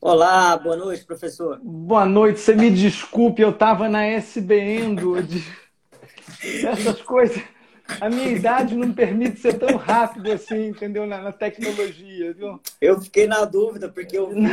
Olá, 0.00 0.56
boa 0.56 0.76
noite, 0.76 1.04
professor. 1.04 1.58
Boa 1.62 2.04
noite, 2.04 2.40
você 2.40 2.54
me 2.54 2.70
desculpe, 2.70 3.42
eu 3.42 3.50
estava 3.50 3.88
na 3.88 4.06
SBN 4.06 4.96
do, 4.96 5.22
de... 5.22 5.42
essas 6.66 7.00
coisas. 7.02 7.42
A 8.00 8.08
minha 8.08 8.28
idade 8.28 8.76
não 8.76 8.92
permite 8.92 9.40
ser 9.40 9.58
tão 9.58 9.76
rápido 9.76 10.30
assim, 10.30 10.68
entendeu? 10.68 11.06
Na, 11.06 11.20
na 11.22 11.32
tecnologia, 11.32 12.32
viu? 12.32 12.60
Eu 12.80 13.00
fiquei 13.00 13.26
na 13.26 13.44
dúvida, 13.44 13.88
porque 13.88 14.16
eu 14.16 14.28
vi 14.28 14.46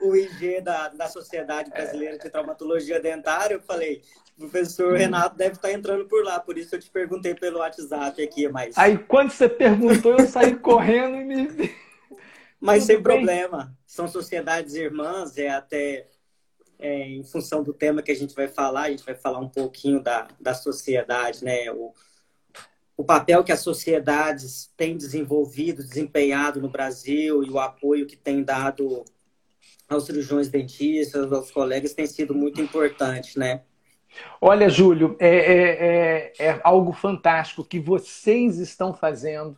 o, 0.00 0.08
o 0.08 0.16
IG 0.16 0.60
da, 0.60 0.88
da 0.88 1.08
Sociedade 1.08 1.70
Brasileira 1.70 2.18
de 2.18 2.28
Traumatologia 2.28 3.00
Dentária, 3.00 3.54
eu 3.54 3.60
falei, 3.60 4.02
o 4.36 4.40
professor 4.40 4.94
Renato 4.96 5.36
deve 5.36 5.54
estar 5.54 5.72
entrando 5.72 6.04
por 6.06 6.24
lá, 6.24 6.38
por 6.40 6.58
isso 6.58 6.74
eu 6.74 6.80
te 6.80 6.90
perguntei 6.90 7.34
pelo 7.34 7.60
WhatsApp 7.60 8.22
aqui, 8.22 8.48
mas... 8.48 8.76
Aí 8.76 8.98
quando 8.98 9.30
você 9.30 9.48
perguntou, 9.48 10.16
eu 10.18 10.26
saí 10.26 10.54
correndo 10.56 11.16
e 11.16 11.24
me... 11.24 11.74
Mas 12.64 12.84
Tudo 12.84 12.86
sem 12.86 12.96
bem? 12.96 13.02
problema, 13.02 13.76
são 13.86 14.08
sociedades 14.08 14.74
irmãs, 14.74 15.36
é 15.36 15.50
até 15.50 16.08
é, 16.78 17.08
em 17.08 17.22
função 17.22 17.62
do 17.62 17.74
tema 17.74 18.00
que 18.00 18.10
a 18.10 18.16
gente 18.16 18.34
vai 18.34 18.48
falar, 18.48 18.84
a 18.84 18.90
gente 18.90 19.04
vai 19.04 19.14
falar 19.14 19.38
um 19.38 19.50
pouquinho 19.50 20.02
da, 20.02 20.28
da 20.40 20.54
sociedade, 20.54 21.44
né? 21.44 21.70
O, 21.70 21.92
o 22.96 23.04
papel 23.04 23.44
que 23.44 23.52
as 23.52 23.60
sociedades 23.60 24.72
têm 24.78 24.96
desenvolvido, 24.96 25.82
desempenhado 25.82 26.58
no 26.58 26.70
Brasil 26.70 27.44
e 27.44 27.50
o 27.50 27.58
apoio 27.58 28.06
que 28.06 28.16
tem 28.16 28.42
dado 28.42 29.04
aos 29.86 30.06
cirurgiões 30.06 30.48
dentistas, 30.48 31.30
aos 31.30 31.50
colegas, 31.50 31.92
tem 31.92 32.06
sido 32.06 32.34
muito 32.34 32.62
importante, 32.62 33.38
né? 33.38 33.60
Olha, 34.40 34.70
Júlio, 34.70 35.18
é, 35.20 35.28
é, 35.28 36.32
é, 36.38 36.46
é 36.46 36.60
algo 36.64 36.92
fantástico 36.92 37.62
que 37.62 37.78
vocês 37.78 38.58
estão 38.58 38.94
fazendo 38.94 39.54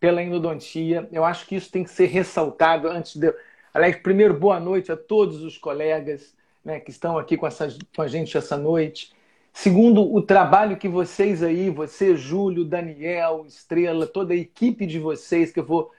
pela 0.00 0.22
endodontia. 0.22 1.06
Eu 1.12 1.24
acho 1.24 1.46
que 1.46 1.54
isso 1.54 1.70
tem 1.70 1.84
que 1.84 1.90
ser 1.90 2.06
ressaltado 2.06 2.88
antes 2.88 3.14
de. 3.16 3.32
Aliás, 3.72 3.96
primeiro, 3.96 4.34
boa 4.34 4.58
noite 4.58 4.90
a 4.90 4.96
todos 4.96 5.42
os 5.42 5.56
colegas 5.58 6.34
né, 6.64 6.80
que 6.80 6.90
estão 6.90 7.18
aqui 7.18 7.36
com, 7.36 7.46
essa, 7.46 7.68
com 7.94 8.02
a 8.02 8.08
gente 8.08 8.36
essa 8.36 8.56
noite. 8.56 9.12
Segundo, 9.52 10.02
o 10.02 10.22
trabalho 10.22 10.76
que 10.76 10.88
vocês 10.88 11.42
aí, 11.42 11.70
você, 11.70 12.16
Júlio, 12.16 12.64
Daniel, 12.64 13.44
Estrela, 13.46 14.06
toda 14.06 14.32
a 14.32 14.36
equipe 14.36 14.86
de 14.86 14.98
vocês, 14.98 15.52
que 15.52 15.60
eu 15.60 15.64
vou 15.64 15.92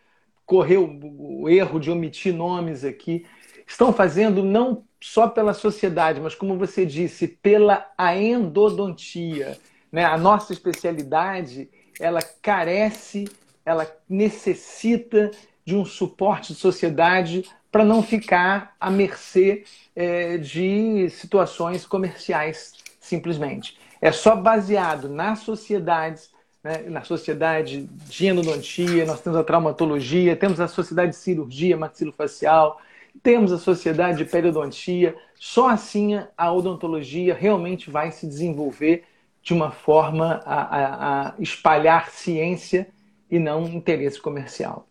correr 0.46 0.78
o, 0.78 1.44
o 1.44 1.50
erro 1.50 1.80
de 1.80 1.92
omitir 1.92 2.34
nomes 2.34 2.84
aqui, 2.84 3.26
estão 3.68 3.94
fazendo 3.94 4.44
não 4.44 4.84
só 5.00 5.28
pela 5.28 5.54
sociedade, 5.54 6.20
mas 6.20 6.36
como 6.36 6.58
você 6.58 6.86
disse, 6.86 7.28
pela 7.28 7.92
endodontia. 8.16 9.58
Né? 9.92 10.06
A 10.06 10.18
nossa 10.18 10.54
especialidade, 10.54 11.70
ela 12.00 12.22
carece, 12.22 13.26
ela 13.66 13.90
necessita 14.10 15.32
de 15.66 15.76
um 15.76 15.86
suporte 15.86 16.54
de 16.54 16.60
sociedade 16.60 17.46
para 17.72 17.86
não 17.86 18.04
ficar 18.04 18.76
à 18.80 18.90
mercê 18.90 19.64
é, 19.96 20.38
de 20.38 21.10
situações 21.10 21.86
comerciais 21.86 22.74
simplesmente. 23.00 23.78
É 24.02 24.12
só 24.12 24.36
baseado 24.36 25.08
nas 25.08 25.40
sociedades, 25.40 26.32
né, 26.64 26.84
na 26.88 27.04
sociedade 27.04 27.88
de 28.08 28.28
endodontia, 28.28 29.06
nós 29.06 29.22
temos 29.22 29.40
a 29.40 29.44
traumatologia, 29.44 30.36
temos 30.36 30.60
a 30.60 30.68
sociedade 30.68 31.12
de 31.12 31.18
cirurgia 31.18 31.78
maxilofacial, 31.78 32.82
temos 33.24 33.52
a 33.52 33.58
sociedade 33.58 34.18
de 34.18 34.26
periodontia. 34.26 35.16
Só 35.36 35.70
assim 35.70 36.20
a 36.38 36.52
odontologia 36.52 37.34
realmente 37.34 37.90
vai 37.90 38.12
se 38.12 38.28
desenvolver 38.28 39.04
de 39.44 39.54
uma 39.54 39.72
forma 39.72 40.42
a, 40.46 40.62
a, 40.62 41.28
a 41.30 41.34
espalhar 41.40 42.10
ciência 42.10 42.88
e 43.32 43.40
não 43.40 43.64
interesse 43.64 44.20
comercial. 44.20 44.88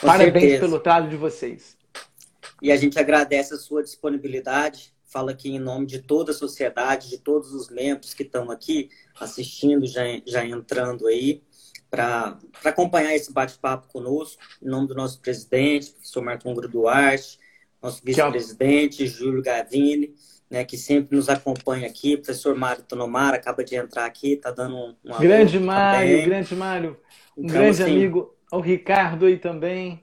Com 0.00 0.06
Parabéns 0.06 0.32
certeza. 0.32 0.60
pelo 0.60 0.80
trabalho 0.80 1.10
de 1.10 1.16
vocês. 1.16 1.76
E 2.62 2.72
a 2.72 2.76
gente 2.76 2.98
agradece 2.98 3.52
a 3.52 3.58
sua 3.58 3.82
disponibilidade 3.82 4.94
falo 5.14 5.30
aqui 5.30 5.54
em 5.54 5.60
nome 5.60 5.86
de 5.86 6.00
toda 6.00 6.32
a 6.32 6.34
sociedade, 6.34 7.08
de 7.08 7.18
todos 7.18 7.54
os 7.54 7.70
membros 7.70 8.12
que 8.12 8.24
estão 8.24 8.50
aqui 8.50 8.90
assistindo, 9.20 9.86
já, 9.86 10.02
já 10.26 10.44
entrando 10.44 11.06
aí, 11.06 11.40
para 11.88 12.36
acompanhar 12.64 13.14
esse 13.14 13.32
bate-papo 13.32 13.86
conosco, 13.86 14.42
em 14.60 14.66
nome 14.66 14.88
do 14.88 14.94
nosso 14.96 15.20
presidente, 15.20 15.92
professor 15.92 16.20
Marco 16.20 16.50
Hungro 16.50 16.68
Duarte, 16.68 17.38
nosso 17.80 18.02
vice-presidente, 18.02 19.06
Júlio 19.06 19.40
Gavini, 19.40 20.12
né, 20.50 20.64
que 20.64 20.76
sempre 20.76 21.16
nos 21.16 21.28
acompanha 21.28 21.86
aqui, 21.86 22.16
professor 22.16 22.56
Mário 22.56 22.82
Tonomara, 22.82 23.36
acaba 23.36 23.62
de 23.62 23.76
entrar 23.76 24.06
aqui, 24.06 24.32
está 24.32 24.50
dando 24.50 24.74
um, 24.74 24.96
um 25.04 25.18
Grande 25.20 25.60
Mário, 25.60 26.10
também. 26.10 26.24
grande 26.24 26.56
Mário, 26.56 26.96
um 27.36 27.46
grande 27.46 27.82
assim, 27.82 27.92
amigo, 27.92 28.34
o 28.52 28.60
Ricardo 28.60 29.26
aí 29.26 29.38
também. 29.38 30.02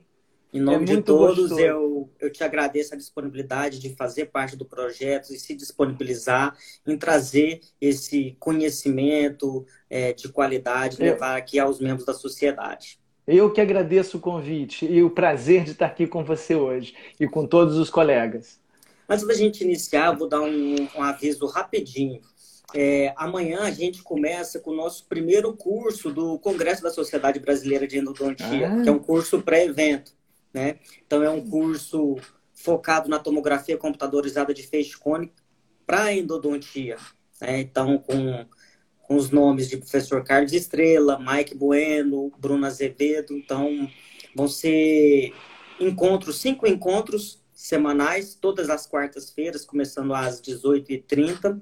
Em 0.52 0.60
nome 0.60 0.84
é 0.84 0.96
de 0.96 1.02
todos, 1.02 1.50
eu, 1.52 2.10
eu 2.20 2.30
te 2.30 2.44
agradeço 2.44 2.92
a 2.92 2.96
disponibilidade 2.96 3.78
de 3.78 3.94
fazer 3.96 4.26
parte 4.26 4.54
do 4.54 4.66
projeto 4.66 5.32
e 5.32 5.38
se 5.38 5.54
disponibilizar 5.54 6.54
em 6.86 6.98
trazer 6.98 7.60
esse 7.80 8.36
conhecimento 8.38 9.64
é, 9.88 10.12
de 10.12 10.28
qualidade, 10.28 10.98
eu, 11.00 11.06
levar 11.06 11.38
aqui 11.38 11.58
aos 11.58 11.80
membros 11.80 12.04
da 12.04 12.12
sociedade. 12.12 13.00
Eu 13.26 13.50
que 13.50 13.62
agradeço 13.62 14.18
o 14.18 14.20
convite 14.20 14.84
e 14.84 15.02
o 15.02 15.08
prazer 15.08 15.64
de 15.64 15.70
estar 15.70 15.86
aqui 15.86 16.06
com 16.06 16.22
você 16.22 16.54
hoje 16.54 16.94
e 17.18 17.26
com 17.26 17.46
todos 17.46 17.78
os 17.78 17.88
colegas. 17.88 18.60
Antes 19.08 19.26
da 19.26 19.34
gente 19.34 19.64
iniciar, 19.64 20.12
vou 20.12 20.28
dar 20.28 20.42
um, 20.42 20.88
um 20.96 21.02
aviso 21.02 21.46
rapidinho. 21.46 22.20
É, 22.74 23.12
amanhã 23.16 23.60
a 23.60 23.70
gente 23.70 24.02
começa 24.02 24.58
com 24.58 24.70
o 24.70 24.76
nosso 24.76 25.06
primeiro 25.06 25.54
curso 25.54 26.10
do 26.10 26.38
Congresso 26.38 26.82
da 26.82 26.90
Sociedade 26.90 27.38
Brasileira 27.38 27.86
de 27.86 27.98
Endodontia, 27.98 28.68
ah. 28.68 28.82
que 28.82 28.88
é 28.88 28.92
um 28.92 28.98
curso 28.98 29.42
pré-evento 29.42 30.12
né? 30.52 30.78
Então 31.06 31.22
é 31.22 31.30
um 31.30 31.48
curso 31.48 32.16
focado 32.52 33.08
na 33.08 33.18
tomografia 33.18 33.78
computadorizada 33.78 34.52
de 34.52 34.62
feixe 34.62 34.96
cônico 34.96 35.34
para 35.86 36.12
endodontia, 36.12 36.96
né? 37.40 37.60
Então 37.60 37.98
com, 37.98 38.46
com 39.00 39.16
os 39.16 39.30
nomes 39.30 39.68
de 39.68 39.76
professor 39.76 40.22
Carlos 40.22 40.52
Estrela, 40.52 41.18
Mike 41.18 41.54
Bueno, 41.54 42.32
Bruno 42.38 42.66
Azevedo, 42.66 43.36
então 43.36 43.88
vão 44.34 44.46
ser 44.46 45.34
encontros, 45.80 46.40
cinco 46.40 46.66
encontros 46.66 47.42
semanais, 47.52 48.34
todas 48.34 48.68
as 48.68 48.86
quartas-feiras, 48.86 49.64
começando 49.64 50.14
às 50.14 50.40
18h30. 50.40 51.60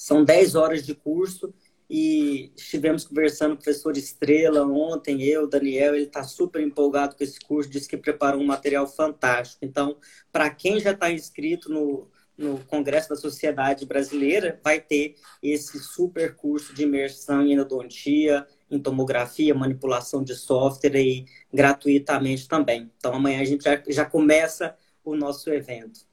São 0.00 0.24
10 0.24 0.54
horas 0.54 0.82
de 0.82 0.94
curso 0.94 1.52
e 1.88 2.50
estivemos 2.56 3.04
conversando 3.04 3.50
com 3.50 3.60
o 3.60 3.64
professor 3.64 3.94
Estrela 3.98 4.64
ontem, 4.64 5.22
eu, 5.24 5.46
Daniel, 5.46 5.94
ele 5.94 6.06
está 6.06 6.24
super 6.24 6.62
empolgado 6.62 7.14
com 7.14 7.22
esse 7.22 7.38
curso, 7.38 7.68
disse 7.68 7.86
que 7.86 7.98
preparou 7.98 8.40
um 8.40 8.46
material 8.46 8.86
fantástico. 8.86 9.62
Então, 9.62 9.98
para 10.32 10.48
quem 10.48 10.80
já 10.80 10.92
está 10.92 11.12
inscrito 11.12 11.68
no, 11.68 12.08
no 12.34 12.60
Congresso 12.60 13.10
da 13.10 13.16
Sociedade 13.16 13.84
Brasileira, 13.84 14.58
vai 14.64 14.80
ter 14.80 15.16
esse 15.42 15.78
super 15.78 16.34
curso 16.34 16.74
de 16.74 16.84
imersão 16.84 17.42
em 17.42 17.52
endodontia, 17.52 18.46
em 18.70 18.80
tomografia, 18.80 19.54
manipulação 19.54 20.24
de 20.24 20.34
software 20.34 20.96
e 20.96 21.26
gratuitamente 21.52 22.48
também. 22.48 22.90
Então, 22.96 23.12
amanhã 23.12 23.42
a 23.42 23.44
gente 23.44 23.64
já, 23.64 23.82
já 23.86 24.06
começa 24.06 24.74
o 25.04 25.14
nosso 25.14 25.50
evento. 25.50 26.08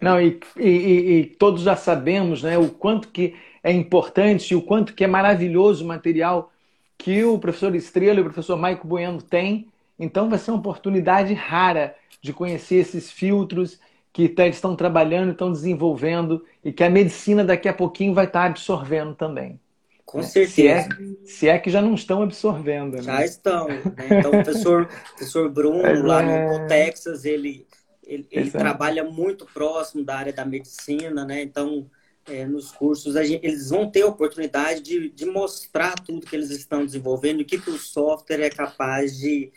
Não, 0.00 0.20
e, 0.20 0.40
e, 0.56 0.68
e, 0.68 1.24
todos 1.26 1.62
já 1.62 1.76
sabemos 1.76 2.42
né, 2.42 2.56
o 2.58 2.68
quanto 2.68 3.08
que 3.08 3.34
é 3.62 3.70
importante 3.72 4.52
e 4.52 4.56
o 4.56 4.62
quanto 4.62 4.94
que 4.94 5.04
é 5.04 5.06
maravilhoso 5.06 5.84
o 5.84 5.88
material 5.88 6.50
que 6.96 7.24
o 7.24 7.38
professor 7.38 7.74
Estrela 7.74 8.18
e 8.18 8.22
o 8.22 8.24
professor 8.24 8.56
Maico 8.56 8.86
Bueno 8.86 9.20
têm. 9.20 9.68
Então 9.98 10.28
vai 10.28 10.38
ser 10.38 10.50
uma 10.50 10.60
oportunidade 10.60 11.34
rara 11.34 11.94
de 12.22 12.32
conhecer 12.32 12.76
esses 12.76 13.10
filtros 13.10 13.78
que 14.12 14.34
estão 14.38 14.74
trabalhando, 14.74 15.32
estão 15.32 15.52
desenvolvendo 15.52 16.44
e 16.64 16.72
que 16.72 16.82
a 16.82 16.90
medicina 16.90 17.44
daqui 17.44 17.68
a 17.68 17.72
pouquinho 17.72 18.14
vai 18.14 18.24
estar 18.24 18.46
absorvendo 18.46 19.14
também. 19.14 19.58
Com 20.04 20.18
né? 20.18 20.24
certeza. 20.24 20.56
Se 20.56 20.66
é, 20.66 20.88
se 21.24 21.48
é, 21.48 21.58
que 21.58 21.70
já 21.70 21.80
não 21.80 21.94
estão 21.94 22.22
absorvendo. 22.22 22.96
Né? 22.96 23.02
Já 23.02 23.24
estão. 23.24 23.68
Né? 23.68 23.80
Então, 24.10 24.30
o 24.30 24.42
professor, 24.42 24.88
professor 25.10 25.48
Bruno, 25.48 25.86
é... 25.86 25.94
lá 25.94 26.22
no, 26.22 26.58
no 26.58 26.66
Texas, 26.66 27.24
ele, 27.24 27.64
ele, 28.10 28.26
ele 28.28 28.50
trabalha 28.50 29.04
muito 29.04 29.46
próximo 29.46 30.04
da 30.04 30.16
área 30.16 30.32
da 30.32 30.44
medicina, 30.44 31.24
né? 31.24 31.42
Então, 31.42 31.88
é, 32.26 32.44
nos 32.44 32.72
cursos, 32.72 33.14
gente, 33.14 33.46
eles 33.46 33.70
vão 33.70 33.88
ter 33.88 34.02
a 34.02 34.08
oportunidade 34.08 34.80
de, 34.80 35.10
de 35.10 35.24
mostrar 35.26 35.94
tudo 35.94 36.26
que 36.26 36.34
eles 36.34 36.50
estão 36.50 36.84
desenvolvendo 36.84 37.40
o 37.40 37.44
que, 37.44 37.58
que 37.58 37.70
o 37.70 37.78
software 37.78 38.40
é 38.40 38.50
capaz 38.50 39.16
de, 39.16 39.52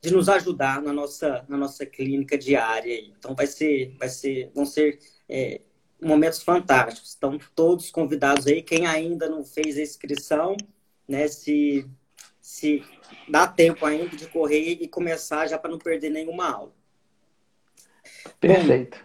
de 0.00 0.12
nos 0.12 0.28
ajudar 0.28 0.82
na 0.82 0.92
nossa, 0.92 1.44
na 1.48 1.56
nossa 1.56 1.86
clínica 1.86 2.36
diária. 2.36 3.00
Então, 3.00 3.36
vai 3.36 3.46
ser, 3.46 3.94
vai 3.96 4.08
ser, 4.08 4.50
vão 4.52 4.66
ser 4.66 4.98
é, 5.28 5.60
momentos 6.02 6.42
fantásticos. 6.42 7.10
Estão 7.10 7.38
todos 7.54 7.88
convidados 7.88 8.48
aí. 8.48 8.62
Quem 8.62 8.84
ainda 8.84 9.28
não 9.28 9.44
fez 9.44 9.78
a 9.78 9.82
inscrição, 9.82 10.56
né, 11.06 11.28
se, 11.28 11.88
se 12.40 12.82
dá 13.28 13.46
tempo 13.46 13.86
ainda 13.86 14.16
de 14.16 14.26
correr 14.26 14.78
e 14.80 14.88
começar 14.88 15.46
já 15.46 15.56
para 15.56 15.70
não 15.70 15.78
perder 15.78 16.10
nenhuma 16.10 16.50
aula. 16.50 16.81
Perfeito. 18.40 18.98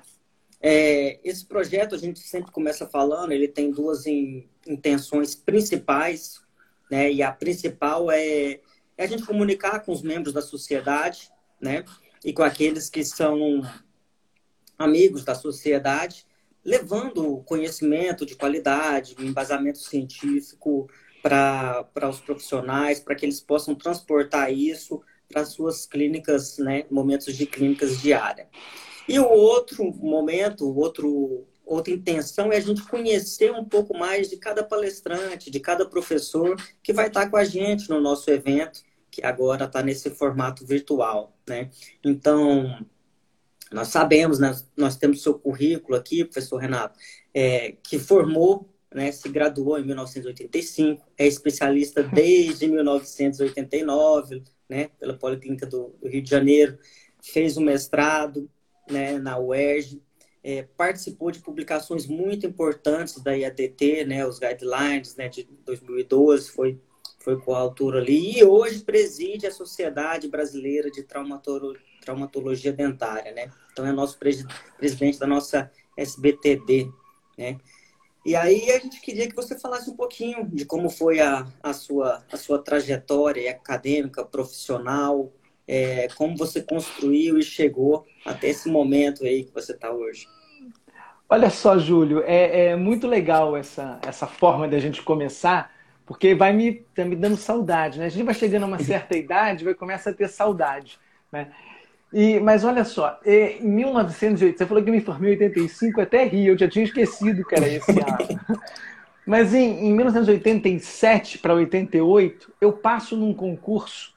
É, 0.60 1.20
esse 1.24 1.46
projeto, 1.46 1.94
a 1.94 1.98
gente 1.98 2.20
sempre 2.20 2.52
começa 2.52 2.88
falando, 2.88 3.32
ele 3.32 3.48
tem 3.48 3.72
duas 3.72 4.06
in, 4.06 4.48
intenções 4.66 5.36
principais, 5.36 6.42
né? 6.90 7.12
E 7.12 7.22
a 7.22 7.32
principal 7.32 8.10
é, 8.10 8.60
é, 8.98 9.04
a 9.04 9.08
gente 9.08 9.24
comunicar 9.24 9.80
com 9.82 9.92
os 9.92 10.02
membros 10.02 10.34
da 10.34 10.42
sociedade, 10.42 11.30
né? 11.62 11.86
E 12.26 12.34
com 12.34 12.44
aqueles 12.44 12.90
que 12.90 13.04
são 13.04 13.62
amigos 14.78 15.24
da 15.24 15.36
sociedade, 15.36 16.26
levando 16.64 17.44
conhecimento 17.46 18.26
de 18.26 18.36
qualidade, 18.36 19.16
embasamento 19.20 19.80
científico 19.80 20.90
para 21.22 22.10
os 22.10 22.20
profissionais, 22.20 23.00
para 23.00 23.16
que 23.16 23.26
eles 23.26 23.40
possam 23.40 23.76
transportar 23.76 24.52
isso 24.52 25.02
para 25.30 25.46
suas 25.46 25.86
clínicas, 25.86 26.58
né, 26.58 26.86
momentos 26.90 27.36
de 27.36 27.46
clínicas 27.46 28.02
diárias. 28.02 28.48
E 29.08 29.20
o 29.20 29.28
outro 29.28 29.84
momento, 29.94 30.68
outro, 30.78 31.46
outra 31.66 31.94
intenção 31.94 32.52
é 32.52 32.58
a 32.58 32.62
gente 32.62 32.84
conhecer 32.84 33.52
um 33.52 33.64
pouco 33.64 33.98
mais 33.98 34.30
de 34.30 34.38
cada 34.38 34.64
palestrante, 34.64 35.50
de 35.50 35.60
cada 35.60 35.86
professor 35.86 36.56
que 36.84 36.94
vai 36.94 37.08
estar 37.08 37.30
com 37.30 37.38
a 37.38 37.44
gente 37.44 37.90
no 37.90 38.02
nosso 38.02 38.30
evento, 38.30 38.82
que 39.10 39.24
agora 39.26 39.66
está 39.66 39.82
nesse 39.82 40.10
formato 40.10 40.66
virtual, 40.66 41.36
né? 41.48 41.70
Então, 42.04 42.86
nós 43.72 43.90
sabemos, 43.90 44.40
né, 44.40 44.56
nós 44.76 44.96
temos 44.96 45.22
seu 45.22 45.34
currículo 45.34 45.98
aqui, 45.98 46.24
professor 46.24 46.58
Renato, 46.58 46.98
é, 47.34 47.74
que 47.84 48.00
formou, 48.00 48.70
né, 48.94 49.12
se 49.12 49.28
graduou 49.30 49.78
em 49.78 49.86
1985, 49.86 51.06
é 51.18 51.28
especialista 51.28 52.04
desde 52.04 52.68
1989, 52.68 54.44
né, 54.70 54.90
pela 55.00 55.18
Politécnica 55.18 55.66
do, 55.66 55.96
do, 56.02 56.08
Rio 56.08 56.22
de 56.22 56.30
Janeiro, 56.30 56.78
fez 57.22 57.58
um 57.58 57.62
mestrado 57.62 58.50
né, 58.90 59.18
na 59.20 59.38
UERJ, 59.38 60.02
é, 60.44 60.64
participou 60.78 61.32
de 61.32 61.40
publicações 61.40 62.06
muito 62.06 62.46
importantes 62.46 63.22
da 63.22 63.34
IADT, 63.34 64.06
né, 64.06 64.26
os 64.26 64.40
guidelines 64.40 65.16
né, 65.16 65.28
de 65.28 65.48
2012, 65.66 66.52
foi, 66.52 66.80
foi 67.20 67.40
coautor 67.42 67.96
ali, 67.96 68.40
e 68.40 68.44
hoje 68.44 68.80
preside 68.80 69.48
a 69.48 69.52
Sociedade 69.52 70.28
Brasileira 70.28 70.90
de 70.90 71.04
Traumatologia, 71.04 71.88
Traumatologia 72.08 72.72
Dentária, 72.72 73.34
né? 73.34 73.52
Então 73.74 73.86
é 73.86 73.92
nosso 73.92 74.18
presidente 74.18 75.20
da 75.20 75.28
nossa 75.28 75.70
SBTD, 75.98 76.90
né? 77.38 77.58
E 78.26 78.36
aí 78.36 78.72
a 78.72 78.80
gente 78.80 79.02
queria 79.02 79.28
que 79.28 79.36
você 79.36 79.60
falasse 79.60 79.90
um 79.90 79.96
pouquinho 79.96 80.46
de 80.48 80.66
como 80.66 80.90
foi 80.90 81.20
a, 81.20 81.46
a, 81.62 81.74
sua, 81.74 82.26
a 82.32 82.38
sua 82.38 82.60
trajetória 82.60 83.52
acadêmica, 83.52 84.24
profissional, 84.24 85.32
é, 85.68 86.08
como 86.16 86.38
você 86.38 86.62
construiu 86.62 87.38
e 87.38 87.44
chegou 87.44 88.06
até 88.28 88.50
esse 88.50 88.70
momento 88.70 89.24
aí 89.24 89.46
que 89.46 89.54
você 89.54 89.72
está 89.72 89.92
hoje. 89.92 90.28
Olha 91.30 91.50
só, 91.50 91.78
Júlio, 91.78 92.24
é, 92.26 92.68
é, 92.68 92.76
muito 92.76 93.08
legal 93.08 93.58
essa, 93.58 94.00
essa 94.06 94.28
forma 94.28 94.68
da 94.68 94.80
gente 94.80 95.02
começar, 95.02 95.72
porque 96.06 96.36
vai 96.36 96.54
me, 96.54 96.86
tá 96.96 97.04
me 97.04 97.16
dando 97.16 97.36
saudade, 97.36 98.00
né? 98.00 98.06
A 98.06 98.10
gente 98.10 98.24
vai 98.24 98.34
chegando 98.34 98.64
a 98.64 98.68
uma 98.68 98.80
certa 98.84 99.18
idade, 99.18 99.66
vai 99.66 99.74
começar 99.74 100.12
a 100.12 100.14
ter 100.14 100.30
saudade, 100.30 101.00
né? 101.32 101.52
E, 102.14 102.40
mas 102.40 102.64
olha 102.64 102.86
só, 102.86 103.20
em 103.26 103.68
1980, 103.68 104.58
você 104.58 104.66
falou 104.66 104.82
que 104.82 104.90
eu 104.90 104.94
me 104.94 105.02
formei 105.02 105.32
em 105.32 105.34
85, 105.34 106.00
até 106.00 106.24
ri, 106.24 106.48
eu 106.48 106.58
já 106.58 106.68
tinha 106.70 106.86
esquecido 106.86 107.44
que 107.44 107.54
era 107.54 107.68
esse 107.68 107.92
ano. 107.92 108.62
Mas 109.28 109.54
em, 109.54 109.88
em 109.88 109.94
1987 109.94 111.40
para 111.40 111.54
88, 111.54 112.54
eu 112.62 112.72
passo 112.72 113.18
num 113.18 113.34
concurso 113.34 114.14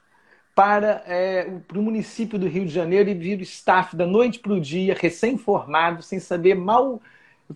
para, 0.61 1.03
é, 1.07 1.51
o 1.73 1.81
município 1.81 2.37
do 2.37 2.47
Rio 2.47 2.67
de 2.67 2.71
Janeiro 2.71 3.09
e 3.09 3.15
viro 3.15 3.41
staff 3.41 3.95
da 3.95 4.05
noite 4.05 4.37
para 4.37 4.53
o 4.53 4.61
dia, 4.61 4.95
recém-formado, 4.95 6.03
sem 6.03 6.19
saber 6.19 6.53
mal 6.53 7.01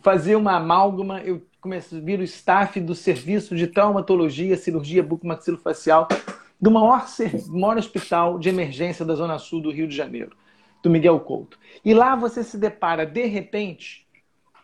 fazer 0.02 0.36
uma 0.36 0.56
amálgama. 0.56 1.22
Eu 1.22 1.44
começo 1.62 1.98
a 1.98 2.00
vir 2.00 2.20
o 2.20 2.24
staff 2.24 2.82
do 2.82 2.96
serviço 2.96 3.56
de 3.56 3.68
traumatologia, 3.68 4.58
cirurgia 4.58 5.04
bucomaxilofacial 5.04 6.08
do 6.60 6.72
maior, 6.72 7.06
maior 7.50 7.78
hospital 7.78 8.40
de 8.40 8.50
emergência 8.50 9.06
da 9.06 9.14
Zona 9.14 9.38
Sul 9.38 9.62
do 9.62 9.70
Rio 9.70 9.88
de 9.88 9.96
Janeiro, 9.96 10.36
do 10.82 10.90
Miguel 10.90 11.20
Couto. 11.20 11.60
E 11.86 11.94
lá 11.94 12.16
você 12.16 12.44
se 12.44 12.58
depara, 12.58 13.06
de 13.06 13.28
repente, 13.28 14.08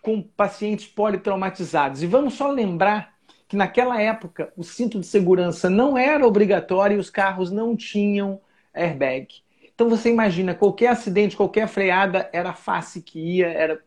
com 0.01 0.19
pacientes 0.19 0.87
politraumatizados. 0.87 2.01
E 2.01 2.07
vamos 2.07 2.33
só 2.33 2.49
lembrar 2.49 3.13
que 3.51 3.57
naquela 3.57 4.01
época 4.01 4.53
o 4.55 4.63
cinto 4.63 4.97
de 4.97 5.05
segurança 5.05 5.69
não 5.69 5.97
era 5.97 6.25
obrigatório 6.25 6.95
e 6.95 6.99
os 7.01 7.09
carros 7.09 7.51
não 7.51 7.75
tinham 7.75 8.39
airbag. 8.73 9.27
Então 9.75 9.89
você 9.89 10.09
imagina, 10.09 10.55
qualquer 10.55 10.87
acidente, 10.87 11.35
qualquer 11.35 11.67
freada, 11.67 12.29
era 12.31 12.51
a 12.51 12.53
face 12.53 13.01
que 13.01 13.19
ia. 13.19 13.47
Era... 13.47 13.81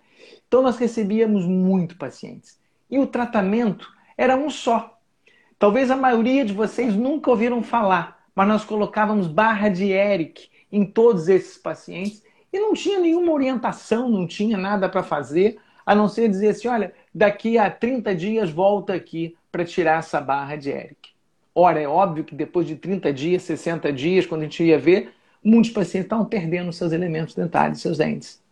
Então 0.46 0.61
nós 0.61 0.76
recebíamos 0.76 1.46
muito 1.46 1.96
pacientes. 1.96 2.61
E 2.90 2.99
o 2.99 3.06
tratamento 3.06 3.90
era 4.19 4.37
um 4.37 4.50
só. 4.50 4.99
Talvez 5.58 5.90
a 5.90 5.96
maioria 5.96 6.44
de 6.44 6.52
vocês 6.52 6.94
nunca 6.94 7.31
ouviram 7.31 7.62
falar, 7.62 8.22
mas 8.34 8.46
nós 8.46 8.66
colocávamos 8.66 9.26
barra 9.26 9.70
de 9.70 9.90
Eric 9.90 10.50
em 10.70 10.84
todos 10.84 11.26
esses 11.26 11.56
pacientes 11.56 12.22
e 12.52 12.61
não 12.61 12.75
tinha 12.75 13.00
nenhuma 13.00 13.32
orientação, 13.32 14.11
não 14.11 14.26
tinha 14.26 14.58
nada 14.58 14.90
para 14.90 15.02
fazer, 15.02 15.56
a 15.87 15.94
não 15.94 16.06
ser 16.06 16.28
dizer 16.28 16.49
assim: 16.49 16.69
olha, 16.69 16.93
daqui 17.14 17.56
a 17.58 17.70
30 17.70 18.14
dias 18.14 18.50
volta 18.50 18.94
aqui 18.94 19.37
para 19.52 19.64
tirar 19.64 20.00
essa 20.00 20.20
barra 20.20 20.56
de 20.56 20.70
Eric. 20.70 21.11
Ora, 21.55 21.81
é 21.81 21.87
óbvio 21.87 22.25
que 22.25 22.34
depois 22.34 22.66
de 22.66 22.76
30 22.76 23.12
dias, 23.12 23.43
60 23.43 23.93
dias, 23.93 24.26
quando 24.26 24.40
a 24.40 24.44
gente 24.44 24.64
ia 24.64 24.78
ver, 24.78 25.12
muitos 25.43 25.70
pacientes 25.70 26.06
estavam 26.06 26.25
perdendo 26.25 26.72
seus 26.72 26.93
elementos 26.93 27.34
dentários, 27.34 27.81
seus 27.81 27.99
dentes. 27.99 28.43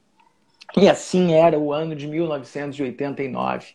E 0.77 0.89
assim 0.89 1.33
era 1.35 1.59
o 1.59 1.73
ano 1.73 1.97
de 1.97 2.07
1989, 2.07 3.75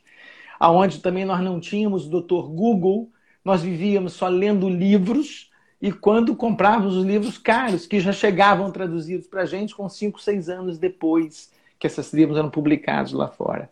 aonde 0.59 0.99
também 0.99 1.25
nós 1.25 1.41
não 1.41 1.59
tínhamos 1.59 2.07
o 2.07 2.21
Dr. 2.21 2.47
Google 2.47 3.11
nós 3.47 3.61
vivíamos 3.61 4.11
só 4.11 4.27
lendo 4.27 4.67
livros 4.67 5.49
e 5.81 5.89
quando 5.89 6.35
comprávamos 6.35 6.97
os 6.97 7.05
livros 7.05 7.37
caros, 7.37 7.87
que 7.87 7.97
já 7.97 8.11
chegavam 8.11 8.69
traduzidos 8.71 9.25
para 9.25 9.43
a 9.43 9.45
gente 9.45 9.73
com 9.73 9.87
5, 9.87 10.19
6 10.19 10.49
anos 10.49 10.77
depois 10.77 11.49
que 11.79 11.87
esses 11.87 12.11
livros 12.11 12.37
eram 12.37 12.49
publicados 12.49 13.13
lá 13.13 13.29
fora. 13.29 13.69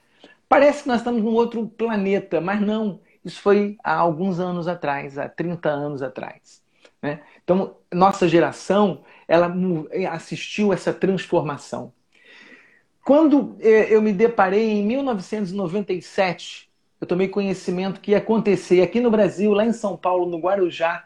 Parece 0.48 0.84
que 0.84 0.88
nós 0.88 0.98
estamos 0.98 1.24
num 1.24 1.34
outro 1.34 1.68
planeta, 1.68 2.40
mas 2.40 2.62
não. 2.62 3.00
Isso 3.24 3.42
foi 3.42 3.78
há 3.84 3.96
alguns 3.96 4.40
anos 4.40 4.68
atrás, 4.68 5.18
há 5.18 5.28
30 5.28 5.70
anos 5.70 6.02
atrás. 6.02 6.62
Né? 7.02 7.22
Então, 7.44 7.76
nossa 7.94 8.28
geração 8.28 9.04
ela 9.28 9.54
assistiu 10.12 10.72
essa 10.72 10.94
transformação. 10.94 11.92
Quando 13.04 13.56
eh, 13.60 13.94
eu 13.94 14.02
me 14.02 14.14
deparei 14.14 14.72
em 14.72 14.86
1997 14.86 16.66
eu 17.00 17.08
tomei 17.08 17.28
conhecimento 17.28 18.00
que 18.00 18.12
ia 18.12 18.18
acontecer 18.18 18.82
aqui 18.82 19.00
no 19.00 19.12
Brasil, 19.12 19.52
lá 19.54 19.66
em 19.66 19.74
São 19.74 19.98
Paulo, 19.98 20.26
no 20.26 20.40
Guarujá, 20.40 21.06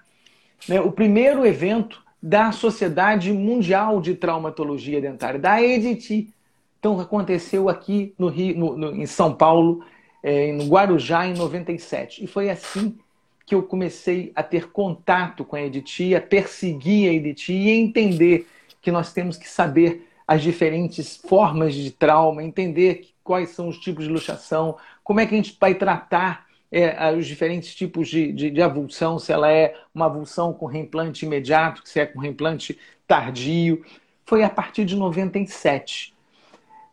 né, 0.68 0.80
o 0.80 0.92
primeiro 0.92 1.46
evento 1.46 2.04
da 2.22 2.52
Sociedade 2.52 3.32
Mundial 3.32 4.00
de 4.02 4.16
Traumatologia 4.16 5.02
Dentária, 5.02 5.40
da 5.40 5.62
EDT. 5.62 6.34
Então, 6.80 7.00
aconteceu 7.00 7.70
aqui 7.70 8.14
no 8.18 8.28
Rio, 8.28 8.58
no, 8.58 8.78
no, 8.78 8.96
em 8.96 9.06
São 9.06 9.34
Paulo, 9.36 9.84
é, 10.24 10.52
no 10.54 10.66
Guarujá, 10.68 11.28
em 11.28 11.34
97. 11.34 12.24
E 12.24 12.28
foi 12.28 12.50
assim 12.50 12.98
que 13.46 13.54
eu 13.54 13.64
comecei 13.64 14.32
a 14.36 14.44
ter 14.44 14.72
contato 14.72 15.44
com 15.44 15.56
a 15.56 15.62
EDT, 15.62 16.16
a 16.16 16.22
perseguir 16.22 17.10
a 17.10 17.14
EDT 17.14 17.52
e 17.52 17.70
entender 17.72 18.48
que 18.82 18.92
nós 18.92 19.12
temos 19.12 19.38
que 19.38 19.50
saber 19.50 20.08
as 20.28 20.44
diferentes 20.44 21.18
formas 21.18 21.74
de 21.74 21.90
trauma, 21.90 22.44
entender 22.44 23.10
quais 23.24 23.50
são 23.50 23.68
os 23.68 23.80
tipos 23.80 24.06
de 24.06 24.12
luxação, 24.12 24.78
como 25.04 25.20
é 25.20 25.26
que 25.26 25.34
a 25.34 25.38
gente 25.38 25.58
vai 25.60 25.74
tratar 25.74 26.46
é, 26.72 27.12
os 27.12 27.26
diferentes 27.26 27.74
tipos 27.74 28.08
de, 28.08 28.32
de, 28.32 28.52
de, 28.52 28.62
avulsão, 28.62 29.18
se 29.18 29.32
ela 29.32 29.52
é 29.52 29.76
uma 29.94 30.06
avulsão 30.06 30.54
com 30.54 30.68
reimplante 30.68 31.26
imediato, 31.26 31.82
se 31.84 32.00
é 32.00 32.06
com 32.06 32.20
reimplante 32.20 32.78
tardio. 33.08 33.84
Foi 34.26 34.44
a 34.44 34.50
partir 34.50 34.86
de 34.86 34.96
97. 34.96 36.14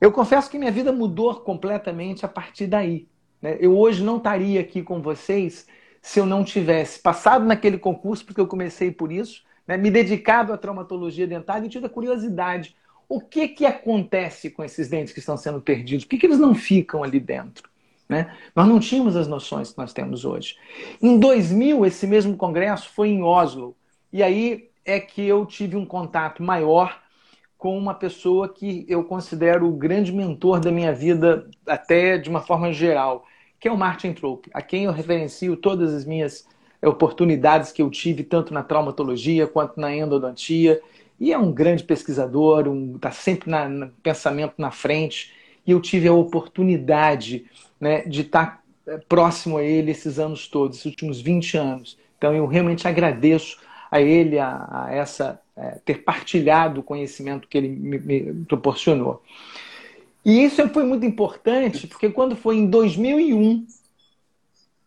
Eu 0.01 0.13
confesso 0.13 0.51
que 0.51 0.59
minha 0.59 0.71
vida 0.71 0.93
mudou 0.93 1.35
completamente 1.37 2.25
a 2.25 2.29
partir 2.29 2.67
daí. 2.67 3.09
Né? 3.41 3.57
Eu 3.61 3.77
hoje 3.77 4.03
não 4.03 4.19
estaria 4.19 4.61
aqui 4.61 4.83
com 4.83 5.01
vocês 5.01 5.67
se 6.03 6.21
eu 6.21 6.27
não 6.27 6.45
tivesse 6.45 7.01
passado 7.01 7.45
naquele 7.45 7.79
concurso, 7.79 8.25
porque 8.25 8.41
eu 8.41 8.47
comecei 8.47 8.91
por 8.91 9.11
isso, 9.11 9.43
né? 9.67 9.77
me 9.77 9.91
dedicado 9.91 10.53
à 10.53 10.59
traumatologia 10.59 11.27
dentária 11.27 11.67
e 11.67 11.71
tido 11.71 11.87
a 11.87 11.91
curiosidade. 11.91 12.77
O 13.09 13.21
que, 13.21 13.49
que 13.49 13.65
acontece 13.65 14.51
com 14.51 14.63
esses 14.63 14.89
dentes 14.89 15.13
que 15.13 15.21
estão 15.21 15.37
sendo 15.37 15.61
perdidos? 15.61 16.05
Por 16.05 16.11
que, 16.11 16.19
que 16.19 16.27
eles 16.27 16.39
não 16.39 16.55
ficam 16.55 17.03
ali 17.03 17.19
dentro? 17.19 17.69
Né? 18.09 18.33
Nós 18.55 18.69
não 18.69 18.79
tínhamos 18.79 19.17
as 19.17 19.27
noções 19.27 19.73
que 19.73 19.79
nós 19.79 19.93
temos 19.93 20.25
hoje. 20.25 20.57
Em 21.03 21.19
2000, 21.19 21.87
esse 21.87 22.07
mesmo 22.07 22.37
congresso 22.37 22.89
foi 22.91 23.09
em 23.09 23.23
Oslo. 23.23 23.77
E 24.13 24.23
aí 24.23 24.71
é 24.85 25.01
que 25.01 25.23
eu 25.23 25.45
tive 25.47 25.77
um 25.77 25.85
contato 25.85 26.43
maior 26.43 27.01
com 27.59 27.77
uma 27.77 27.95
pessoa 27.95 28.49
que 28.49 28.85
eu 28.89 29.03
considero 29.05 29.67
o 29.67 29.73
grande 29.73 30.13
mentor 30.13 30.61
da 30.61 30.71
minha 30.71 30.93
vida, 30.93 31.49
até 31.67 32.19
de 32.19 32.29
uma 32.29 32.41
forma 32.41 32.73
geral, 32.73 33.25
que 33.59 33.67
é 33.67 33.73
o 33.73 33.79
Martin 33.79 34.13
Trope, 34.13 34.51
a 34.53 34.61
quem 34.61 34.85
eu 34.85 34.93
referencio 34.93 35.57
todas 35.57 35.95
as 35.95 36.05
minhas 36.05 36.47
oportunidades 36.83 37.73
que 37.73 37.81
eu 37.81 37.91
tive, 37.91 38.23
tanto 38.23 38.53
na 38.53 38.63
traumatologia 38.63 39.47
quanto 39.47 39.81
na 39.81 39.95
endodontia. 39.95 40.81
E 41.19 41.33
é 41.33 41.39
um 41.39 41.51
grande 41.51 41.83
pesquisador, 41.83 42.61
está 42.61 42.71
um, 42.71 42.99
tá 42.99 43.11
sempre 43.11 43.51
na, 43.51 43.69
no 43.69 43.89
pensamento 44.03 44.55
na 44.59 44.71
frente. 44.71 45.33
E 45.67 45.71
eu 45.71 45.81
tive 45.81 46.07
a 46.07 46.13
oportunidade 46.13 47.47
né, 47.81 48.03
de 48.03 48.21
estar 48.21 48.63
é, 48.87 48.99
próximo 49.09 49.57
a 49.57 49.65
ele 49.65 49.91
esses 49.91 50.19
anos 50.19 50.47
todos, 50.47 50.77
esses 50.77 50.87
últimos 50.87 51.21
20 51.21 51.57
anos. 51.57 51.99
Então 52.19 52.35
eu 52.35 52.47
realmente 52.47 52.87
agradeço 52.87 53.59
a 53.91 54.01
ele 54.01 54.39
a, 54.39 54.69
a 54.71 54.95
essa 54.95 55.41
é, 55.57 55.79
ter 55.85 56.05
partilhado 56.05 56.81
o 56.81 56.85
conhecimento 56.85 57.49
que 57.49 57.57
ele 57.57 57.69
me, 57.69 57.99
me 57.99 58.45
proporcionou. 58.45 59.23
E 60.25 60.45
isso 60.45 60.69
foi 60.71 60.85
muito 60.85 61.07
importante, 61.07 61.87
porque 61.87 62.11
quando 62.11 62.37
foi 62.37 62.57
em 62.57 62.69
2001, 62.69 63.67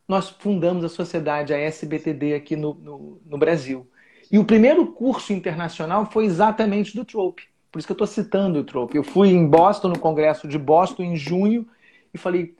nós 0.07 0.29
fundamos 0.29 0.83
a 0.83 0.89
sociedade, 0.89 1.53
a 1.53 1.57
SBTD, 1.57 2.33
aqui 2.33 2.55
no, 2.55 2.73
no, 2.73 3.21
no 3.25 3.37
Brasil. 3.37 3.87
E 4.31 4.37
o 4.37 4.45
primeiro 4.45 4.87
curso 4.87 5.31
internacional 5.31 6.09
foi 6.11 6.25
exatamente 6.25 6.95
do 6.95 7.05
Trope. 7.05 7.43
Por 7.71 7.79
isso 7.79 7.87
que 7.87 7.91
eu 7.91 7.95
estou 7.95 8.07
citando 8.07 8.59
o 8.59 8.63
Trope. 8.63 8.97
Eu 8.97 9.03
fui 9.03 9.29
em 9.29 9.47
Boston, 9.47 9.89
no 9.89 9.99
Congresso 9.99 10.47
de 10.47 10.57
Boston, 10.57 11.03
em 11.03 11.15
junho, 11.15 11.67
e 12.13 12.17
falei, 12.17 12.55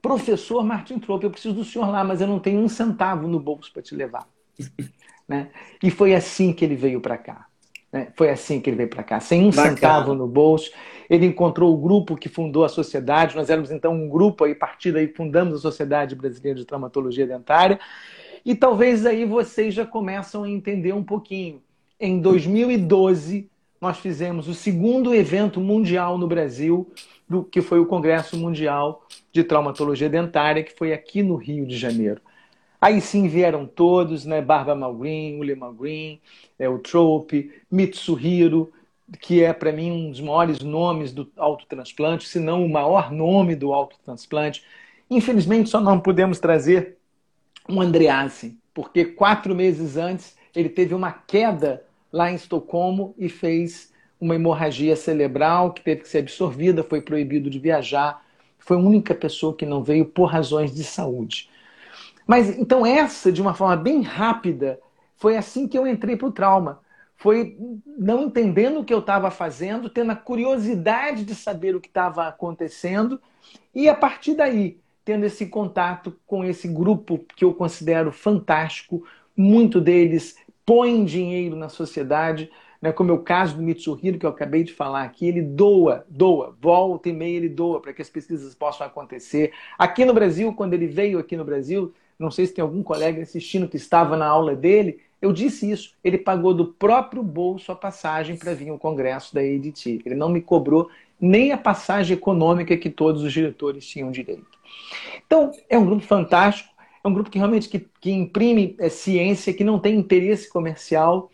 professor 0.00 0.62
Martin 0.62 0.98
Trope, 0.98 1.24
eu 1.24 1.30
preciso 1.30 1.54
do 1.54 1.64
senhor 1.64 1.88
lá, 1.90 2.04
mas 2.04 2.20
eu 2.20 2.26
não 2.26 2.38
tenho 2.38 2.60
um 2.60 2.68
centavo 2.68 3.26
no 3.26 3.40
bolso 3.40 3.72
para 3.72 3.82
te 3.82 3.94
levar. 3.94 4.28
Né? 5.30 5.48
E 5.80 5.92
foi 5.92 6.12
assim 6.12 6.52
que 6.52 6.64
ele 6.64 6.74
veio 6.74 7.00
para 7.00 7.16
cá. 7.16 7.46
Né? 7.92 8.08
Foi 8.16 8.28
assim 8.30 8.60
que 8.60 8.68
ele 8.68 8.76
veio 8.76 8.88
para 8.88 9.04
cá, 9.04 9.20
sem 9.20 9.44
um 9.44 9.50
Bacana. 9.50 9.76
centavo 9.76 10.12
no 10.12 10.26
bolso. 10.26 10.72
Ele 11.08 11.24
encontrou 11.24 11.72
o 11.72 11.76
grupo 11.76 12.16
que 12.16 12.28
fundou 12.28 12.64
a 12.64 12.68
sociedade. 12.68 13.36
Nós 13.36 13.48
éramos 13.48 13.70
então 13.70 13.94
um 13.94 14.08
grupo 14.08 14.42
aí, 14.42 14.52
a 14.52 14.56
partir 14.56 14.90
daí 14.90 15.06
fundamos 15.06 15.54
a 15.54 15.58
Sociedade 15.58 16.16
Brasileira 16.16 16.58
de 16.58 16.64
Traumatologia 16.64 17.28
Dentária. 17.28 17.78
E 18.44 18.56
talvez 18.56 19.06
aí 19.06 19.24
vocês 19.24 19.72
já 19.72 19.86
começam 19.86 20.42
a 20.42 20.50
entender 20.50 20.92
um 20.92 21.04
pouquinho. 21.04 21.62
Em 22.00 22.18
2012, 22.18 23.48
nós 23.80 23.98
fizemos 23.98 24.48
o 24.48 24.54
segundo 24.54 25.14
evento 25.14 25.60
mundial 25.60 26.18
no 26.18 26.26
Brasil, 26.26 26.92
do 27.28 27.44
que 27.44 27.62
foi 27.62 27.78
o 27.78 27.86
Congresso 27.86 28.36
Mundial 28.36 29.06
de 29.32 29.44
Traumatologia 29.44 30.08
Dentária, 30.08 30.64
que 30.64 30.76
foi 30.76 30.92
aqui 30.92 31.22
no 31.22 31.36
Rio 31.36 31.64
de 31.64 31.76
Janeiro. 31.76 32.20
Aí 32.80 33.00
sim 33.00 33.28
vieram 33.28 33.66
todos, 33.66 34.24
né? 34.24 34.40
Barbara 34.40 34.74
Malgreen, 34.74 35.38
William 35.38 35.56
Malgreen, 35.56 36.20
é, 36.58 36.68
o 36.68 36.78
Trope, 36.78 37.52
Mitsuhiro, 37.70 38.72
que 39.20 39.42
é 39.42 39.52
para 39.52 39.72
mim 39.72 39.90
um 39.90 40.10
dos 40.10 40.20
maiores 40.20 40.60
nomes 40.60 41.12
do 41.12 41.30
autotransplante, 41.36 42.26
se 42.26 42.38
não 42.38 42.64
o 42.64 42.70
maior 42.70 43.12
nome 43.12 43.54
do 43.54 43.72
autotransplante. 43.72 44.64
Infelizmente, 45.10 45.68
só 45.68 45.80
não 45.80 46.00
pudemos 46.00 46.38
trazer 46.38 46.96
um 47.68 47.80
Andreassi, 47.80 48.56
porque 48.72 49.04
quatro 49.04 49.54
meses 49.54 49.96
antes 49.96 50.36
ele 50.54 50.68
teve 50.68 50.94
uma 50.94 51.12
queda 51.12 51.84
lá 52.12 52.30
em 52.30 52.34
Estocolmo 52.34 53.14
e 53.18 53.28
fez 53.28 53.92
uma 54.20 54.34
hemorragia 54.34 54.96
cerebral 54.96 55.72
que 55.72 55.82
teve 55.82 56.02
que 56.02 56.08
ser 56.08 56.18
absorvida, 56.18 56.82
foi 56.82 57.00
proibido 57.00 57.50
de 57.50 57.58
viajar. 57.58 58.24
Foi 58.58 58.76
a 58.76 58.80
única 58.80 59.14
pessoa 59.14 59.54
que 59.54 59.66
não 59.66 59.82
veio 59.82 60.04
por 60.04 60.26
razões 60.26 60.74
de 60.74 60.84
saúde. 60.84 61.49
Mas 62.30 62.56
então 62.56 62.86
essa, 62.86 63.32
de 63.32 63.42
uma 63.42 63.54
forma 63.54 63.74
bem 63.74 64.02
rápida, 64.02 64.78
foi 65.16 65.36
assim 65.36 65.66
que 65.66 65.76
eu 65.76 65.84
entrei 65.84 66.16
para 66.16 66.28
o 66.28 66.32
trauma. 66.32 66.80
Foi 67.16 67.56
não 67.98 68.22
entendendo 68.22 68.78
o 68.78 68.84
que 68.84 68.94
eu 68.94 69.00
estava 69.00 69.32
fazendo, 69.32 69.90
tendo 69.90 70.12
a 70.12 70.14
curiosidade 70.14 71.24
de 71.24 71.34
saber 71.34 71.74
o 71.74 71.80
que 71.80 71.88
estava 71.88 72.28
acontecendo 72.28 73.20
e 73.74 73.88
a 73.88 73.96
partir 73.96 74.34
daí 74.34 74.78
tendo 75.04 75.26
esse 75.26 75.46
contato 75.46 76.16
com 76.24 76.44
esse 76.44 76.68
grupo 76.68 77.18
que 77.34 77.44
eu 77.44 77.52
considero 77.52 78.12
fantástico. 78.12 79.04
Muito 79.36 79.80
deles 79.80 80.36
põem 80.64 81.04
dinheiro 81.04 81.56
na 81.56 81.68
sociedade, 81.68 82.48
né? 82.80 82.92
como 82.92 83.10
é 83.10 83.14
o 83.14 83.24
caso 83.24 83.56
do 83.56 83.62
Mitsuhiro, 83.62 84.20
que 84.20 84.24
eu 84.24 84.30
acabei 84.30 84.62
de 84.62 84.72
falar 84.72 85.02
aqui, 85.02 85.26
ele 85.26 85.42
doa, 85.42 86.06
doa, 86.08 86.56
volta 86.60 87.08
e 87.08 87.12
meia 87.12 87.38
ele 87.38 87.48
doa 87.48 87.80
para 87.80 87.92
que 87.92 88.00
as 88.00 88.08
pesquisas 88.08 88.54
possam 88.54 88.86
acontecer. 88.86 89.52
Aqui 89.76 90.04
no 90.04 90.14
Brasil, 90.14 90.54
quando 90.54 90.74
ele 90.74 90.86
veio 90.86 91.18
aqui 91.18 91.36
no 91.36 91.44
Brasil, 91.44 91.92
não 92.20 92.30
sei 92.30 92.46
se 92.46 92.54
tem 92.54 92.62
algum 92.62 92.82
colega 92.82 93.22
assistindo 93.22 93.66
que 93.66 93.76
estava 93.76 94.16
na 94.16 94.26
aula 94.26 94.54
dele, 94.54 95.00
eu 95.22 95.32
disse 95.32 95.70
isso. 95.70 95.94
Ele 96.04 96.18
pagou 96.18 96.52
do 96.52 96.66
próprio 96.66 97.22
bolso 97.22 97.72
a 97.72 97.76
passagem 97.76 98.36
para 98.36 98.54
vir 98.54 98.68
ao 98.68 98.78
congresso 98.78 99.34
da 99.34 99.42
EDT. 99.42 100.02
Ele 100.04 100.14
não 100.14 100.28
me 100.28 100.40
cobrou 100.40 100.90
nem 101.18 101.52
a 101.52 101.58
passagem 101.58 102.16
econômica 102.16 102.76
que 102.76 102.90
todos 102.90 103.22
os 103.22 103.32
diretores 103.32 103.86
tinham 103.86 104.10
direito. 104.10 104.46
Então, 105.26 105.50
é 105.68 105.78
um 105.78 105.84
grupo 105.84 106.02
fantástico, 106.02 106.70
é 107.02 107.08
um 107.08 107.12
grupo 107.12 107.30
que 107.30 107.38
realmente 107.38 107.68
que, 107.68 107.86
que 108.00 108.10
imprime 108.10 108.76
é, 108.78 108.88
ciência, 108.88 109.52
que 109.52 109.64
não 109.64 109.78
tem 109.78 109.96
interesse 109.96 110.48
comercial 110.48 111.30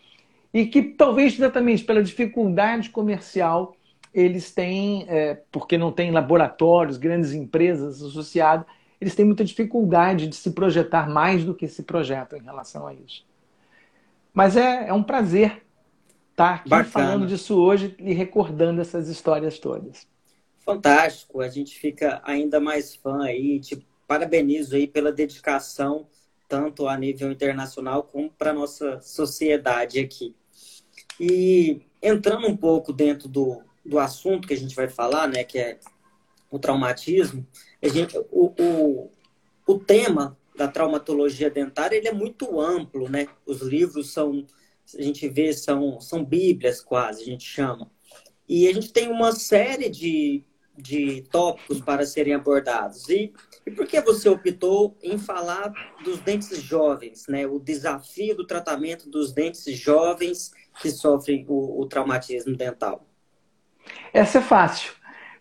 e 0.55 0.67
que 0.67 0.83
talvez 0.83 1.35
exatamente 1.35 1.85
pela 1.85 2.03
dificuldade 2.03 2.91
comercial 2.91 3.77
eles 4.15 4.53
têm, 4.53 5.05
é, 5.09 5.39
porque 5.53 5.77
não 5.77 5.93
tem 5.93 6.11
laboratórios, 6.11 6.97
grandes 6.97 7.33
empresas 7.33 8.03
associadas, 8.03 8.67
eles 9.01 9.15
têm 9.15 9.25
muita 9.25 9.45
dificuldade 9.45 10.27
de 10.27 10.37
se 10.37 10.51
projetar 10.51 11.09
mais 11.09 11.45
do 11.45 11.55
que 11.55 11.69
se 11.69 11.83
projetam 11.83 12.39
em 12.39 12.43
relação 12.43 12.87
a 12.87 12.95
isso. 12.95 13.27
Mas 14.33 14.57
é, 14.57 14.89
é 14.89 14.93
um 14.93 15.03
prazer 15.03 15.63
estar 16.31 16.57
aqui 16.57 16.69
Bacana. 16.69 16.91
falando 16.91 17.27
disso 17.27 17.57
hoje 17.59 17.95
e 17.99 18.13
recordando 18.13 18.81
essas 18.81 19.09
histórias 19.09 19.59
todas. 19.59 20.07
Fantástico, 20.59 21.41
a 21.41 21.49
gente 21.49 21.79
fica 21.79 22.21
ainda 22.25 22.61
mais 22.61 22.95
fã 22.95 23.25
aí, 23.25 23.61
te 23.61 23.87
parabenizo 24.07 24.77
aí 24.77 24.87
pela 24.87 25.13
dedicação, 25.13 26.07
tanto 26.49 26.89
a 26.89 26.97
nível 26.97 27.31
internacional 27.31 28.03
como 28.03 28.31
para 28.31 28.51
a 28.51 28.55
nossa 28.55 29.01
sociedade 29.01 29.99
aqui. 29.99 30.35
E 31.19 31.81
entrando 32.03 32.47
um 32.47 32.57
pouco 32.57 32.93
dentro 32.93 33.29
do, 33.29 33.63
do 33.85 33.99
assunto 33.99 34.47
que 34.47 34.55
a 34.55 34.57
gente 34.57 34.75
vai 34.75 34.89
falar, 34.89 35.29
né, 35.29 35.45
que 35.45 35.59
é 35.59 35.79
o 36.57 36.59
traumatismo, 36.59 37.47
gente, 37.83 38.19
o, 38.31 38.53
o, 38.59 39.11
o 39.67 39.79
tema 39.79 40.37
da 40.57 40.67
traumatologia 40.67 41.51
dentária 41.51 41.97
ele 41.97 42.09
é 42.09 42.13
muito 42.13 42.61
amplo, 42.61 43.09
né? 43.09 43.29
Os 43.45 43.61
livros 43.61 44.13
são, 44.13 44.47
a 44.99 45.03
gente 45.03 45.29
vê, 45.29 45.53
são, 45.53 46.01
são 46.01 46.25
bíblias 46.25 46.81
quase, 46.81 47.23
a 47.23 47.27
gente 47.27 47.45
chama. 47.45 47.91
E 48.49 48.67
a 48.69 48.73
gente 48.73 48.93
tem 48.93 49.09
uma 49.09 49.33
série 49.33 49.91
de, 49.91 50.45
de 50.77 51.23
tópicos 51.31 51.81
para 51.81 52.07
serem 52.07 52.33
abordados. 52.33 53.09
E, 53.09 53.33
e 53.67 53.71
por 53.71 53.87
que 53.87 54.01
você 54.01 54.29
optou 54.29 54.97
em 55.03 55.19
falar 55.19 55.73
dos 56.05 56.21
dentes 56.21 56.63
jovens, 56.63 57.27
né? 57.29 57.47
O 57.47 57.59
desafio 57.59 58.37
do 58.37 58.47
tratamento 58.47 59.11
dos 59.11 59.33
dentes 59.33 59.65
jovens 59.77 60.53
que 60.81 60.91
sofrem 60.91 61.45
o, 61.49 61.83
o 61.83 61.87
traumatismo 61.87 62.57
dental? 62.57 63.07
Essa 64.13 64.39
é 64.39 64.43
fácil. 64.43 64.93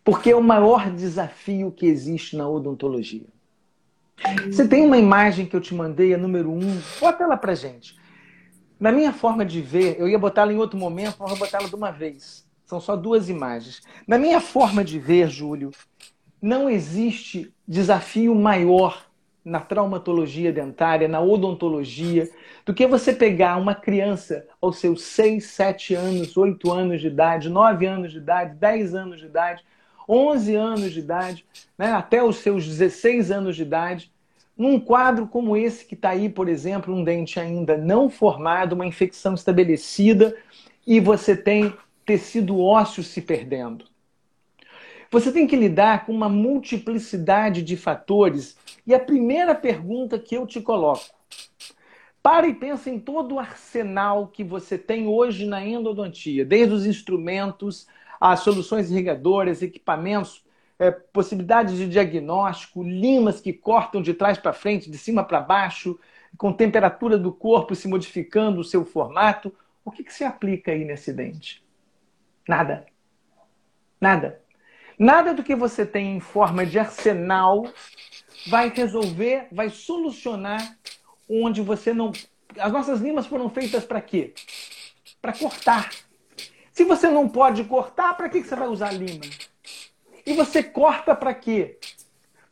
Porque 0.06 0.30
é 0.30 0.36
o 0.36 0.42
maior 0.42 0.92
desafio 0.92 1.72
que 1.72 1.88
existe 1.88 2.38
na 2.38 2.48
odontologia. 2.48 3.26
Você 4.46 4.68
tem 4.68 4.86
uma 4.86 4.98
imagem 4.98 5.46
que 5.48 5.56
eu 5.56 5.60
te 5.60 5.74
mandei, 5.74 6.14
a 6.14 6.18
número 6.18 6.52
um, 6.52 6.80
bota 7.02 7.24
ela 7.24 7.36
pra 7.36 7.56
gente. 7.56 7.98
Na 8.80 8.92
minha 8.92 9.12
forma 9.12 9.44
de 9.44 9.62
ver, 9.62 10.00
eu 10.00 10.08
ia 10.08 10.20
botá-la 10.20 10.54
em 10.54 10.58
outro 10.58 10.78
momento, 10.78 11.16
mas 11.20 11.30
vou 11.30 11.40
botá-la 11.40 11.68
de 11.68 11.76
uma 11.76 11.92
vez. 11.92 12.48
São 12.66 12.80
só 12.80 12.96
duas 12.96 13.30
imagens. 13.30 13.82
Na 14.08 14.18
minha 14.18 14.40
forma 14.40 14.84
de 14.84 15.00
ver, 15.00 15.28
Júlio, 15.28 15.72
não 16.42 16.70
existe 16.70 17.52
desafio 17.68 18.36
maior 18.36 19.06
na 19.44 19.60
traumatologia 19.60 20.52
dentária, 20.52 21.08
na 21.08 21.22
odontologia, 21.22 22.30
do 22.66 22.74
que 22.74 22.88
você 22.88 23.14
pegar 23.14 23.58
uma 23.58 23.76
criança 23.76 24.48
aos 24.62 24.78
seus 24.78 25.04
6, 25.04 25.46
7 25.46 25.96
anos, 25.96 26.38
8 26.38 26.72
anos 26.72 27.02
de 27.02 27.08
idade, 27.08 27.50
9 27.50 27.86
anos 27.86 28.12
de 28.12 28.18
idade, 28.18 28.56
10 28.56 28.96
anos 28.96 29.20
de 29.20 29.26
idade, 29.26 29.64
11 30.08 30.56
anos 30.56 30.92
de 30.92 31.00
idade, 31.00 31.46
né, 31.78 31.92
até 31.92 32.24
os 32.24 32.38
seus 32.38 32.66
16 32.66 33.32
anos 33.32 33.56
de 33.56 33.64
idade, 33.64 34.12
num 34.58 34.80
quadro 34.80 35.28
como 35.28 35.58
esse 35.58 35.86
que 35.86 35.96
está 35.96 36.10
aí, 36.10 36.30
por 36.30 36.48
exemplo, 36.48 36.94
um 36.94 37.04
dente 37.04 37.40
ainda 37.40 37.78
não 37.78 38.10
formado, 38.10 38.74
uma 38.74 38.86
infecção 38.86 39.34
estabelecida 39.34 40.36
e 40.88 41.00
você 41.00 41.36
tem 41.36 41.74
tecido 42.06 42.60
ósseo 42.60 43.04
se 43.04 43.22
perdendo. 43.22 43.86
Você 45.12 45.32
tem 45.32 45.48
que 45.48 45.56
lidar 45.56 46.06
com 46.06 46.12
uma 46.12 46.30
multiplicidade 46.30 47.62
de 47.62 47.78
fatores 47.78 48.58
e 48.86 48.94
a 48.94 49.00
primeira 49.00 49.56
pergunta 49.56 50.20
que 50.20 50.36
eu 50.36 50.46
te 50.46 50.62
coloco: 50.62 51.06
para 52.22 52.48
e 52.48 52.54
pensa 52.54 52.90
em 52.90 53.00
todo 53.00 53.36
o 53.36 53.40
arsenal 53.40 54.28
que 54.28 54.44
você 54.44 54.78
tem 54.78 55.08
hoje 55.08 55.46
na 55.46 55.66
endodontia, 55.66 56.46
desde 56.46 56.74
os 56.74 56.86
instrumentos, 56.86 57.88
as 58.32 58.42
soluções 58.42 58.90
irrigadoras, 58.90 59.62
equipamentos, 59.62 60.44
é, 60.78 60.92
possibilidades 60.92 61.78
de 61.78 61.88
diagnóstico, 61.88 62.84
limas 62.84 63.40
que 63.40 63.54
cortam 63.54 64.02
de 64.02 64.14
trás 64.14 64.38
para 64.38 64.54
frente, 64.54 64.90
de 64.90 64.98
cima 64.98 65.24
para 65.24 65.40
baixo, 65.40 66.00
com 66.38 66.52
temperatura 66.52 67.18
do 67.18 67.32
corpo 67.32 67.76
se 67.76 67.88
modificando 67.88 68.60
o 68.60 68.64
seu 68.64 68.86
formato. 68.86 69.54
O 69.84 69.92
que, 69.92 70.04
que 70.04 70.14
se 70.14 70.24
aplica 70.24 70.72
aí 70.72 70.84
nesse 70.84 71.14
dente? 71.14 71.64
Nada. 72.48 72.86
Nada. 74.00 74.42
Nada 74.98 75.34
do 75.34 75.44
que 75.44 75.56
você 75.56 75.86
tem 75.86 76.16
em 76.16 76.20
forma 76.20 76.66
de 76.66 76.80
arsenal 76.80 77.68
vai 78.48 78.70
resolver, 78.70 79.48
vai 79.52 79.70
solucionar 79.70 80.78
onde 81.30 81.62
você 81.62 81.94
não. 81.94 82.12
As 82.58 82.72
nossas 82.72 83.02
limas 83.02 83.26
foram 83.26 83.50
feitas 83.50 83.84
para 83.86 84.02
quê? 84.02 84.34
Para 85.22 85.34
cortar. 85.34 85.90
Se 86.76 86.84
você 86.84 87.10
não 87.10 87.30
pode 87.30 87.64
cortar, 87.64 88.18
para 88.18 88.28
que 88.28 88.44
você 88.44 88.54
vai 88.54 88.68
usar 88.68 88.92
lima? 88.92 89.24
E 90.26 90.34
você 90.34 90.62
corta 90.62 91.16
para 91.16 91.34
quê? 91.34 91.80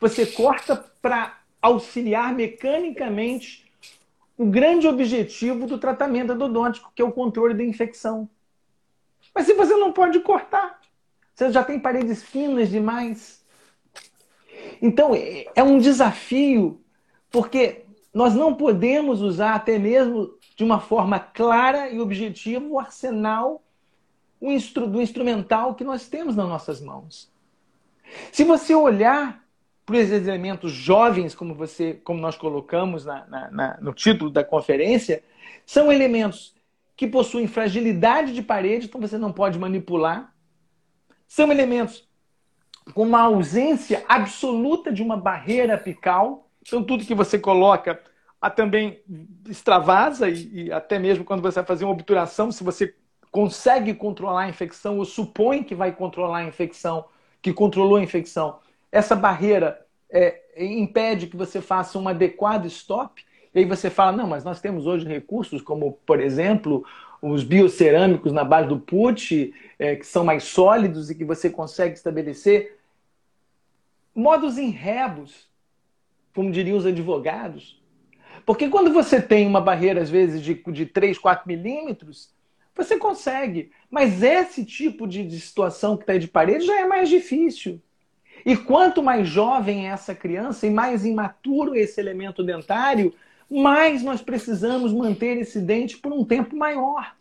Você 0.00 0.24
corta 0.24 0.76
para 1.02 1.40
auxiliar 1.60 2.34
mecanicamente 2.34 3.70
o 4.38 4.46
grande 4.46 4.88
objetivo 4.88 5.66
do 5.66 5.76
tratamento 5.76 6.32
endodôntico, 6.32 6.90
que 6.94 7.02
é 7.02 7.04
o 7.04 7.12
controle 7.12 7.52
da 7.52 7.62
infecção. 7.62 8.26
Mas 9.34 9.44
se 9.44 9.52
você 9.52 9.76
não 9.76 9.92
pode 9.92 10.18
cortar, 10.20 10.80
Você 11.34 11.52
já 11.52 11.62
tem 11.62 11.78
paredes 11.78 12.22
finas 12.22 12.70
demais. 12.70 13.44
Então, 14.80 15.14
é, 15.14 15.48
é 15.54 15.62
um 15.62 15.78
desafio, 15.78 16.82
porque 17.30 17.84
nós 18.14 18.34
não 18.34 18.54
podemos 18.54 19.20
usar 19.20 19.54
até 19.54 19.78
mesmo 19.78 20.38
de 20.56 20.64
uma 20.64 20.80
forma 20.80 21.20
clara 21.20 21.90
e 21.90 22.00
objetiva 22.00 22.64
o 22.64 22.80
arsenal 22.80 23.63
instru 24.40 24.86
do 24.86 25.00
instrumental 25.00 25.74
que 25.74 25.84
nós 25.84 26.08
temos 26.08 26.36
nas 26.36 26.48
nossas 26.48 26.80
mãos. 26.80 27.32
Se 28.32 28.44
você 28.44 28.74
olhar 28.74 29.42
para 29.86 29.96
os 29.96 30.10
elementos 30.10 30.72
jovens, 30.72 31.34
como 31.34 31.54
você, 31.54 31.94
como 31.94 32.20
nós 32.20 32.36
colocamos 32.36 33.04
na, 33.04 33.26
na, 33.26 33.50
na, 33.50 33.78
no 33.80 33.92
título 33.92 34.30
da 34.30 34.42
conferência, 34.42 35.22
são 35.66 35.92
elementos 35.92 36.54
que 36.96 37.06
possuem 37.06 37.46
fragilidade 37.46 38.32
de 38.32 38.42
parede, 38.42 38.86
então 38.86 39.00
você 39.00 39.18
não 39.18 39.32
pode 39.32 39.58
manipular. 39.58 40.32
São 41.26 41.50
elementos 41.50 42.08
com 42.92 43.02
uma 43.02 43.22
ausência 43.22 44.04
absoluta 44.08 44.92
de 44.92 45.02
uma 45.02 45.16
barreira 45.16 45.74
apical. 45.74 46.48
Então, 46.62 46.82
tudo 46.82 47.04
que 47.04 47.14
você 47.14 47.38
coloca 47.38 48.00
também 48.50 49.02
extravasa, 49.48 50.28
e, 50.28 50.64
e 50.64 50.72
até 50.72 50.98
mesmo 50.98 51.24
quando 51.24 51.40
você 51.40 51.56
vai 51.56 51.64
fazer 51.64 51.84
uma 51.84 51.94
obturação, 51.94 52.52
se 52.52 52.62
você 52.62 52.94
consegue 53.34 53.92
controlar 53.94 54.42
a 54.42 54.48
infecção 54.48 54.98
ou 54.98 55.04
supõe 55.04 55.64
que 55.64 55.74
vai 55.74 55.90
controlar 55.90 56.38
a 56.38 56.44
infecção, 56.44 57.06
que 57.42 57.52
controlou 57.52 57.96
a 57.96 58.00
infecção, 58.00 58.60
essa 58.92 59.16
barreira 59.16 59.84
é, 60.08 60.40
impede 60.56 61.26
que 61.26 61.36
você 61.36 61.60
faça 61.60 61.98
um 61.98 62.06
adequado 62.06 62.66
stop. 62.66 63.24
E 63.52 63.58
aí 63.58 63.64
você 63.64 63.90
fala, 63.90 64.12
não, 64.12 64.28
mas 64.28 64.44
nós 64.44 64.60
temos 64.60 64.86
hoje 64.86 65.04
recursos 65.04 65.60
como, 65.60 65.98
por 66.06 66.20
exemplo, 66.20 66.86
os 67.20 67.42
biocerâmicos 67.42 68.30
na 68.32 68.44
base 68.44 68.68
do 68.68 68.78
PUT, 68.78 69.52
é, 69.80 69.96
que 69.96 70.06
são 70.06 70.22
mais 70.22 70.44
sólidos 70.44 71.10
e 71.10 71.16
que 71.16 71.24
você 71.24 71.50
consegue 71.50 71.96
estabelecer 71.96 72.78
modos 74.14 74.58
em 74.58 74.70
rebos, 74.70 75.48
como 76.32 76.52
diriam 76.52 76.78
os 76.78 76.86
advogados. 76.86 77.82
Porque 78.46 78.68
quando 78.68 78.92
você 78.92 79.20
tem 79.20 79.44
uma 79.44 79.60
barreira, 79.60 80.00
às 80.00 80.08
vezes, 80.08 80.40
de, 80.40 80.54
de 80.54 80.86
3, 80.86 81.18
4 81.18 81.48
milímetros, 81.48 82.32
você 82.74 82.96
consegue. 82.98 83.70
Mas 83.90 84.22
esse 84.22 84.64
tipo 84.64 85.06
de, 85.06 85.24
de 85.24 85.40
situação 85.40 85.96
que 85.96 86.02
está 86.02 86.16
de 86.16 86.28
parede 86.28 86.66
já 86.66 86.80
é 86.80 86.86
mais 86.86 87.08
difícil. 87.08 87.80
E 88.44 88.56
quanto 88.56 89.02
mais 89.02 89.28
jovem 89.28 89.86
é 89.86 89.90
essa 89.90 90.14
criança 90.14 90.66
e 90.66 90.70
mais 90.70 91.04
imaturo 91.04 91.74
esse 91.74 92.00
elemento 92.00 92.42
dentário, 92.42 93.14
mais 93.50 94.02
nós 94.02 94.20
precisamos 94.20 94.92
manter 94.92 95.38
esse 95.38 95.60
dente 95.60 95.96
por 95.96 96.12
um 96.12 96.24
tempo 96.24 96.56
maior. 96.56 97.14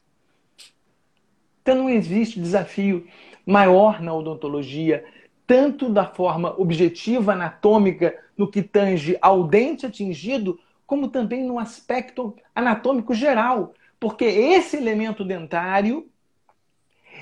Então 1.61 1.75
não 1.75 1.89
existe 1.89 2.41
desafio 2.41 3.07
maior 3.45 4.01
na 4.01 4.13
odontologia, 4.13 5.05
tanto 5.45 5.89
da 5.89 6.05
forma 6.05 6.59
objetiva 6.59 7.33
anatômica 7.33 8.17
no 8.37 8.49
que 8.49 8.61
tange 8.61 9.17
ao 9.21 9.43
dente 9.43 9.85
atingido, 9.85 10.59
como 10.85 11.07
também 11.07 11.43
no 11.45 11.59
aspecto 11.59 12.35
anatômico 12.53 13.13
geral, 13.13 13.73
porque 14.03 14.25
esse 14.25 14.75
elemento 14.75 15.23
dentário 15.23 16.09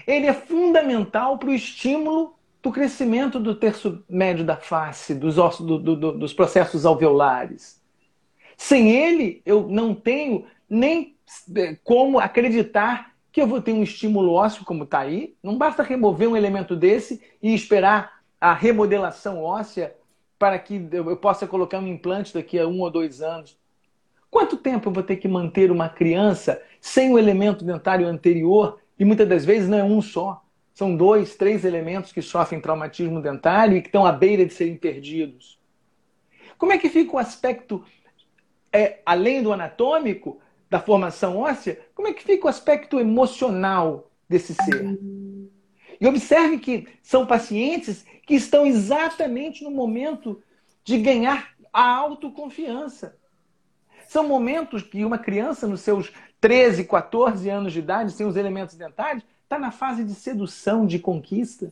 ele 0.07 0.25
é 0.25 0.33
fundamental 0.33 1.37
para 1.37 1.49
o 1.49 1.53
estímulo 1.53 2.33
do 2.59 2.71
crescimento 2.71 3.39
do 3.39 3.53
terço 3.53 4.03
médio 4.09 4.43
da 4.43 4.57
face, 4.57 5.13
dos, 5.13 5.37
ossos, 5.37 5.63
do, 5.63 5.77
do, 5.77 6.11
dos 6.13 6.33
processos 6.33 6.83
alveolares. 6.83 7.79
Sem 8.57 8.89
ele, 8.89 9.43
eu 9.45 9.67
não 9.67 9.93
tenho 9.93 10.47
nem 10.67 11.15
eh, 11.55 11.77
como 11.83 12.17
acreditar 12.17 13.13
que 13.31 13.39
eu 13.39 13.45
vou 13.45 13.61
ter 13.61 13.73
um 13.73 13.83
estímulo 13.83 14.33
ósseo 14.33 14.65
como 14.65 14.85
está 14.85 15.01
aí. 15.01 15.35
Não 15.43 15.59
basta 15.59 15.83
remover 15.83 16.29
um 16.29 16.35
elemento 16.35 16.75
desse 16.75 17.21
e 17.43 17.53
esperar 17.53 18.23
a 18.39 18.55
remodelação 18.55 19.43
óssea 19.43 19.95
para 20.39 20.57
que 20.57 20.89
eu 20.91 21.15
possa 21.17 21.45
colocar 21.45 21.77
um 21.77 21.85
implante 21.85 22.33
daqui 22.33 22.57
a 22.57 22.67
um 22.67 22.81
ou 22.81 22.89
dois 22.89 23.21
anos. 23.21 23.60
Quanto 24.31 24.55
tempo 24.55 24.87
eu 24.87 24.93
vou 24.93 25.03
ter 25.03 25.17
que 25.17 25.27
manter 25.27 25.69
uma 25.69 25.89
criança 25.89 26.63
sem 26.79 27.11
o 27.11 27.19
elemento 27.19 27.65
dentário 27.65 28.07
anterior? 28.07 28.79
E 28.97 29.03
muitas 29.03 29.27
das 29.27 29.43
vezes 29.43 29.67
não 29.67 29.77
é 29.77 29.83
um 29.83 30.01
só. 30.01 30.41
São 30.73 30.95
dois, 30.95 31.35
três 31.35 31.65
elementos 31.65 32.13
que 32.13 32.21
sofrem 32.21 32.61
traumatismo 32.61 33.21
dentário 33.21 33.75
e 33.75 33.81
que 33.81 33.89
estão 33.89 34.05
à 34.05 34.11
beira 34.13 34.45
de 34.45 34.53
serem 34.53 34.77
perdidos. 34.77 35.59
Como 36.57 36.71
é 36.71 36.77
que 36.77 36.89
fica 36.89 37.13
o 37.13 37.19
aspecto, 37.19 37.83
é, 38.71 38.99
além 39.05 39.43
do 39.43 39.51
anatômico, 39.51 40.39
da 40.69 40.79
formação 40.79 41.37
óssea, 41.37 41.79
como 41.93 42.07
é 42.07 42.13
que 42.13 42.23
fica 42.23 42.45
o 42.45 42.49
aspecto 42.49 43.01
emocional 43.01 44.09
desse 44.29 44.53
ser? 44.53 44.97
E 45.99 46.07
observe 46.07 46.57
que 46.57 46.87
são 47.03 47.27
pacientes 47.27 48.05
que 48.25 48.35
estão 48.35 48.65
exatamente 48.65 49.61
no 49.61 49.71
momento 49.71 50.41
de 50.85 50.97
ganhar 50.97 51.53
a 51.73 51.95
autoconfiança. 51.97 53.19
São 54.11 54.27
momentos 54.27 54.83
que 54.83 55.05
uma 55.05 55.17
criança, 55.17 55.65
nos 55.65 55.79
seus 55.79 56.11
13, 56.41 56.83
14 56.83 57.49
anos 57.49 57.71
de 57.71 57.79
idade, 57.79 58.11
sem 58.11 58.27
os 58.27 58.35
elementos 58.35 58.75
dentários, 58.75 59.23
está 59.41 59.57
na 59.57 59.71
fase 59.71 60.03
de 60.03 60.13
sedução, 60.13 60.85
de 60.85 60.99
conquista. 60.99 61.69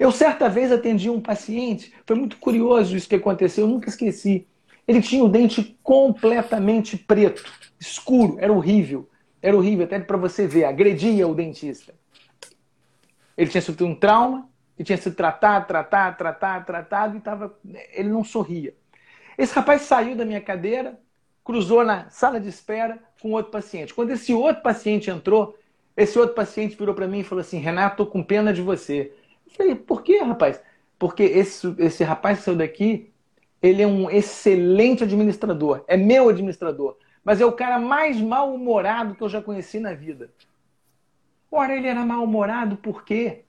Eu 0.00 0.10
certa 0.10 0.48
vez 0.48 0.72
atendi 0.72 1.10
um 1.10 1.20
paciente, 1.20 1.92
foi 2.06 2.16
muito 2.16 2.38
curioso 2.38 2.96
isso 2.96 3.06
que 3.06 3.16
aconteceu, 3.16 3.66
eu 3.66 3.70
nunca 3.70 3.90
esqueci. 3.90 4.48
Ele 4.88 5.02
tinha 5.02 5.22
o 5.22 5.28
dente 5.28 5.78
completamente 5.82 6.96
preto, 6.96 7.44
escuro, 7.78 8.38
era 8.40 8.50
horrível. 8.50 9.06
Era 9.42 9.54
horrível, 9.54 9.84
até 9.84 10.00
para 10.00 10.16
você 10.16 10.46
ver, 10.46 10.64
agredia 10.64 11.28
o 11.28 11.34
dentista. 11.34 11.94
Ele 13.36 13.50
tinha 13.50 13.60
sofrido 13.60 13.84
um 13.84 13.94
trauma, 13.94 14.48
e 14.78 14.82
tinha 14.82 14.96
sido 14.96 15.14
tratado, 15.14 15.66
tratado, 15.66 16.16
tratado, 16.16 16.64
tratado, 16.64 17.16
e 17.18 17.20
tava, 17.20 17.54
ele 17.92 18.08
não 18.08 18.24
sorria. 18.24 18.74
Esse 19.36 19.54
rapaz 19.54 19.82
saiu 19.82 20.14
da 20.14 20.24
minha 20.24 20.40
cadeira, 20.40 20.98
cruzou 21.44 21.84
na 21.84 22.08
sala 22.10 22.40
de 22.40 22.48
espera 22.48 22.98
com 23.20 23.32
outro 23.32 23.50
paciente. 23.50 23.94
Quando 23.94 24.10
esse 24.10 24.32
outro 24.32 24.62
paciente 24.62 25.10
entrou, 25.10 25.56
esse 25.96 26.18
outro 26.18 26.34
paciente 26.34 26.76
virou 26.76 26.94
para 26.94 27.06
mim 27.06 27.20
e 27.20 27.24
falou 27.24 27.40
assim: 27.40 27.58
Renato, 27.58 28.04
tô 28.04 28.06
com 28.06 28.22
pena 28.22 28.52
de 28.52 28.62
você. 28.62 29.12
Eu 29.46 29.52
falei: 29.52 29.74
por 29.74 30.02
que, 30.02 30.18
rapaz? 30.18 30.60
Porque 30.98 31.22
esse, 31.22 31.74
esse 31.78 32.04
rapaz 32.04 32.38
que 32.38 32.44
saiu 32.44 32.56
daqui, 32.56 33.12
ele 33.60 33.82
é 33.82 33.86
um 33.86 34.10
excelente 34.10 35.04
administrador, 35.04 35.84
é 35.86 35.96
meu 35.96 36.28
administrador, 36.28 36.96
mas 37.24 37.40
é 37.40 37.46
o 37.46 37.52
cara 37.52 37.78
mais 37.78 38.20
mal-humorado 38.20 39.14
que 39.14 39.22
eu 39.22 39.28
já 39.28 39.42
conheci 39.42 39.78
na 39.78 39.94
vida. 39.94 40.32
Ora, 41.50 41.76
ele 41.76 41.86
era 41.86 42.04
mal-humorado 42.04 42.76
por 42.76 43.04
quê? 43.04 43.44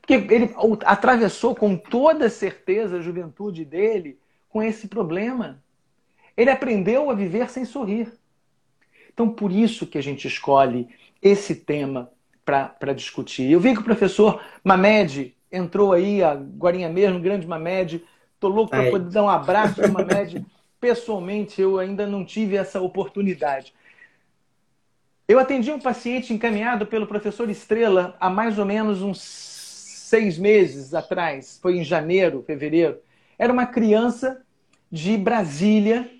Porque 0.00 0.14
ele 0.14 0.54
atravessou 0.86 1.54
com 1.54 1.76
toda 1.76 2.30
certeza 2.30 2.96
a 2.96 3.00
juventude 3.00 3.64
dele 3.64 4.18
com 4.48 4.62
esse 4.62 4.88
problema. 4.88 5.62
Ele 6.36 6.50
aprendeu 6.50 7.10
a 7.10 7.14
viver 7.14 7.50
sem 7.50 7.64
sorrir. 7.64 8.12
Então, 9.12 9.28
por 9.28 9.50
isso 9.50 9.86
que 9.86 9.98
a 9.98 10.02
gente 10.02 10.28
escolhe 10.28 10.88
esse 11.20 11.54
tema 11.54 12.10
para 12.44 12.92
discutir. 12.94 13.50
Eu 13.50 13.60
vi 13.60 13.74
que 13.74 13.80
o 13.80 13.84
professor 13.84 14.40
Mamed 14.64 15.34
entrou 15.50 15.92
aí 15.92 16.22
agora 16.22 16.88
mesmo, 16.88 17.20
grande 17.20 17.46
Mamed. 17.46 18.04
Estou 18.34 18.50
louco 18.50 18.70
para 18.70 18.90
poder 18.90 19.10
dar 19.10 19.24
um 19.24 19.28
abraço 19.28 19.74
para 19.74 19.88
Mamed. 19.88 20.46
Pessoalmente, 20.80 21.60
eu 21.60 21.78
ainda 21.78 22.06
não 22.06 22.24
tive 22.24 22.56
essa 22.56 22.80
oportunidade. 22.80 23.74
Eu 25.26 25.38
atendi 25.38 25.70
um 25.70 25.80
paciente 25.80 26.32
encaminhado 26.32 26.86
pelo 26.86 27.06
professor 27.06 27.50
Estrela 27.50 28.16
há 28.18 28.30
mais 28.30 28.58
ou 28.58 28.64
menos 28.64 29.02
uns 29.02 29.20
seis 29.20 30.38
meses 30.38 30.94
atrás. 30.94 31.58
Foi 31.60 31.76
em 31.76 31.84
janeiro, 31.84 32.42
fevereiro. 32.46 32.98
Era 33.38 33.52
uma 33.52 33.66
criança 33.66 34.44
de 34.90 35.16
Brasília 35.16 36.10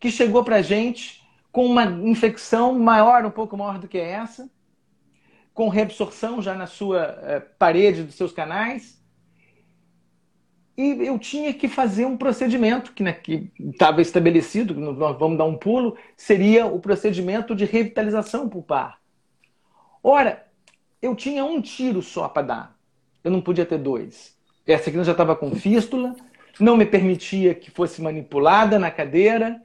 que 0.00 0.10
chegou 0.10 0.42
para 0.42 0.56
a 0.56 0.62
gente 0.62 1.22
com 1.52 1.64
uma 1.64 1.84
infecção 1.84 2.76
maior, 2.78 3.24
um 3.24 3.30
pouco 3.30 3.56
maior 3.56 3.78
do 3.78 3.86
que 3.86 3.96
essa, 3.96 4.50
com 5.54 5.68
reabsorção 5.68 6.42
já 6.42 6.54
na 6.54 6.66
sua 6.66 7.16
eh, 7.22 7.40
parede 7.40 8.02
dos 8.02 8.16
seus 8.16 8.32
canais. 8.32 9.00
E 10.76 10.90
eu 11.06 11.16
tinha 11.16 11.54
que 11.54 11.68
fazer 11.68 12.04
um 12.04 12.16
procedimento 12.16 12.92
que 12.92 13.04
né, 13.04 13.16
estava 13.60 14.02
estabelecido, 14.02 14.74
nós 14.74 15.16
vamos 15.16 15.38
dar 15.38 15.44
um 15.44 15.56
pulo, 15.56 15.96
seria 16.16 16.66
o 16.66 16.80
procedimento 16.80 17.54
de 17.54 17.64
revitalização 17.64 18.48
pulpar. 18.48 18.98
Ora, 20.02 20.44
eu 21.00 21.14
tinha 21.14 21.44
um 21.44 21.62
tiro 21.62 22.02
só 22.02 22.28
para 22.28 22.46
dar, 22.46 22.78
eu 23.22 23.30
não 23.30 23.40
podia 23.40 23.64
ter 23.64 23.78
dois. 23.78 24.33
Essa 24.66 24.88
aqui 24.88 25.02
já 25.04 25.12
estava 25.12 25.36
com 25.36 25.54
fístula, 25.54 26.16
não 26.58 26.76
me 26.76 26.86
permitia 26.86 27.54
que 27.54 27.70
fosse 27.70 28.00
manipulada 28.00 28.78
na 28.78 28.90
cadeira, 28.90 29.60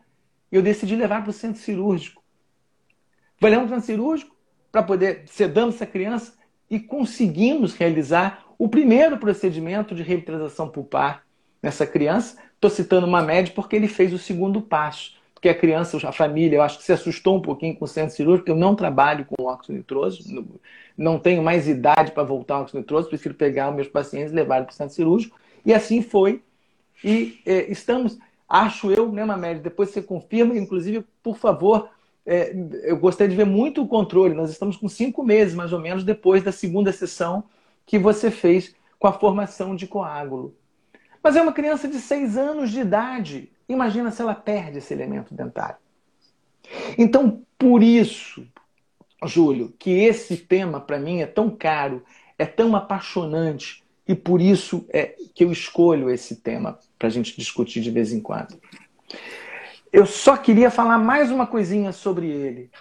e 0.51 0.55
eu 0.55 0.61
decidi 0.61 0.95
levar 0.95 1.21
para 1.21 1.29
o 1.29 1.33
centro 1.33 1.61
cirúrgico. 1.61 2.23
Foi 3.39 3.49
levar 3.49 3.67
para 3.67 3.77
o 3.77 3.81
centro 3.81 3.85
cirúrgico 3.85 4.35
para 4.71 4.83
poder 4.83 5.23
sedamos 5.27 5.75
essa 5.75 5.85
criança 5.85 6.33
e 6.69 6.79
conseguimos 6.79 7.73
realizar 7.73 8.45
o 8.57 8.67
primeiro 8.67 9.17
procedimento 9.17 9.95
de 9.95 10.03
revitalização 10.03 10.69
pulpar 10.69 11.23
nessa 11.61 11.87
criança. 11.87 12.37
Estou 12.53 12.69
citando 12.69 13.07
uma 13.07 13.21
média 13.21 13.53
porque 13.55 13.75
ele 13.75 13.87
fez 13.87 14.13
o 14.13 14.17
segundo 14.17 14.61
passo, 14.61 15.18
porque 15.39 15.47
a 15.47 15.55
criança, 15.55 15.97
a 16.05 16.11
família, 16.11 16.57
eu 16.57 16.61
acho 16.61 16.79
que 16.79 16.83
se 16.83 16.91
assustou 16.91 17.37
um 17.37 17.41
pouquinho 17.41 17.73
com 17.73 17.85
o 17.85 17.87
centro 17.87 18.13
cirúrgico, 18.13 18.49
eu 18.49 18.57
não 18.57 18.75
trabalho 18.75 19.25
com 19.25 19.45
óxido 19.45 19.77
nitroso, 19.77 20.45
não 20.97 21.17
tenho 21.17 21.41
mais 21.41 21.65
idade 21.65 22.11
para 22.11 22.23
voltar 22.23 22.55
ao 22.55 22.63
óxido 22.63 22.79
nitroso, 22.79 23.07
prefiro 23.07 23.33
pegar 23.33 23.69
os 23.69 23.75
meus 23.75 23.87
pacientes 23.87 24.33
e 24.33 24.35
levar 24.35 24.65
para 24.65 24.73
o 24.73 24.75
centro 24.75 24.93
cirúrgico. 24.93 25.39
E 25.65 25.73
assim 25.73 26.01
foi. 26.01 26.43
E 27.01 27.39
é, 27.45 27.71
estamos, 27.71 28.19
acho 28.49 28.91
eu, 28.91 29.09
né, 29.13 29.23
Mamélia, 29.23 29.61
depois 29.61 29.91
você 29.91 30.01
confirma, 30.01 30.57
inclusive, 30.57 31.05
por 31.23 31.37
favor, 31.37 31.89
é, 32.25 32.53
eu 32.83 32.97
gostaria 32.97 33.29
de 33.29 33.37
ver 33.37 33.45
muito 33.45 33.81
o 33.81 33.87
controle. 33.87 34.35
Nós 34.35 34.51
estamos 34.51 34.75
com 34.75 34.89
cinco 34.89 35.23
meses, 35.23 35.55
mais 35.55 35.71
ou 35.71 35.79
menos, 35.79 36.03
depois 36.03 36.43
da 36.43 36.51
segunda 36.51 36.91
sessão 36.91 37.45
que 37.85 37.97
você 37.97 38.29
fez 38.29 38.75
com 38.99 39.07
a 39.07 39.13
formação 39.13 39.73
de 39.73 39.87
coágulo. 39.87 40.53
Mas 41.23 41.37
é 41.37 41.41
uma 41.41 41.53
criança 41.53 41.87
de 41.87 41.97
seis 41.97 42.35
anos 42.35 42.71
de 42.71 42.81
idade. 42.81 43.49
Imagina 43.69 44.09
se 44.09 44.21
ela 44.21 44.33
perde 44.33 44.79
esse 44.79 44.91
elemento 44.91 45.33
dentário. 45.33 45.77
Então, 46.97 47.43
por 47.57 47.83
isso, 47.83 48.45
Júlio, 49.25 49.73
que 49.77 49.91
esse 49.91 50.35
tema 50.35 50.81
para 50.81 50.99
mim 50.99 51.21
é 51.21 51.27
tão 51.27 51.49
caro, 51.49 52.03
é 52.37 52.45
tão 52.45 52.75
apaixonante 52.75 53.83
e 54.07 54.15
por 54.15 54.41
isso 54.41 54.85
é 54.89 55.15
que 55.35 55.43
eu 55.43 55.51
escolho 55.51 56.09
esse 56.09 56.37
tema 56.37 56.79
para 56.97 57.07
a 57.07 57.11
gente 57.11 57.37
discutir 57.37 57.81
de 57.81 57.91
vez 57.91 58.11
em 58.11 58.19
quando. 58.19 58.59
Eu 59.93 60.05
só 60.05 60.35
queria 60.35 60.71
falar 60.71 60.97
mais 60.97 61.31
uma 61.31 61.45
coisinha 61.45 61.91
sobre 61.91 62.27
ele. 62.27 62.71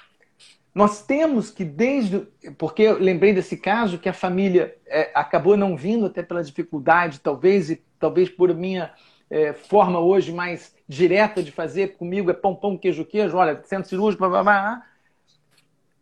Nós 0.74 1.02
temos 1.04 1.50
que, 1.50 1.64
desde. 1.64 2.26
Porque 2.56 2.82
eu 2.82 2.98
lembrei 2.98 3.32
desse 3.32 3.56
caso 3.56 3.98
que 3.98 4.08
a 4.08 4.12
família 4.12 4.76
é, 4.86 5.10
acabou 5.14 5.56
não 5.56 5.76
vindo, 5.76 6.06
até 6.06 6.22
pela 6.22 6.44
dificuldade, 6.44 7.20
talvez, 7.20 7.70
e 7.70 7.82
talvez 7.98 8.28
por 8.28 8.54
minha 8.54 8.92
é, 9.30 9.52
forma 9.52 10.00
hoje 10.00 10.32
mais 10.32 10.74
direta 10.88 11.42
de 11.42 11.52
fazer 11.52 11.96
comigo 11.96 12.30
é 12.30 12.34
pão, 12.34 12.54
pão, 12.54 12.76
queijo, 12.76 13.04
queijo, 13.04 13.36
olha, 13.36 13.62
centro 13.64 13.88
cirúrgico, 13.88 14.20
blá, 14.20 14.42
blá, 14.42 14.42
blá. 14.42 14.86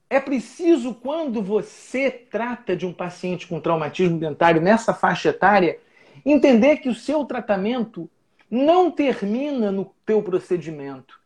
É 0.09 0.21
preciso, 0.21 0.95
quando 0.95 1.43
você 1.43 2.11
trata 2.11 2.77
de 2.77 2.87
um 2.87 2.93
paciente 2.93 3.47
com 3.47 3.61
traumatismo 3.61 4.19
dentário 4.19 4.61
nessa 4.61 4.95
faixa 4.95 5.31
etária, 5.31 5.81
entender 6.25 6.77
que 6.77 6.89
o 6.89 6.95
seu 6.95 7.25
tratamento 7.25 8.09
não 8.49 8.91
termina 8.91 9.73
no 9.73 9.93
teu 10.05 10.23
procedimento. 10.23 11.19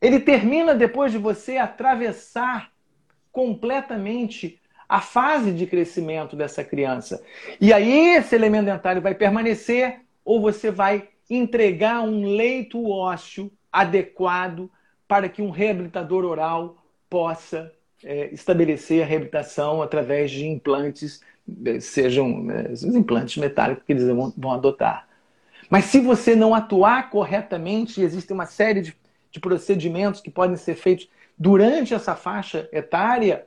Ele 0.00 0.20
termina 0.20 0.74
depois 0.74 1.10
de 1.10 1.18
você 1.18 1.56
atravessar 1.56 2.70
completamente 3.32 4.60
a 4.86 5.00
fase 5.00 5.52
de 5.52 5.66
crescimento 5.66 6.36
dessa 6.36 6.62
criança. 6.62 7.22
E 7.60 7.72
aí 7.72 8.16
esse 8.16 8.34
elemento 8.34 8.66
dentário 8.66 9.02
vai 9.02 9.14
permanecer 9.14 10.00
ou 10.24 10.40
você 10.40 10.70
vai 10.70 11.08
entregar 11.28 12.02
um 12.02 12.24
leito 12.24 12.88
ósseo 12.88 13.50
adequado 13.72 14.70
para 15.06 15.28
que 15.28 15.42
um 15.42 15.50
reabilitador 15.50 16.24
oral 16.24 16.76
possa 17.08 17.72
é, 18.04 18.32
estabelecer 18.32 19.02
a 19.02 19.06
reabilitação 19.06 19.82
através 19.82 20.30
de 20.30 20.46
implantes, 20.46 21.20
é, 21.64 21.80
sejam 21.80 22.50
é, 22.50 22.72
os 22.72 22.82
implantes 22.84 23.36
metálicos 23.36 23.84
que 23.84 23.92
eles 23.92 24.06
vão, 24.06 24.32
vão, 24.36 24.52
adotar. 24.52 25.08
Mas 25.70 25.86
se 25.86 26.00
você 26.00 26.34
não 26.34 26.54
atuar 26.54 27.10
corretamente, 27.10 28.00
existe 28.00 28.32
uma 28.32 28.46
série 28.46 28.80
de, 28.80 28.96
de 29.30 29.40
procedimentos 29.40 30.20
que 30.20 30.30
podem 30.30 30.56
ser 30.56 30.74
feitos 30.74 31.08
durante 31.38 31.94
essa 31.94 32.14
faixa 32.14 32.68
etária, 32.72 33.46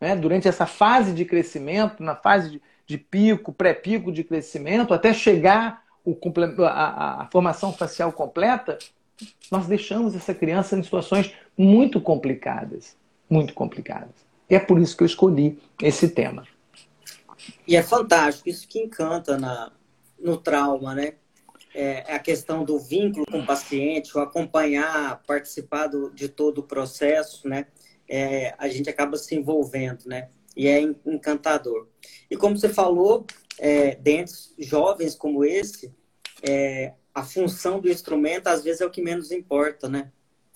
né, 0.00 0.16
durante 0.16 0.48
essa 0.48 0.66
fase 0.66 1.12
de 1.12 1.24
crescimento, 1.24 2.02
na 2.02 2.14
fase 2.14 2.50
de, 2.50 2.62
de 2.86 2.98
pico, 2.98 3.52
pré-pico 3.52 4.12
de 4.12 4.24
crescimento, 4.24 4.92
até 4.92 5.12
chegar 5.12 5.83
o, 6.04 6.16
a, 6.64 7.22
a 7.22 7.28
formação 7.30 7.72
facial 7.72 8.12
completa, 8.12 8.78
nós 9.50 9.66
deixamos 9.66 10.14
essa 10.14 10.34
criança 10.34 10.76
em 10.76 10.82
situações 10.82 11.32
muito 11.56 12.00
complicadas. 12.00 12.96
Muito 13.28 13.54
complicadas. 13.54 14.14
E 14.48 14.54
é 14.54 14.60
por 14.60 14.78
isso 14.78 14.96
que 14.96 15.02
eu 15.02 15.06
escolhi 15.06 15.58
esse 15.80 16.08
tema. 16.08 16.46
E 17.66 17.76
é 17.76 17.82
fantástico, 17.82 18.48
isso 18.48 18.68
que 18.68 18.78
encanta 18.78 19.38
na, 19.38 19.72
no 20.18 20.36
trauma, 20.36 20.94
né? 20.94 21.14
É, 21.74 22.12
é 22.12 22.14
a 22.14 22.18
questão 22.18 22.64
do 22.64 22.78
vínculo 22.78 23.26
com 23.26 23.40
o 23.40 23.46
paciente, 23.46 24.16
o 24.16 24.20
acompanhar, 24.20 25.20
participar 25.26 25.88
do, 25.88 26.10
de 26.10 26.28
todo 26.28 26.58
o 26.58 26.62
processo, 26.62 27.48
né? 27.48 27.66
É, 28.08 28.54
a 28.58 28.68
gente 28.68 28.88
acaba 28.88 29.16
se 29.16 29.34
envolvendo, 29.34 30.04
né? 30.06 30.28
E 30.56 30.68
é 30.68 30.80
encantador. 30.80 31.88
E 32.30 32.36
como 32.36 32.56
você 32.56 32.68
falou, 32.68 33.26
é, 33.58 33.94
dentes 33.94 34.54
jovens 34.58 35.14
como 35.14 35.44
esse, 35.44 35.92
é, 36.42 36.92
a 37.14 37.22
função 37.22 37.80
do 37.80 37.88
instrumento 37.88 38.48
às 38.48 38.64
vezes 38.64 38.80
é 38.80 38.86
o 38.86 38.90
que 38.90 39.02
menos 39.02 39.30
importa, 39.30 39.88
né? 39.88 40.10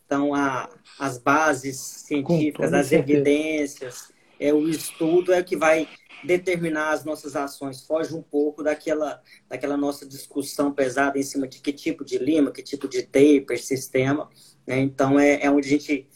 Então, 0.04 0.34
a, 0.34 0.70
as 0.98 1.18
bases 1.18 1.76
científicas, 1.78 2.72
as 2.72 2.92
evidências, 2.92 4.11
é, 4.40 4.52
o 4.52 4.68
estudo 4.68 5.32
é 5.32 5.40
o 5.40 5.44
que 5.44 5.56
vai 5.56 5.87
determinar 6.24 6.92
as 6.92 7.04
nossas 7.04 7.37
ações. 7.37 7.84
Foge 7.84 8.14
um 8.14 8.22
pouco 8.22 8.62
daquela, 8.62 9.22
daquela 9.48 9.76
nossa 9.76 10.06
discussão 10.06 10.72
pesada 10.72 11.18
em 11.18 11.22
cima 11.22 11.46
de 11.46 11.61
que 11.61 11.72
tipo 11.72 12.04
de 12.04 12.18
lima, 12.18 12.50
que 12.50 12.62
tipo 12.62 12.88
de 12.88 13.02
taper, 13.02 13.62
sistema. 13.62 14.30
Né? 14.66 14.80
Então, 14.80 15.20
é, 15.20 15.42
é 15.42 15.50
onde 15.50 15.68
a 15.68 15.70
gente 15.70 16.08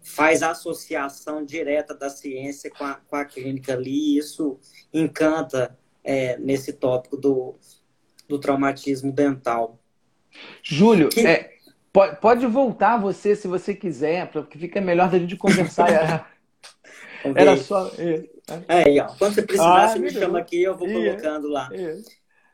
faz 0.00 0.42
a 0.42 0.50
associação 0.50 1.44
direta 1.44 1.94
da 1.94 2.08
ciência 2.08 2.70
com 2.70 2.84
a, 2.84 2.94
com 2.94 3.16
a 3.16 3.24
clínica 3.24 3.74
ali, 3.74 4.14
e 4.14 4.18
isso 4.18 4.58
encanta 4.92 5.76
é, 6.04 6.36
nesse 6.38 6.72
tópico 6.72 7.16
do, 7.16 7.56
do 8.28 8.38
traumatismo 8.38 9.12
dental. 9.12 9.78
Júlio, 10.62 11.08
que... 11.08 11.26
é, 11.26 11.52
pode, 11.92 12.20
pode 12.20 12.46
voltar 12.46 12.98
você 12.98 13.34
se 13.34 13.48
você 13.48 13.74
quiser, 13.74 14.30
porque 14.30 14.58
fica 14.58 14.80
melhor 14.80 15.10
da 15.10 15.18
gente 15.18 15.36
conversar. 15.36 15.90
Era, 17.22 17.42
era 17.42 17.56
só. 17.58 17.92
É, 17.98 18.96
é, 18.96 19.02
ó, 19.02 19.14
quando 19.18 19.34
você 19.34 19.42
precisar, 19.42 19.84
ah, 19.84 19.88
você 19.88 19.98
me 19.98 20.10
chama 20.10 20.38
aqui, 20.38 20.62
eu 20.62 20.74
vou 20.74 20.88
colocando 20.88 21.48
lá. 21.48 21.68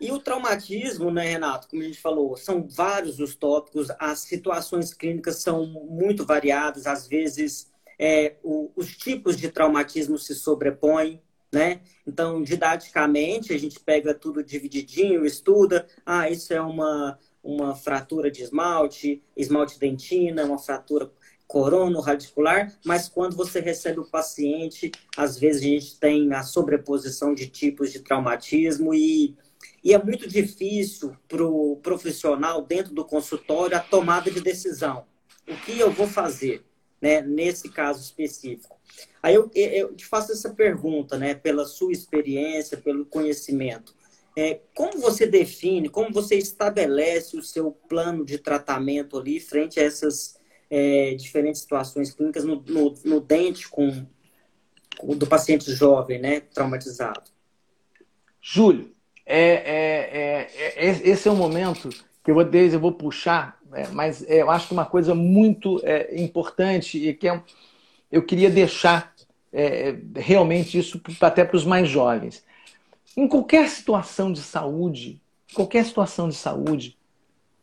E 0.00 0.12
o 0.12 0.18
traumatismo, 0.18 1.10
né, 1.10 1.30
Renato, 1.30 1.68
como 1.68 1.82
a 1.82 1.86
gente 1.86 2.00
falou, 2.00 2.36
são 2.36 2.66
vários 2.68 3.18
os 3.18 3.34
tópicos, 3.34 3.88
as 3.98 4.20
situações 4.20 4.92
clínicas 4.92 5.40
são 5.40 5.66
muito 5.66 6.26
variadas, 6.26 6.86
às 6.86 7.06
vezes 7.06 7.72
é, 7.98 8.36
o, 8.42 8.70
os 8.76 8.94
tipos 8.94 9.36
de 9.36 9.48
traumatismo 9.48 10.18
se 10.18 10.34
sobrepõem, 10.34 11.22
né? 11.56 11.80
Então, 12.06 12.42
didaticamente, 12.42 13.50
a 13.54 13.58
gente 13.58 13.80
pega 13.80 14.12
tudo 14.12 14.44
divididinho, 14.44 15.24
estuda, 15.24 15.86
ah, 16.04 16.28
isso 16.28 16.52
é 16.52 16.60
uma, 16.60 17.18
uma 17.42 17.74
fratura 17.74 18.30
de 18.30 18.42
esmalte, 18.42 19.22
esmalte 19.34 19.78
dentina, 19.78 20.44
uma 20.44 20.58
fratura 20.58 21.10
corono-radicular, 21.46 22.76
mas 22.84 23.08
quando 23.08 23.34
você 23.34 23.58
recebe 23.58 24.00
o 24.00 24.04
paciente, 24.04 24.90
às 25.16 25.38
vezes 25.38 25.62
a 25.62 25.64
gente 25.64 25.98
tem 25.98 26.34
a 26.34 26.42
sobreposição 26.42 27.32
de 27.32 27.46
tipos 27.46 27.90
de 27.90 28.00
traumatismo 28.00 28.92
e 28.92 29.34
e 29.82 29.94
é 29.94 30.02
muito 30.02 30.28
difícil 30.28 31.16
para 31.28 31.44
o 31.44 31.76
profissional, 31.76 32.60
dentro 32.60 32.92
do 32.92 33.04
consultório, 33.04 33.76
a 33.76 33.80
tomada 33.80 34.30
de 34.30 34.40
decisão. 34.40 35.04
O 35.48 35.56
que 35.64 35.78
eu 35.78 35.92
vou 35.92 36.08
fazer, 36.08 36.64
né, 37.00 37.20
nesse 37.20 37.68
caso 37.68 38.02
específico? 38.02 38.76
Aí 39.22 39.34
eu, 39.34 39.50
eu 39.54 39.94
te 39.94 40.06
faço 40.06 40.32
essa 40.32 40.50
pergunta, 40.50 41.18
né, 41.18 41.34
pela 41.34 41.64
sua 41.64 41.92
experiência, 41.92 42.76
pelo 42.76 43.04
conhecimento. 43.04 43.94
É, 44.38 44.60
como 44.74 45.00
você 45.00 45.26
define, 45.26 45.88
como 45.88 46.12
você 46.12 46.36
estabelece 46.36 47.36
o 47.36 47.42
seu 47.42 47.72
plano 47.72 48.24
de 48.24 48.38
tratamento 48.38 49.18
ali 49.18 49.40
frente 49.40 49.80
a 49.80 49.82
essas 49.82 50.38
é, 50.70 51.14
diferentes 51.14 51.62
situações 51.62 52.12
clínicas 52.12 52.44
no, 52.44 52.62
no, 52.66 52.94
no 53.04 53.20
dente 53.20 53.68
com, 53.68 54.06
com, 54.98 55.16
do 55.16 55.26
paciente 55.26 55.72
jovem, 55.72 56.18
né, 56.18 56.40
traumatizado? 56.40 57.30
Júlio, 58.40 58.94
é, 59.24 59.40
é, 59.40 60.50
é, 60.54 60.88
é, 60.88 61.08
esse 61.08 61.26
é 61.26 61.30
um 61.32 61.36
momento 61.36 61.88
que 62.22 62.30
eu 62.30 62.34
vou, 62.34 62.44
eu 62.44 62.80
vou 62.80 62.92
puxar, 62.92 63.58
é, 63.76 63.88
mas 63.88 64.22
é, 64.28 64.42
eu 64.42 64.50
acho 64.50 64.68
que 64.68 64.72
uma 64.72 64.86
coisa 64.86 65.14
muito 65.14 65.80
é, 65.84 66.20
importante 66.20 66.98
e 66.98 67.12
que 67.14 67.26
eu 68.10 68.22
queria 68.22 68.50
deixar 68.50 69.14
realmente 70.14 70.76
isso 70.78 71.00
até 71.18 71.42
para 71.42 71.56
os 71.56 71.64
mais 71.64 71.88
jovens. 71.88 72.44
Em 73.16 73.26
qualquer 73.26 73.70
situação 73.70 74.30
de 74.30 74.40
saúde, 74.40 75.18
qualquer 75.54 75.82
situação 75.86 76.28
de 76.28 76.34
saúde, 76.34 76.94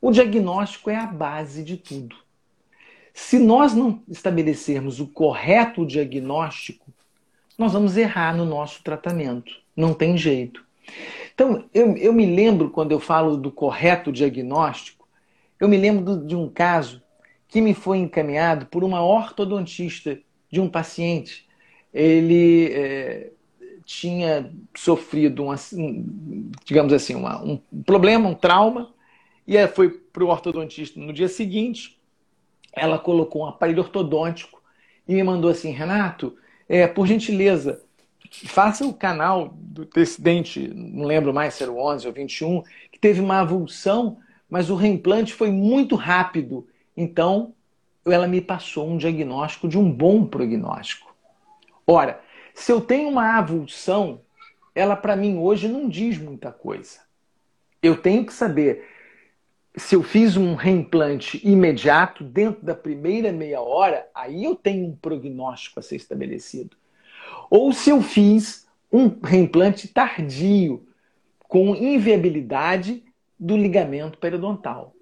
o 0.02 0.10
diagnóstico 0.10 0.89
é 0.89 0.95
a 0.95 1.06
base 1.06 1.63
de 1.63 1.78
tudo. 1.78 2.15
Se 3.13 3.38
nós 3.38 3.76
não 3.76 4.02
estabelecermos 4.10 4.99
o 4.99 5.06
correto 5.06 5.86
diagnóstico, 5.86 6.91
nós 7.58 7.73
vamos 7.73 7.95
errar 7.95 8.36
no 8.36 8.45
nosso 8.45 8.84
tratamento. 8.84 9.54
Não 9.78 9.93
tem 9.93 10.17
jeito. 10.17 10.65
Então, 11.34 11.65
eu, 11.73 11.95
eu 11.95 12.12
me 12.12 12.26
lembro, 12.26 12.71
quando 12.71 12.91
eu 12.91 12.99
falo 12.99 13.38
do 13.38 13.52
correto 13.52 14.12
diagnóstico, 14.12 15.02
eu 15.63 15.69
me 15.69 15.78
lembro 15.78 16.17
de 16.17 16.36
um 16.36 16.49
caso 16.49 17.02
que 17.47 17.62
me 17.62 17.73
foi 17.73 17.97
encaminhado 17.97 18.65
por 18.65 18.84
uma 18.84 19.02
ortodontista 19.02 20.19
de 20.52 20.60
um 20.60 20.67
paciente. 20.67 21.47
Ele 21.93 22.69
é, 22.73 23.32
tinha 23.86 24.52
sofrido, 24.76 25.45
um, 25.45 26.52
digamos 26.65 26.91
assim, 26.91 27.15
uma, 27.15 27.41
um 27.41 27.56
problema, 27.86 28.28
um 28.28 28.36
trauma, 28.36 28.93
e 29.47 29.65
foi 29.69 29.89
para 29.89 30.26
o 30.26 30.28
ortodontista 30.28 30.99
no 30.99 31.13
dia 31.13 31.30
seguinte. 31.30 31.97
ela 32.73 32.99
colocou 32.99 33.43
um 33.43 33.47
aparelho 33.47 33.84
ortodôntico 33.84 34.62
e 35.08 35.13
me 35.13 35.23
mandou 35.23 35.49
assim, 35.49 35.71
Renato, 35.71 36.36
é, 36.67 36.88
por 36.88 37.08
gentileza, 37.08 37.82
faça 38.30 38.86
o 38.86 38.93
canal 38.93 39.56
desse 39.95 40.21
dente, 40.21 40.67
não 40.76 41.06
lembro 41.06 41.34
mais 41.34 41.54
se 41.54 41.63
era 41.63 41.71
o 41.71 41.80
11 41.80 42.06
ou 42.06 42.13
21, 42.13 42.63
que 42.91 42.99
teve 42.99 43.21
uma 43.21 43.39
avulsão, 43.39 44.17
mas 44.53 44.69
o 44.69 44.75
reimplante 44.75 45.33
foi 45.33 45.49
muito 45.49 45.95
rápido. 45.95 46.67
Então, 46.95 47.55
ela 48.05 48.27
me 48.27 48.39
passou 48.39 48.87
um 48.87 48.97
diagnóstico 48.97 49.67
de 49.67 49.79
um 49.79 49.91
bom 49.91 50.27
prognóstico. 50.27 51.11
Ora, 51.87 52.21
se 52.53 52.71
eu 52.71 52.79
tenho 52.79 53.09
uma 53.09 53.39
avulsão, 53.39 54.21
ela 54.75 54.95
para 54.95 55.15
mim 55.15 55.39
hoje 55.39 55.67
não 55.67 55.89
diz 55.89 56.19
muita 56.19 56.51
coisa. 56.51 56.99
Eu 57.81 57.97
tenho 57.97 58.23
que 58.27 58.31
saber 58.31 58.87
se 59.75 59.95
eu 59.95 60.03
fiz 60.03 60.37
um 60.37 60.53
reimplante 60.53 61.41
imediato, 61.43 62.23
dentro 62.23 62.63
da 62.63 62.75
primeira 62.75 63.31
meia 63.31 63.59
hora, 63.59 64.07
aí 64.13 64.43
eu 64.43 64.55
tenho 64.55 64.85
um 64.85 64.95
prognóstico 64.95 65.79
a 65.79 65.81
ser 65.81 65.95
estabelecido. 65.95 66.77
Ou 67.49 67.73
se 67.73 67.89
eu 67.89 68.03
fiz 68.03 68.67
um 68.91 69.07
reimplante 69.19 69.87
tardio, 69.87 70.85
com 71.39 71.75
inviabilidade 71.75 73.03
do 73.43 73.58
ligamento 73.58 74.17
periodontal. 74.17 74.95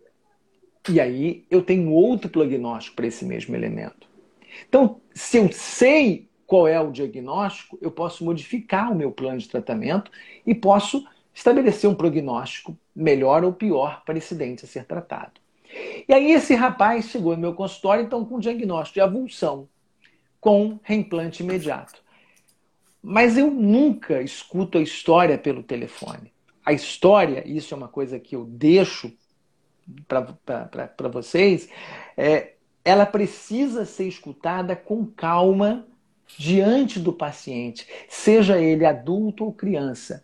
E 0.89 0.99
aí 0.99 1.45
eu 1.47 1.61
tenho 1.61 1.91
outro 1.91 2.27
prognóstico 2.27 2.95
para 2.95 3.05
esse 3.05 3.23
mesmo 3.23 3.55
elemento. 3.55 4.09
Então, 4.67 4.99
se 5.13 5.37
eu 5.37 5.51
sei 5.51 6.27
qual 6.47 6.67
é 6.67 6.79
o 6.81 6.91
diagnóstico, 6.91 7.77
eu 7.79 7.91
posso 7.91 8.25
modificar 8.25 8.91
o 8.91 8.95
meu 8.95 9.11
plano 9.11 9.37
de 9.37 9.47
tratamento 9.47 10.09
e 10.43 10.55
posso 10.55 11.05
estabelecer 11.31 11.87
um 11.87 11.93
prognóstico 11.93 12.75
melhor 12.95 13.43
ou 13.43 13.53
pior 13.53 14.01
para 14.03 14.17
esse 14.17 14.33
dente 14.33 14.65
a 14.65 14.67
ser 14.67 14.85
tratado. 14.85 15.39
E 16.07 16.11
aí 16.11 16.31
esse 16.31 16.55
rapaz 16.55 17.05
chegou 17.05 17.35
no 17.35 17.41
meu 17.41 17.53
consultório 17.53 18.03
então 18.03 18.25
com 18.25 18.39
diagnóstico 18.39 18.95
de 18.95 19.01
avulsão 19.01 19.69
com 20.39 20.79
reimplante 20.81 21.43
imediato. 21.43 22.03
Mas 23.03 23.37
eu 23.37 23.51
nunca 23.51 24.19
escuto 24.19 24.79
a 24.79 24.81
história 24.81 25.37
pelo 25.37 25.61
telefone. 25.61 26.30
A 26.65 26.73
história, 26.73 27.43
isso 27.47 27.73
é 27.73 27.77
uma 27.77 27.87
coisa 27.87 28.19
que 28.19 28.35
eu 28.35 28.45
deixo 28.45 29.11
para 30.07 31.09
vocês, 31.09 31.69
é, 32.15 32.53
ela 32.83 33.05
precisa 33.05 33.85
ser 33.85 34.07
escutada 34.07 34.75
com 34.75 35.05
calma 35.05 35.85
diante 36.37 36.99
do 36.99 37.11
paciente, 37.11 37.87
seja 38.07 38.59
ele 38.59 38.85
adulto 38.85 39.43
ou 39.43 39.53
criança. 39.53 40.23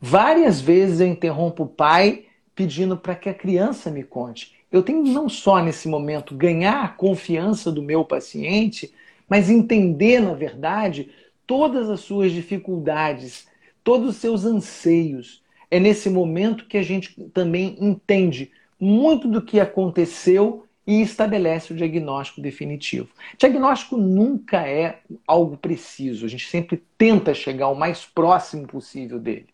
Várias 0.00 0.60
vezes 0.60 1.00
eu 1.00 1.06
interrompo 1.06 1.64
o 1.64 1.68
pai 1.68 2.26
pedindo 2.54 2.96
para 2.96 3.14
que 3.14 3.28
a 3.28 3.34
criança 3.34 3.90
me 3.90 4.02
conte. 4.02 4.54
Eu 4.70 4.82
tenho 4.82 5.02
não 5.02 5.28
só 5.28 5.62
nesse 5.62 5.88
momento 5.88 6.36
ganhar 6.36 6.84
a 6.84 6.88
confiança 6.88 7.72
do 7.72 7.82
meu 7.82 8.04
paciente, 8.04 8.92
mas 9.28 9.50
entender, 9.50 10.20
na 10.20 10.34
verdade, 10.34 11.10
todas 11.46 11.90
as 11.90 12.00
suas 12.00 12.32
dificuldades, 12.32 13.48
todos 13.82 14.10
os 14.10 14.16
seus 14.16 14.44
anseios. 14.44 15.42
É 15.70 15.78
nesse 15.78 16.10
momento 16.10 16.66
que 16.66 16.76
a 16.76 16.82
gente 16.82 17.14
também 17.32 17.76
entende 17.80 18.50
muito 18.78 19.28
do 19.28 19.42
que 19.42 19.60
aconteceu 19.60 20.66
e 20.86 21.02
estabelece 21.02 21.72
o 21.72 21.76
diagnóstico 21.76 22.40
definitivo. 22.40 23.10
Diagnóstico 23.38 23.96
nunca 23.96 24.66
é 24.66 25.00
algo 25.26 25.56
preciso, 25.56 26.26
a 26.26 26.28
gente 26.28 26.48
sempre 26.48 26.82
tenta 26.98 27.32
chegar 27.34 27.68
o 27.68 27.76
mais 27.76 28.04
próximo 28.04 28.66
possível 28.66 29.18
dele. 29.18 29.48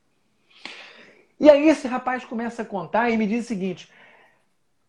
E 1.38 1.50
aí 1.50 1.68
esse 1.68 1.86
rapaz 1.86 2.24
começa 2.24 2.62
a 2.62 2.64
contar 2.64 3.10
e 3.10 3.16
me 3.16 3.26
diz 3.26 3.44
o 3.44 3.48
seguinte: 3.48 3.90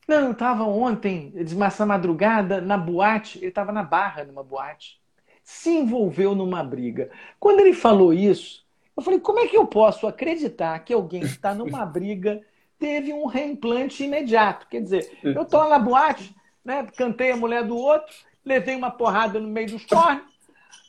Não, 0.08 0.28
eu 0.28 0.32
estava 0.32 0.64
ontem, 0.64 1.34
essa 1.66 1.86
madrugada, 1.86 2.62
na 2.62 2.78
boate, 2.78 3.40
ele 3.40 3.48
estava 3.48 3.74
na 3.74 3.84
barra 3.84 4.24
numa 4.24 4.44
boate, 4.44 5.02
se 5.44 5.70
envolveu 5.70 6.34
numa 6.34 6.64
briga. 6.64 7.10
Quando 7.40 7.60
ele 7.60 7.74
falou 7.74 8.14
isso, 8.14 8.66
eu 8.98 9.04
falei: 9.04 9.20
como 9.20 9.40
é 9.40 9.48
que 9.48 9.56
eu 9.56 9.66
posso 9.66 10.08
acreditar 10.08 10.80
que 10.80 10.94
alguém 10.94 11.22
que 11.22 11.28
está 11.28 11.54
numa 11.54 11.86
briga 11.86 12.42
teve 12.80 13.14
um 13.14 13.26
reimplante 13.26 14.04
imediato? 14.04 14.68
Quer 14.68 14.82
dizer, 14.82 15.20
eu 15.24 15.44
estou 15.44 15.70
na 15.70 15.80
boate, 15.80 16.36
né, 16.66 16.86
cantei 16.98 17.32
a 17.32 17.38
mulher 17.38 17.64
do 17.64 17.78
outro, 17.78 18.14
levei 18.44 18.76
uma 18.76 18.92
porrada 18.92 19.40
no 19.40 19.48
meio 19.48 19.68
dos 19.68 19.86
cornos, 19.86 20.38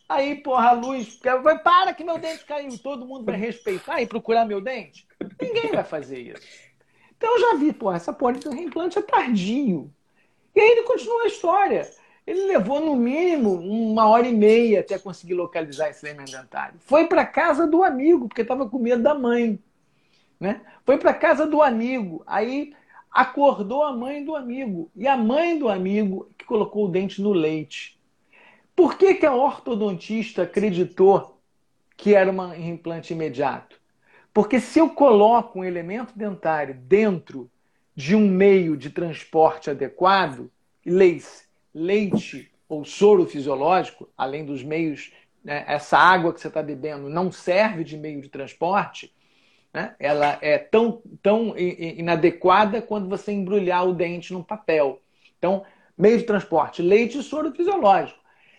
Aí, 0.08 0.36
porra, 0.36 0.70
a 0.70 0.72
luz. 0.72 1.20
Vai, 1.42 1.58
para 1.58 1.92
que 1.92 2.02
meu 2.02 2.16
dente 2.18 2.44
caiu. 2.46 2.78
Todo 2.78 3.04
mundo 3.04 3.26
vai 3.26 3.36
respeitar 3.36 4.00
e 4.00 4.06
procurar 4.06 4.46
meu 4.46 4.60
dente? 4.60 5.06
Ninguém 5.40 5.70
vai 5.70 5.84
fazer 5.84 6.18
isso. 6.18 6.42
Então 7.16 7.34
eu 7.34 7.40
já 7.40 7.54
vi, 7.56 7.72
porra, 7.72 7.96
essa 7.96 8.12
porra 8.12 8.32
de 8.32 8.48
reimplante 8.48 8.98
é 8.98 9.02
tardio. 9.02 9.92
E 10.54 10.60
aí 10.60 10.70
ele 10.70 10.84
continua 10.84 11.24
a 11.24 11.26
história. 11.26 11.90
Ele 12.28 12.44
levou 12.44 12.78
no 12.78 12.94
mínimo 12.94 13.54
uma 13.54 14.06
hora 14.06 14.28
e 14.28 14.34
meia 14.34 14.80
até 14.80 14.98
conseguir 14.98 15.32
localizar 15.32 15.88
esse 15.88 16.06
elemento 16.06 16.30
dentário. 16.30 16.78
Foi 16.80 17.06
para 17.06 17.24
casa 17.24 17.66
do 17.66 17.82
amigo, 17.82 18.28
porque 18.28 18.42
estava 18.42 18.68
com 18.68 18.78
medo 18.78 19.02
da 19.02 19.14
mãe. 19.14 19.58
Né? 20.38 20.60
Foi 20.84 20.98
para 20.98 21.14
casa 21.14 21.46
do 21.46 21.62
amigo. 21.62 22.22
Aí 22.26 22.74
acordou 23.10 23.82
a 23.82 23.96
mãe 23.96 24.22
do 24.22 24.36
amigo. 24.36 24.90
E 24.94 25.08
a 25.08 25.16
mãe 25.16 25.58
do 25.58 25.70
amigo 25.70 26.30
que 26.36 26.44
colocou 26.44 26.84
o 26.84 26.90
dente 26.90 27.22
no 27.22 27.32
leite. 27.32 27.98
Por 28.76 28.98
que, 28.98 29.14
que 29.14 29.24
a 29.24 29.34
ortodontista 29.34 30.42
acreditou 30.42 31.40
que 31.96 32.14
era 32.14 32.30
um 32.30 32.54
implante 32.54 33.14
imediato? 33.14 33.80
Porque 34.34 34.60
se 34.60 34.78
eu 34.78 34.90
coloco 34.90 35.60
um 35.60 35.64
elemento 35.64 36.12
dentário 36.14 36.74
dentro 36.74 37.50
de 37.96 38.14
um 38.14 38.28
meio 38.28 38.76
de 38.76 38.90
transporte 38.90 39.70
adequado, 39.70 40.52
leite, 40.84 41.47
leite 41.74 42.50
ou 42.68 42.84
soro 42.84 43.26
fisiológico, 43.26 44.08
além 44.16 44.44
dos 44.44 44.62
meios, 44.62 45.12
né, 45.42 45.64
essa 45.66 45.96
água 45.96 46.32
que 46.32 46.40
você 46.40 46.48
está 46.48 46.62
bebendo 46.62 47.08
não 47.08 47.32
serve 47.32 47.84
de 47.84 47.96
meio 47.96 48.20
de 48.20 48.28
transporte, 48.28 49.12
né, 49.72 49.94
ela 49.98 50.38
é 50.40 50.58
tão, 50.58 51.02
tão 51.22 51.54
inadequada 51.56 52.82
quando 52.82 53.08
você 53.08 53.32
embrulhar 53.32 53.86
o 53.86 53.94
dente 53.94 54.32
num 54.32 54.42
papel. 54.42 55.00
Então, 55.38 55.64
meio 55.96 56.18
de 56.18 56.24
transporte, 56.24 56.82
leite 56.82 57.18
e 57.18 57.22
soro 57.22 57.52
fisiológico. 57.52 58.18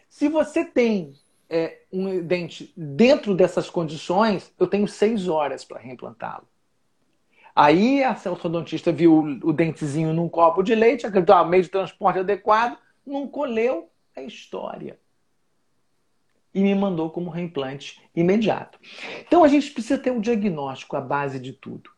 Se 0.10 0.28
você 0.28 0.66
tem 0.66 1.14
é, 1.50 1.80
um 1.92 2.22
dente 2.24 2.74
dentro 2.76 3.36
dessas 3.36 3.70
condições, 3.70 4.54
eu 4.60 4.68
tenho 4.68 4.88
seis 4.88 5.28
horas 5.28 5.64
para 5.64 5.80
reimplantá-lo. 5.80 6.48
Aí 7.56 8.04
a 8.04 8.18
ortodontista 8.26 8.92
viu 8.92 9.40
o 9.44 9.52
dentezinho 9.52 10.14
num 10.14 10.30
copo 10.30 10.64
de 10.64 10.74
leite, 10.74 11.06
acreditou, 11.06 11.36
ah, 11.36 11.44
meio 11.44 11.64
de 11.64 11.70
transporte 11.70 12.20
adequado, 12.20 12.78
não 13.10 13.28
colheu 13.28 13.90
a 14.16 14.22
história. 14.22 15.00
E 16.54 16.62
me 16.62 16.74
mandou 16.74 17.10
como 17.10 17.30
reimplante 17.30 18.02
imediato. 18.16 18.80
Então 19.22 19.44
a 19.44 19.48
gente 19.48 19.72
precisa 19.72 19.98
ter 19.98 20.12
um 20.12 20.20
diagnóstico 20.22 20.96
à 20.96 21.02
base 21.02 21.40
de 21.40 21.54
tudo. 21.54 21.92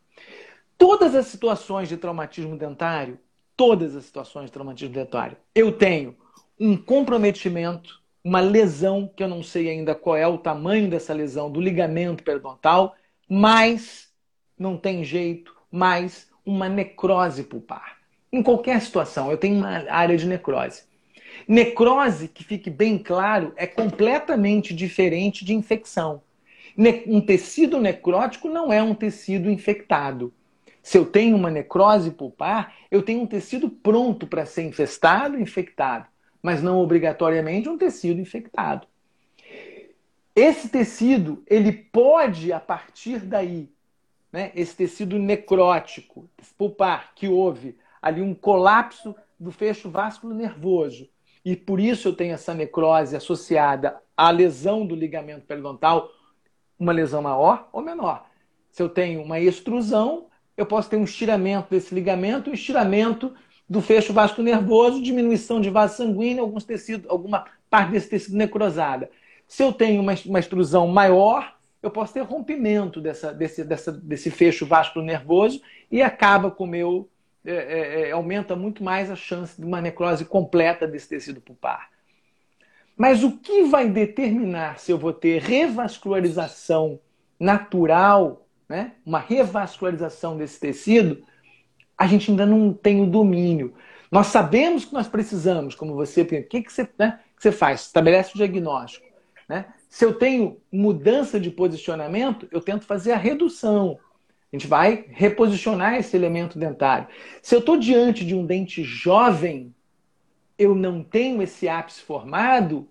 Todas 0.78 1.16
as 1.16 1.28
situações 1.28 1.88
de 1.88 1.98
traumatismo 1.98 2.58
dentário, 2.58 3.20
todas 3.56 3.96
as 3.96 4.06
situações 4.06 4.46
de 4.46 4.52
traumatismo 4.52 4.94
dentário, 4.94 5.38
eu 5.54 5.72
tenho 5.72 6.18
um 6.60 6.76
comprometimento 6.76 8.02
uma 8.24 8.40
lesão, 8.40 9.12
que 9.16 9.24
eu 9.24 9.28
não 9.28 9.42
sei 9.42 9.70
ainda 9.70 9.96
qual 9.96 10.16
é 10.16 10.28
o 10.28 10.38
tamanho 10.38 10.90
dessa 10.90 11.14
lesão, 11.14 11.52
do 11.52 11.60
ligamento 11.60 12.24
periodontal, 12.24 12.96
mas 13.28 14.10
não 14.58 14.78
tem 14.78 15.04
jeito, 15.04 15.56
mais 15.72 16.30
uma 16.46 16.70
necrose 16.70 17.44
pulpar. 17.44 17.98
Em 18.32 18.44
qualquer 18.44 18.80
situação, 18.82 19.32
eu 19.32 19.38
tenho 19.38 19.58
uma 19.58 19.90
área 19.90 20.16
de 20.16 20.28
necrose. 20.28 20.84
Necrose, 21.52 22.30
que 22.30 22.44
fique 22.44 22.70
bem 22.70 22.98
claro, 22.98 23.52
é 23.58 23.68
completamente 23.68 24.74
diferente 24.74 25.44
de 25.44 25.54
infecção. 25.54 26.22
Um 27.06 27.20
tecido 27.20 27.78
necrótico 27.78 28.48
não 28.48 28.72
é 28.72 28.82
um 28.82 28.96
tecido 28.96 29.50
infectado. 29.50 30.34
Se 30.82 30.98
eu 30.98 31.06
tenho 31.06 31.36
uma 31.36 31.52
necrose 31.52 32.12
pulpar, 32.12 32.74
eu 32.90 33.04
tenho 33.04 33.22
um 33.22 33.28
tecido 33.28 33.70
pronto 33.70 34.26
para 34.26 34.46
ser 34.46 34.64
infestado, 34.64 35.38
infectado 35.38 36.08
mas 36.42 36.62
não 36.62 36.80
obrigatoriamente 36.80 37.70
um 37.70 37.78
tecido 37.78 38.20
infectado. 38.20 38.88
Esse 40.36 40.70
tecido, 40.70 41.44
ele 41.46 41.72
pode, 41.72 42.52
a 42.54 42.60
partir 42.60 43.20
daí, 43.20 43.70
né, 44.32 44.52
esse 44.56 44.76
tecido 44.76 45.20
necrótico, 45.20 46.30
pulpar, 46.58 47.12
que 47.14 47.28
houve 47.28 47.78
ali 48.02 48.22
um 48.22 48.34
colapso 48.34 49.14
do 49.40 49.52
fecho 49.52 49.90
vasculo 49.90 50.34
nervoso, 50.34 51.10
e 51.44 51.56
por 51.56 51.80
isso 51.80 52.08
eu 52.08 52.14
tenho 52.14 52.34
essa 52.34 52.54
necrose 52.54 53.16
associada 53.16 53.98
à 54.16 54.30
lesão 54.30 54.86
do 54.86 54.96
ligamento 54.96 55.46
periodontal, 55.46 56.10
uma 56.78 56.92
lesão 56.92 57.22
maior 57.22 57.70
ou 57.72 57.82
menor. 57.82 58.26
Se 58.72 58.82
eu 58.82 58.90
tenho 58.90 59.22
uma 59.22 59.40
extrusão, 59.40 60.28
eu 60.56 60.66
posso 60.66 60.90
ter 60.90 60.98
um 60.98 61.04
estiramento 61.04 61.70
desse 61.72 61.94
ligamento, 61.94 62.50
um 62.50 62.54
estiramento 62.54 63.34
do 63.68 63.82
fecho 63.82 64.14
vasco 64.14 64.42
nervoso, 64.42 65.02
diminuição 65.02 65.60
de 65.60 65.70
vaso 65.70 65.98
sanguíneo, 65.98 66.44
alguns 66.44 66.64
tecidos, 66.64 67.10
alguma 67.10 67.46
parte 67.70 67.92
desse 67.92 68.10
tecido 68.10 68.38
necrosada. 68.38 69.10
Se 69.48 69.64
eu 69.64 69.74
tenho 69.74 70.02
uma, 70.02 70.14
uma 70.26 70.40
extrusão 70.40 70.88
maior, 70.88 71.56
eu 71.82 71.90
posso 71.90 72.14
ter 72.14 72.22
rompimento 72.22 73.02
dessa, 73.02 73.34
desse, 73.34 73.64
dessa, 73.64 73.92
desse 73.92 74.30
fecho 74.30 74.66
vasco 74.66 75.02
nervoso 75.02 75.62
e 75.90 76.02
acaba 76.02 76.52
com 76.52 76.66
o 76.66 76.68
meu 76.68 77.10
é, 77.46 77.54
é, 77.54 78.10
é, 78.10 78.12
aumenta 78.12 78.56
muito 78.56 78.84
mais 78.84 79.10
a 79.10 79.16
chance 79.16 79.60
de 79.60 79.66
uma 79.66 79.82
necrose 79.82 80.26
completa 80.26 80.88
desse 80.88 81.10
tecido 81.10 81.42
pulpar. 81.42 81.90
Mas 82.96 83.24
o 83.24 83.38
que 83.38 83.64
vai 83.64 83.90
determinar 83.90 84.80
se 84.80 84.92
eu 84.92 84.98
vou 84.98 85.12
ter 85.12 85.42
revascularização 85.42 87.00
natural, 87.40 88.46
né? 88.70 88.94
uma 89.04 89.20
revascularização 89.20 90.38
desse 90.38 90.60
tecido, 90.60 91.24
a 91.98 92.06
gente 92.06 92.30
ainda 92.30 92.46
não 92.46 92.72
tem 92.72 93.02
o 93.02 93.08
domínio. 93.08 93.74
Nós 94.12 94.28
sabemos 94.28 94.86
que 94.86 94.94
nós 94.94 95.08
precisamos, 95.08 95.74
como 95.74 95.96
você, 95.96 96.22
o 96.22 96.26
que, 96.26 96.44
que, 96.44 96.72
você, 96.72 96.88
né, 96.98 97.20
que 97.36 97.42
você 97.42 97.52
faz? 97.52 97.82
Estabelece 97.82 98.34
o 98.34 98.38
diagnóstico. 98.38 99.06
Né? 99.48 99.66
Se 99.90 100.06
eu 100.06 100.14
tenho 100.14 100.58
mudança 100.72 101.40
de 101.40 101.50
posicionamento, 101.50 102.48
eu 102.52 102.62
tento 102.62 102.86
fazer 102.86 103.14
a 103.14 103.18
redução. 103.18 103.98
A 104.52 104.56
gente 104.58 104.68
vai 104.68 105.06
reposicionar 105.10 105.96
esse 105.96 106.16
elemento 106.16 106.60
dentário. 106.60 107.08
Se 107.42 107.56
eu 107.56 107.60
estou 107.60 107.78
diante 107.78 108.26
de 108.26 108.36
um 108.36 108.46
dente 108.46 108.84
jovem, 108.84 109.74
eu 110.58 110.76
não 110.76 111.02
tenho 111.02 111.42
esse 111.42 111.70
ápice 111.70 112.02
formado, 112.02 112.88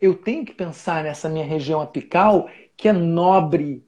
eu 0.00 0.14
tenho 0.14 0.44
que 0.44 0.54
pensar 0.54 1.02
nessa 1.02 1.28
minha 1.28 1.44
região 1.44 1.80
apical 1.80 2.48
que 2.76 2.88
é 2.88 2.92
nobre. 2.92 3.84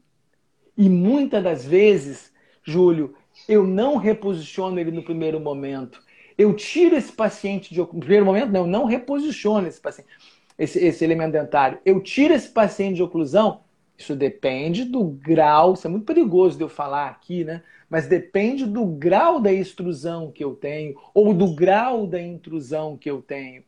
E 0.77 0.89
muitas 0.89 1.43
das 1.45 1.65
vezes, 1.65 2.33
Júlio, 2.65 3.15
eu 3.49 3.67
não 3.67 3.97
reposiciono 3.97 4.79
ele 4.79 4.91
no 4.91 5.05
primeiro 5.05 5.39
momento. 5.39 6.03
Eu 6.37 6.55
tiro 6.55 6.97
esse 6.97 7.13
paciente 7.13 7.73
de 7.73 7.81
no 7.81 7.87
primeiro 7.87 8.27
momento, 8.27 8.51
não, 8.51 8.63
eu 8.63 8.67
não 8.67 8.85
reposiciono 8.85 9.69
esse 9.69 9.81
paciente, 9.81 10.11
esse, 10.59 10.79
esse 10.85 11.05
elemento 11.05 11.33
dentário. 11.33 11.79
Eu 11.85 12.01
tiro 12.01 12.35
esse 12.35 12.49
paciente 12.49 12.97
de 12.97 13.03
oclusão 13.03 13.61
isso 13.97 14.17
depende 14.17 14.85
do 14.85 15.05
grau, 15.05 15.75
isso 15.75 15.87
é 15.87 15.91
muito 15.91 16.07
perigoso 16.07 16.57
de 16.57 16.65
eu 16.65 16.69
falar 16.69 17.09
aqui, 17.09 17.45
né? 17.45 17.63
Mas 17.89 18.07
depende 18.07 18.67
do 18.67 18.85
grau 18.85 19.41
da 19.41 19.53
extrusão 19.53 20.31
que 20.31 20.43
eu 20.43 20.55
tenho 20.55 20.95
ou 21.15 21.33
do 21.33 21.55
grau 21.55 22.07
da 22.07 22.21
intrusão 22.21 22.97
que 22.97 23.11
eu 23.11 23.23
tenho. 23.23 23.63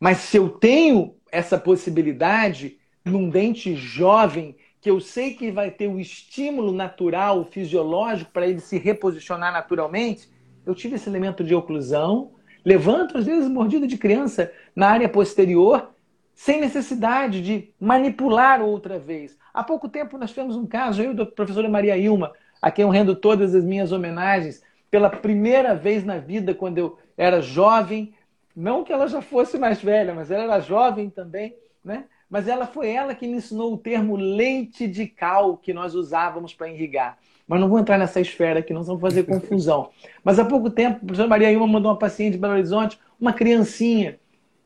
Mas 0.00 0.18
se 0.18 0.36
eu 0.36 0.48
tenho 0.48 1.14
essa 1.30 1.58
possibilidade 1.58 2.78
num 3.04 3.28
dente 3.28 3.74
jovem, 3.76 4.56
que 4.80 4.90
eu 4.90 5.00
sei 5.00 5.34
que 5.34 5.50
vai 5.50 5.70
ter 5.70 5.88
o 5.88 5.98
estímulo 5.98 6.72
natural, 6.72 7.44
fisiológico, 7.44 8.30
para 8.32 8.46
ele 8.46 8.60
se 8.60 8.78
reposicionar 8.78 9.52
naturalmente, 9.52 10.28
eu 10.66 10.74
tive 10.74 10.96
esse 10.96 11.08
elemento 11.08 11.44
de 11.44 11.54
oclusão, 11.54 12.32
levanto, 12.64 13.16
às 13.16 13.26
vezes, 13.26 13.48
mordida 13.48 13.86
de 13.86 13.96
criança 13.96 14.52
na 14.74 14.88
área 14.88 15.08
posterior, 15.08 15.93
sem 16.34 16.60
necessidade 16.60 17.40
de 17.40 17.70
manipular 17.80 18.60
outra 18.60 18.98
vez. 18.98 19.36
Há 19.52 19.62
pouco 19.62 19.88
tempo 19.88 20.18
nós 20.18 20.30
tivemos 20.30 20.56
um 20.56 20.66
caso, 20.66 21.02
eu 21.02 21.14
e 21.14 21.20
a 21.20 21.26
professora 21.26 21.68
Maria 21.68 21.96
Ilma, 21.96 22.32
a 22.60 22.70
quem 22.70 22.82
eu 22.82 22.90
rendo 22.90 23.14
todas 23.14 23.54
as 23.54 23.64
minhas 23.64 23.92
homenagens, 23.92 24.62
pela 24.90 25.10
primeira 25.10 25.74
vez 25.74 26.04
na 26.04 26.18
vida, 26.18 26.54
quando 26.54 26.78
eu 26.78 26.98
era 27.16 27.40
jovem, 27.40 28.14
não 28.54 28.84
que 28.84 28.92
ela 28.92 29.06
já 29.08 29.20
fosse 29.20 29.58
mais 29.58 29.82
velha, 29.82 30.14
mas 30.14 30.30
ela 30.30 30.44
era 30.44 30.60
jovem 30.60 31.10
também, 31.10 31.56
né? 31.84 32.04
Mas 32.30 32.48
ela 32.48 32.66
foi 32.66 32.90
ela 32.90 33.14
que 33.14 33.26
me 33.26 33.36
ensinou 33.36 33.74
o 33.74 33.78
termo 33.78 34.16
leite 34.16 34.88
de 34.88 35.06
cal 35.06 35.56
que 35.56 35.72
nós 35.72 35.94
usávamos 35.94 36.54
para 36.54 36.68
irrigar. 36.68 37.18
Mas 37.46 37.60
não 37.60 37.68
vou 37.68 37.78
entrar 37.78 37.98
nessa 37.98 38.20
esfera 38.20 38.60
aqui, 38.60 38.72
não 38.72 38.82
vamos 38.82 39.00
fazer 39.00 39.22
confusão. 39.26 39.90
Mas 40.22 40.38
há 40.38 40.44
pouco 40.44 40.70
tempo, 40.70 40.96
a 40.96 41.00
professora 41.00 41.28
Maria 41.28 41.52
Ilma 41.52 41.66
mandou 41.66 41.90
uma 41.90 41.98
paciente 41.98 42.32
de 42.32 42.38
Belo 42.38 42.54
Horizonte, 42.54 42.98
uma 43.20 43.32
criancinha, 43.32 44.18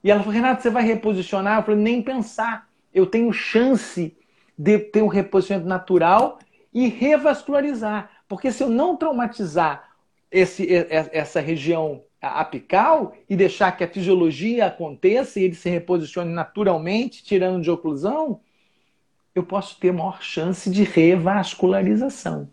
e 0.09 0.11
ela 0.11 0.21
falou, 0.21 0.35
Renato, 0.35 0.63
você 0.63 0.71
vai 0.71 0.83
reposicionar? 0.85 1.59
Eu 1.59 1.65
falei, 1.65 1.81
nem 1.81 2.01
pensar. 2.01 2.67
Eu 2.95 3.05
tenho 3.05 3.31
chance 3.31 4.17
de 4.57 4.79
ter 4.79 5.03
um 5.03 5.07
reposicionamento 5.07 5.69
natural 5.69 6.39
e 6.73 6.89
revascularizar. 6.89 8.11
Porque 8.27 8.51
se 8.51 8.63
eu 8.63 8.71
não 8.71 8.97
traumatizar 8.97 9.91
esse, 10.31 10.67
essa 11.13 11.41
região 11.41 12.03
apical 12.23 13.15
e 13.29 13.37
deixar 13.37 13.71
que 13.73 13.85
a 13.85 13.89
fisiologia 13.89 14.65
aconteça 14.65 15.39
e 15.39 15.45
ele 15.45 15.55
se 15.55 15.69
reposicione 15.69 16.33
naturalmente, 16.33 17.23
tirando 17.23 17.63
de 17.63 17.71
oclusão, 17.71 18.41
eu 19.35 19.43
posso 19.43 19.79
ter 19.79 19.93
maior 19.93 20.23
chance 20.23 20.71
de 20.71 20.85
revascularização. 20.85 22.49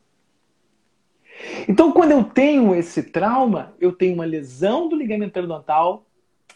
Então, 1.69 1.93
quando 1.93 2.11
eu 2.11 2.25
tenho 2.25 2.75
esse 2.75 3.01
trauma, 3.01 3.73
eu 3.79 3.93
tenho 3.93 4.15
uma 4.15 4.25
lesão 4.25 4.89
do 4.89 4.95
ligamento 4.97 5.31
periodontal, 5.31 6.05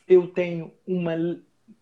eu 0.09 0.27
tenho 0.27 0.73
uma 0.87 1.15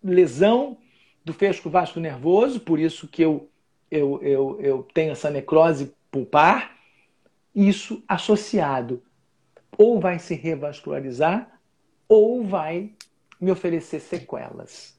lesão 0.04 0.76
do 1.24 1.32
feixo 1.32 1.68
vasco 1.70 1.98
nervoso, 1.98 2.60
por 2.60 2.78
isso 2.78 3.08
que 3.08 3.22
eu, 3.22 3.48
eu, 3.90 4.22
eu, 4.22 4.60
eu 4.60 4.88
tenho 4.94 5.12
essa 5.12 5.30
necrose 5.30 5.94
pulpar, 6.10 6.76
isso 7.54 8.02
associado 8.06 9.02
ou 9.76 9.98
vai 9.98 10.18
se 10.18 10.34
revascularizar 10.34 11.58
ou 12.06 12.44
vai 12.44 12.92
me 13.40 13.50
oferecer 13.50 14.00
sequelas. 14.00 14.98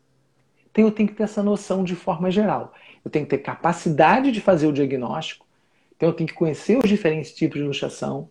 Então 0.72 0.86
eu 0.86 0.92
tenho 0.92 1.10
que 1.10 1.16
ter 1.16 1.24
essa 1.24 1.44
noção 1.44 1.84
de 1.84 1.96
forma 1.96 2.32
geral. 2.32 2.74
Eu 3.04 3.12
tenho 3.12 3.26
que 3.26 3.32
ter 3.32 3.40
capacidade 3.40 4.32
de 4.32 4.42
fazer 4.42 4.68
o 4.68 4.74
diagnóstico, 4.74 5.46
então 5.96 6.10
eu 6.10 6.14
tenho 6.14 6.28
que 6.28 6.36
conhecer 6.36 6.78
os 6.78 6.90
diferentes 6.90 7.34
tipos 7.34 7.60
de 7.60 7.66
luxação, 7.66 8.30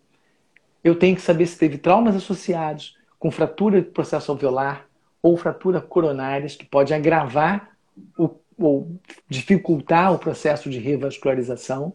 eu 0.83 0.99
tenho 0.99 1.17
que 1.17 1.23
saber 1.23 1.47
se 1.47 1.59
teve 1.59 1.79
traumas 1.79 2.17
associados 2.17 2.97
com 3.19 3.31
fratura 3.31 3.83
do 3.83 3.91
processo 3.91 4.31
alveolar, 4.31 4.88
ou 5.23 5.37
fratura 5.37 5.81
coronárias, 5.81 6.55
que 6.55 6.65
pode 6.65 6.95
agravar 6.95 7.71
o, 8.17 8.31
ou 8.59 9.01
dificultar 9.29 10.13
o 10.13 10.19
processo 10.19 10.69
de 10.69 10.79
revascularização. 10.79 11.93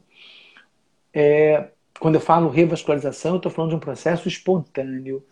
É, 1.13 1.67
quando 1.99 2.15
eu 2.15 2.21
falo 2.21 2.49
revascularização, 2.49 3.33
eu 3.33 3.37
estou 3.37 3.51
falando 3.51 3.71
de 3.71 3.75
um 3.75 3.79
processo 3.79 4.27
espontâneo, 4.27 5.23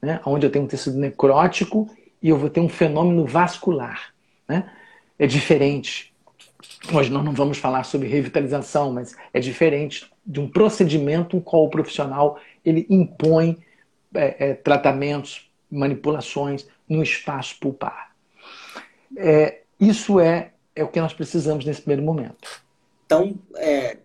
né, 0.00 0.20
onde 0.24 0.46
eu 0.46 0.50
tenho 0.50 0.64
um 0.64 0.68
tecido 0.68 0.98
necrótico 0.98 1.88
e 2.22 2.28
eu 2.28 2.36
vou 2.36 2.50
ter 2.50 2.60
um 2.60 2.68
fenômeno 2.68 3.24
vascular. 3.26 4.14
Né? 4.48 4.70
É 5.18 5.26
diferente. 5.26 6.14
Hoje 6.92 7.10
nós 7.10 7.24
não 7.24 7.32
vamos 7.32 7.58
falar 7.58 7.84
sobre 7.84 8.08
revitalização, 8.08 8.92
mas 8.92 9.16
é 9.32 9.40
diferente 9.40 10.10
de 10.26 10.40
um 10.40 10.48
procedimento 10.48 11.40
qual 11.40 11.64
o 11.64 11.70
profissional 11.70 12.38
ele 12.64 12.86
impõe 12.90 13.58
é, 14.14 14.50
é, 14.50 14.54
tratamentos, 14.54 15.50
manipulações 15.70 16.66
no 16.90 17.02
espaço 17.02 17.56
pulpar. 17.60 18.14
É, 19.16 19.62
isso 19.78 20.18
é, 20.18 20.52
é 20.74 20.82
o 20.82 20.88
que 20.88 21.00
nós 21.00 21.14
precisamos 21.14 21.64
nesse 21.64 21.80
primeiro 21.80 22.02
momento. 22.02 22.62
Então, 23.06 23.38
é, 23.56 23.98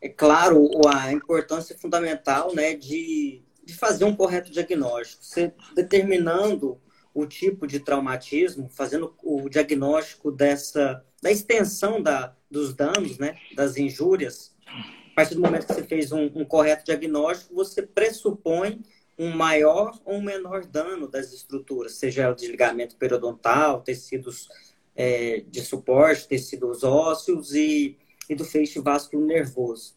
é 0.00 0.08
claro 0.08 0.70
a 0.88 1.12
importância 1.12 1.76
fundamental 1.78 2.54
né, 2.54 2.74
de, 2.74 3.42
de 3.64 3.74
fazer 3.74 4.04
um 4.04 4.16
correto 4.16 4.50
diagnóstico. 4.50 5.22
Você 5.22 5.52
determinando 5.74 6.80
o 7.12 7.26
tipo 7.26 7.66
de 7.66 7.78
traumatismo, 7.78 8.68
fazendo 8.68 9.14
o 9.22 9.48
diagnóstico 9.48 10.32
dessa 10.32 11.04
da 11.22 11.30
extensão 11.30 12.02
da, 12.02 12.36
dos 12.50 12.74
danos, 12.74 13.16
né, 13.16 13.38
das 13.56 13.78
injúrias, 13.78 14.54
a 14.66 15.14
partir 15.14 15.34
do 15.34 15.40
momento 15.40 15.66
que 15.66 15.72
você 15.72 15.82
fez 15.82 16.12
um, 16.12 16.30
um 16.34 16.44
correto 16.44 16.84
diagnóstico, 16.84 17.54
você 17.54 17.80
pressupõe 17.80 18.82
um 19.18 19.30
maior 19.30 19.98
ou 20.04 20.16
um 20.16 20.22
menor 20.22 20.64
dano 20.64 21.08
das 21.08 21.32
estruturas, 21.32 21.94
seja 21.94 22.30
o 22.30 22.34
desligamento 22.34 22.96
periodontal, 22.96 23.82
tecidos 23.82 24.48
é, 24.94 25.44
de 25.48 25.60
suporte, 25.62 26.28
tecidos 26.28 26.82
ósseos 26.82 27.54
e, 27.54 27.96
e 28.28 28.34
do 28.34 28.44
feixe 28.44 28.80
vascular 28.80 29.26
nervoso. 29.26 29.94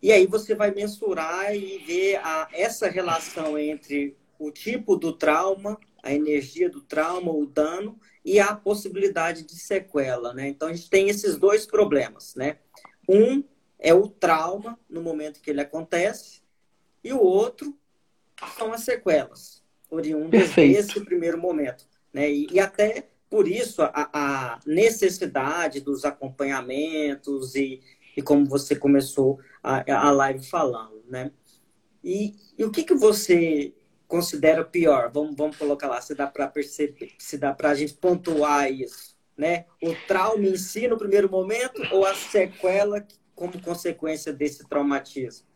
E 0.00 0.12
aí 0.12 0.26
você 0.26 0.54
vai 0.54 0.72
mensurar 0.72 1.54
e 1.54 1.78
ver 1.78 2.16
a, 2.16 2.48
essa 2.52 2.88
relação 2.88 3.58
entre 3.58 4.16
o 4.38 4.50
tipo 4.50 4.96
do 4.96 5.12
trauma, 5.12 5.78
a 6.02 6.12
energia 6.12 6.70
do 6.70 6.80
trauma, 6.80 7.32
o 7.32 7.44
dano 7.44 7.98
e 8.24 8.38
a 8.38 8.54
possibilidade 8.54 9.42
de 9.42 9.56
sequela, 9.56 10.32
né? 10.32 10.48
Então 10.48 10.68
a 10.68 10.72
gente 10.72 10.88
tem 10.88 11.08
esses 11.08 11.36
dois 11.36 11.66
problemas, 11.66 12.34
né? 12.36 12.58
Um 13.08 13.42
é 13.78 13.92
o 13.92 14.08
trauma 14.08 14.78
no 14.88 15.02
momento 15.02 15.40
que 15.40 15.50
ele 15.50 15.60
acontece 15.60 16.42
e 17.02 17.12
o 17.12 17.20
outro 17.20 17.76
são 18.56 18.72
as 18.72 18.82
sequelas 18.82 19.62
oriundas 19.90 20.42
Perfeito. 20.42 20.76
desse 20.76 21.04
primeiro 21.04 21.38
momento. 21.38 21.86
Né? 22.12 22.30
E, 22.30 22.46
e 22.52 22.60
até 22.60 23.08
por 23.30 23.46
isso 23.46 23.82
a, 23.82 24.10
a, 24.12 24.60
necessidade 24.66 25.80
dos 25.80 26.04
acompanhamentos 26.04 27.54
e, 27.54 27.80
e 28.16 28.22
como 28.22 28.46
você 28.46 28.74
começou 28.74 29.38
a, 29.62 30.08
a 30.08 30.10
live 30.10 30.44
falando, 30.44 31.02
né? 31.08 31.30
E, 32.02 32.34
e, 32.56 32.64
o 32.64 32.70
que, 32.70 32.84
que 32.84 32.94
você 32.94 33.74
considera 34.06 34.64
pior? 34.64 35.10
Vamos, 35.12 35.36
vamos 35.36 35.56
colocar 35.56 35.88
lá, 35.88 36.00
se 36.00 36.14
dá 36.14 36.26
para 36.26 36.48
perceber, 36.48 37.12
se 37.18 37.36
dá 37.36 37.52
para 37.52 37.70
a 37.70 37.74
gente 37.74 37.94
pontuar 37.94 38.72
isso, 38.72 39.16
né? 39.36 39.66
O 39.82 39.94
trauma 40.06 40.46
em 40.46 40.56
si 40.56 40.88
no 40.88 40.96
primeiro 40.96 41.30
momento 41.30 41.82
ou 41.92 42.06
a 42.06 42.14
sequela 42.14 43.06
como 43.34 43.60
consequência 43.60 44.32
desse 44.32 44.66
traumatismo? 44.68 45.46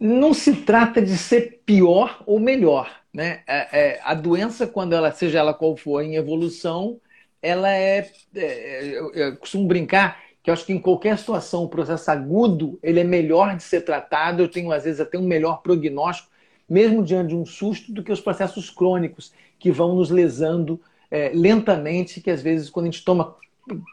Não 0.00 0.32
se 0.32 0.56
trata 0.56 1.02
de 1.02 1.18
ser 1.18 1.60
pior 1.66 2.22
ou 2.26 2.40
melhor. 2.40 2.90
Né? 3.12 3.42
É, 3.46 3.68
é, 3.78 4.00
a 4.02 4.14
doença, 4.14 4.66
quando 4.66 4.94
ela, 4.94 5.12
seja 5.12 5.40
ela 5.40 5.52
qual 5.52 5.76
for, 5.76 6.02
em 6.02 6.16
evolução, 6.16 6.98
ela 7.42 7.70
é, 7.70 8.10
é 8.34 8.84
eu, 8.84 9.12
eu, 9.12 9.36
costumo 9.36 9.66
brincar 9.66 10.22
que 10.42 10.48
eu 10.48 10.54
acho 10.54 10.64
que 10.64 10.72
em 10.72 10.80
qualquer 10.80 11.18
situação, 11.18 11.64
o 11.64 11.68
processo 11.68 12.10
agudo, 12.10 12.78
ele 12.82 13.00
é 13.00 13.04
melhor 13.04 13.54
de 13.54 13.62
ser 13.62 13.82
tratado, 13.82 14.42
eu 14.42 14.48
tenho 14.48 14.72
às 14.72 14.84
vezes 14.84 14.98
até 14.98 15.18
um 15.18 15.26
melhor 15.26 15.60
prognóstico, 15.60 16.30
mesmo 16.66 17.04
diante 17.04 17.30
de 17.30 17.36
um 17.36 17.44
susto, 17.44 17.92
do 17.92 18.02
que 18.02 18.12
os 18.12 18.20
processos 18.20 18.70
crônicos 18.70 19.34
que 19.58 19.70
vão 19.70 19.94
nos 19.96 20.08
lesando 20.08 20.80
é, 21.10 21.30
lentamente, 21.34 22.22
que 22.22 22.30
às 22.30 22.40
vezes, 22.40 22.70
quando 22.70 22.86
a 22.86 22.90
gente 22.90 23.04
toma 23.04 23.36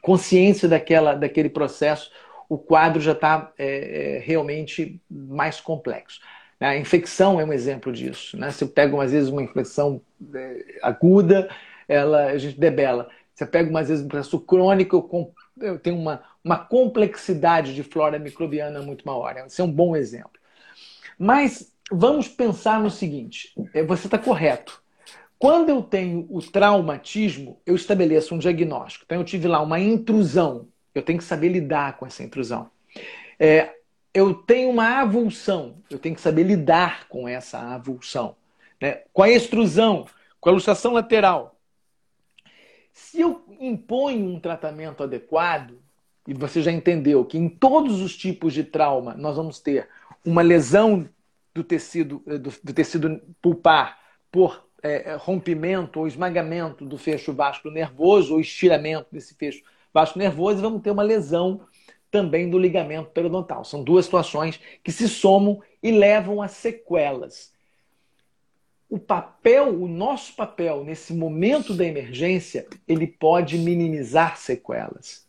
consciência 0.01 0.69
daquela, 0.69 1.13
daquele 1.13 1.49
processo, 1.49 2.09
o 2.49 2.57
quadro 2.57 3.01
já 3.01 3.11
está 3.11 3.51
é, 3.57 4.15
é, 4.15 4.19
realmente 4.19 5.01
mais 5.09 5.59
complexo. 5.59 6.19
A 6.59 6.75
infecção 6.75 7.39
é 7.39 7.45
um 7.45 7.53
exemplo 7.53 7.91
disso. 7.91 8.37
Né? 8.37 8.49
Você 8.49 8.65
pega, 8.65 9.01
às 9.03 9.11
vezes, 9.11 9.29
uma 9.29 9.43
infecção 9.43 10.01
é, 10.33 10.79
aguda, 10.81 11.49
ela, 11.87 12.25
a 12.27 12.37
gente 12.37 12.59
debela. 12.59 13.09
Você 13.33 13.45
pega, 13.45 13.79
às 13.79 13.89
vezes, 13.89 14.03
um 14.03 14.07
processo 14.07 14.39
crônico, 14.39 15.35
eu 15.61 15.77
tenho 15.77 15.97
uma, 15.97 16.23
uma 16.43 16.57
complexidade 16.57 17.75
de 17.75 17.83
flora 17.83 18.17
microbiana 18.17 18.81
muito 18.81 19.05
maior. 19.05 19.35
Esse 19.37 19.61
é 19.61 19.63
um 19.63 19.71
bom 19.71 19.95
exemplo. 19.95 20.31
Mas 21.19 21.71
vamos 21.91 22.27
pensar 22.27 22.79
no 22.79 22.89
seguinte: 22.89 23.53
é, 23.73 23.83
você 23.83 24.07
está 24.07 24.17
correto. 24.17 24.81
Quando 25.39 25.69
eu 25.69 25.83
tenho 25.83 26.25
o 26.31 26.41
traumatismo, 26.41 27.61
eu 27.65 27.75
estabeleço 27.75 28.33
um 28.33 28.39
diagnóstico. 28.39 29.05
Então, 29.05 29.19
eu 29.19 29.23
tive 29.23 29.47
lá 29.47 29.61
uma 29.61 29.79
intrusão. 29.79 30.67
Eu 30.97 31.03
tenho 31.03 31.19
que 31.19 31.25
saber 31.25 31.49
lidar 31.49 31.97
com 31.97 32.05
essa 32.05 32.23
intrusão. 32.23 32.69
É, 33.39 33.75
eu 34.13 34.33
tenho 34.33 34.69
uma 34.69 35.01
avulsão. 35.01 35.77
Eu 35.89 35.99
tenho 35.99 36.15
que 36.15 36.21
saber 36.21 36.43
lidar 36.43 37.07
com 37.07 37.27
essa 37.27 37.59
avulsão. 37.59 38.35
Né? 38.81 39.03
Com 39.13 39.21
a 39.21 39.29
extrusão, 39.29 40.07
com 40.39 40.49
a 40.49 40.53
luxação 40.53 40.93
lateral. 40.93 41.55
Se 42.91 43.21
eu 43.21 43.43
imponho 43.59 44.25
um 44.25 44.39
tratamento 44.39 45.03
adequado, 45.03 45.79
e 46.27 46.33
você 46.33 46.63
já 46.63 46.71
entendeu 46.71 47.23
que 47.23 47.37
em 47.37 47.47
todos 47.47 48.01
os 48.01 48.17
tipos 48.17 48.53
de 48.53 48.63
trauma 48.63 49.13
nós 49.13 49.35
vamos 49.37 49.59
ter 49.59 49.87
uma 50.25 50.41
lesão 50.41 51.07
do 51.53 51.63
tecido, 51.63 52.23
do, 52.25 52.39
do 52.39 52.73
tecido 52.73 53.21
pulpar 53.39 53.99
por 54.31 54.67
é, 54.81 55.15
rompimento 55.15 55.99
ou 55.99 56.07
esmagamento 56.07 56.85
do 56.85 56.97
fecho 56.97 57.33
vasco 57.33 57.69
nervoso 57.69 58.33
ou 58.33 58.41
estiramento 58.41 59.07
desse 59.11 59.35
fecho 59.35 59.63
vasco 59.97 60.19
nervoso, 60.19 60.59
e 60.59 60.61
vamos 60.61 60.83
ter 60.83 60.91
uma 60.91 61.01
lesão 61.01 61.61
também 62.11 62.47
do 62.51 62.59
ligamento 62.59 63.09
periodontal. 63.09 63.65
São 63.65 63.83
duas 63.83 64.05
situações 64.05 64.59
que 64.83 64.91
se 64.91 65.09
somam 65.09 65.59
e 65.81 65.89
levam 65.91 66.39
a 66.39 66.47
sequelas. 66.47 67.51
O 68.87 68.99
papel, 68.99 69.69
o 69.81 69.87
nosso 69.87 70.35
papel 70.35 70.83
nesse 70.83 71.15
momento 71.15 71.73
da 71.73 71.83
emergência, 71.83 72.67
ele 72.87 73.07
pode 73.07 73.57
minimizar 73.57 74.37
sequelas. 74.37 75.25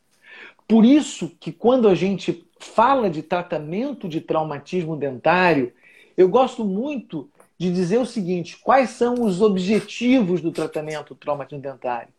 Por 0.68 0.84
isso 0.84 1.34
que 1.40 1.50
quando 1.50 1.88
a 1.88 1.94
gente 1.94 2.46
fala 2.60 3.08
de 3.08 3.22
tratamento 3.22 4.06
de 4.06 4.20
traumatismo 4.20 4.96
dentário, 4.96 5.72
eu 6.14 6.28
gosto 6.28 6.62
muito 6.62 7.30
de 7.56 7.72
dizer 7.72 7.98
o 7.98 8.06
seguinte: 8.06 8.58
quais 8.58 8.90
são 8.90 9.14
os 9.24 9.40
objetivos 9.40 10.42
do 10.42 10.52
tratamento 10.52 11.14
do 11.14 11.20
traumatismo 11.20 11.62
dentário? 11.62 12.12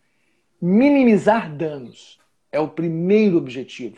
Minimizar 0.60 1.56
danos 1.56 2.19
é 2.52 2.60
o 2.60 2.68
primeiro 2.68 3.38
objetivo. 3.38 3.98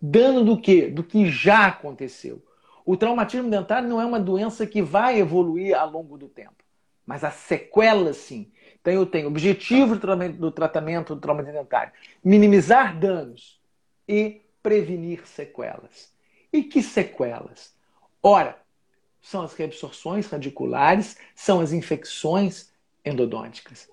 Dano 0.00 0.44
do 0.44 0.60
quê? 0.60 0.88
Do 0.88 1.02
que 1.02 1.30
já 1.30 1.66
aconteceu. 1.66 2.42
O 2.84 2.96
traumatismo 2.96 3.50
dentário 3.50 3.88
não 3.88 4.00
é 4.00 4.04
uma 4.04 4.20
doença 4.20 4.66
que 4.66 4.80
vai 4.80 5.18
evoluir 5.18 5.76
ao 5.76 5.90
longo 5.90 6.16
do 6.16 6.28
tempo, 6.28 6.54
mas 7.04 7.24
a 7.24 7.30
sequela 7.30 8.12
sim. 8.12 8.52
Então 8.80 8.92
eu 8.92 9.04
tenho 9.04 9.26
objetivo 9.26 9.96
do 9.96 10.50
tratamento 10.52 11.14
do 11.14 11.20
traumatismo 11.20 11.58
dentário: 11.58 11.92
minimizar 12.22 12.96
danos 12.96 13.60
e 14.08 14.42
prevenir 14.62 15.26
sequelas. 15.26 16.14
E 16.52 16.62
que 16.62 16.82
sequelas? 16.82 17.74
Ora, 18.22 18.56
são 19.20 19.42
as 19.42 19.54
reabsorções 19.54 20.28
radiculares, 20.28 21.16
são 21.34 21.60
as 21.60 21.72
infecções 21.72 22.70
endodônticas. 23.04 23.88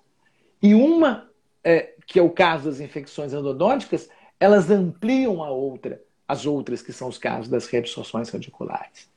E 0.62 0.76
uma, 0.76 1.30
é, 1.64 1.93
que 2.05 2.20
é 2.20 2.22
o 2.22 2.30
caso 2.30 2.66
das 2.66 2.80
infecções 2.80 3.34
endodônticas, 3.34 4.09
elas 4.39 4.70
ampliam 4.70 5.43
a 5.43 5.49
outra, 5.49 6.01
as 6.28 6.45
outras 6.45 6.82
que 6.82 6.91
são 6.91 7.07
os 7.07 7.18
casos 7.18 7.47
das 7.47 7.68
reabsorções 7.68 8.30
radiculares. 8.30 9.11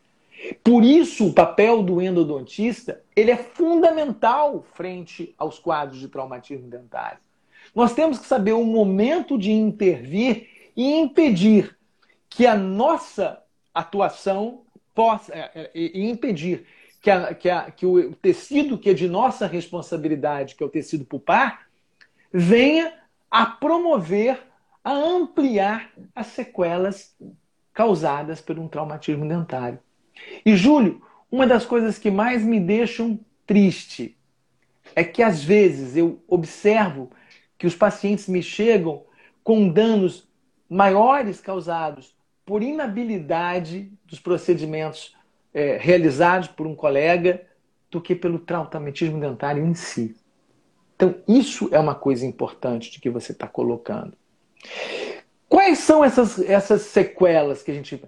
Por 0.63 0.85
isso, 0.85 1.29
o 1.29 1.33
papel 1.33 1.83
do 1.83 2.01
endodontista 2.01 3.03
ele 3.15 3.31
é 3.31 3.37
fundamental 3.37 4.65
frente 4.75 5.35
aos 5.37 5.59
quadros 5.59 5.99
de 5.99 6.09
traumatismo 6.09 6.69
dentário. 6.69 7.19
Nós 7.75 7.95
temos 7.95 8.19
que 8.19 8.27
saber 8.27 8.53
o 8.53 8.65
momento 8.65 9.37
de 9.37 9.51
intervir 9.51 10.49
e 10.77 10.95
impedir 10.95 11.77
que 12.29 12.47
a 12.47 12.57
nossa 12.57 13.43
atuação 13.75 14.63
possa 14.95 15.35
é, 15.35 15.51
é, 15.55 15.71
e 15.75 16.09
impedir 16.09 16.67
que, 17.01 17.11
a, 17.11 17.35
que, 17.35 17.51
a, 17.51 17.71
que 17.71 17.87
o 17.87 18.15
tecido 18.15 18.79
que 18.79 18.91
é 18.91 18.95
de 18.95 19.09
nossa 19.09 19.47
responsabilidade, 19.47 20.55
que 20.55 20.63
é 20.63 20.67
o 20.67 20.71
tecido 20.71 21.05
pulpar, 21.05 21.66
venha 22.33 22.93
a 23.31 23.47
promover, 23.47 24.41
a 24.83 24.93
ampliar 24.93 25.91
as 26.15 26.29
sequelas 26.29 27.17
causadas 27.73 28.41
por 28.41 28.59
um 28.59 28.69
traumatismo 28.69 29.29
dentário. 29.29 29.79
E, 30.45 30.57
Júlio, 30.57 31.03
uma 31.31 31.47
das 31.47 31.67
coisas 31.67 31.99
que 31.99 32.11
mais 32.11 32.43
me 32.43 32.59
deixam 32.59 33.19
triste 33.47 34.17
é 34.95 35.05
que, 35.05 35.23
às 35.23 35.43
vezes, 35.43 35.97
eu 35.97 36.23
observo 36.27 37.11
que 37.59 37.67
os 37.67 37.75
pacientes 37.75 38.29
me 38.29 38.43
chegam 38.43 39.05
com 39.43 39.69
danos 39.69 40.29
maiores 40.69 41.41
causados 41.41 42.17
por 42.45 42.63
inabilidade 42.63 43.93
dos 44.05 44.21
procedimentos 44.21 45.15
é, 45.53 45.77
realizados 45.77 46.49
por 46.49 46.67
um 46.67 46.75
colega 46.75 47.45
do 47.91 48.01
que 48.01 48.15
pelo 48.15 48.39
traumatismo 48.39 49.21
dentário 49.21 49.65
em 49.65 49.75
si. 49.75 50.17
Então, 50.97 51.15
isso 51.29 51.69
é 51.73 51.79
uma 51.79 51.95
coisa 51.95 52.25
importante 52.27 52.91
de 52.91 52.99
que 52.99 53.11
você 53.11 53.33
está 53.33 53.47
colocando. 53.47 54.17
Quais 55.49 55.79
são 55.79 56.03
essas, 56.03 56.39
essas 56.41 56.83
sequelas 56.83 57.63
que 57.63 57.71
a 57.71 57.75
gente. 57.75 58.03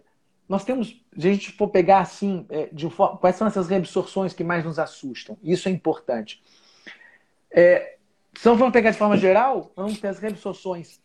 Nós 0.49 0.64
temos, 0.64 0.89
se 0.89 1.28
a 1.28 1.32
gente 1.32 1.53
for 1.53 1.68
pegar 1.68 2.01
assim, 2.01 2.47
é, 2.49 2.70
de, 2.72 2.89
quais 3.20 3.36
são 3.36 3.47
essas 3.47 3.68
reabsorções 3.68 4.32
que 4.32 4.43
mais 4.43 4.64
nos 4.64 4.78
assustam? 4.78 5.36
Isso 5.43 5.68
é 5.68 5.70
importante. 5.70 6.43
É, 7.51 7.97
se 8.34 8.47
não 8.47 8.57
vamos 8.57 8.72
pegar 8.72 8.91
de 8.91 8.99
forma 8.99 9.18
geral, 9.18 9.70
vamos 9.76 10.01
ter 10.01 10.09
as 10.09 10.18
reabsorções 10.18 11.01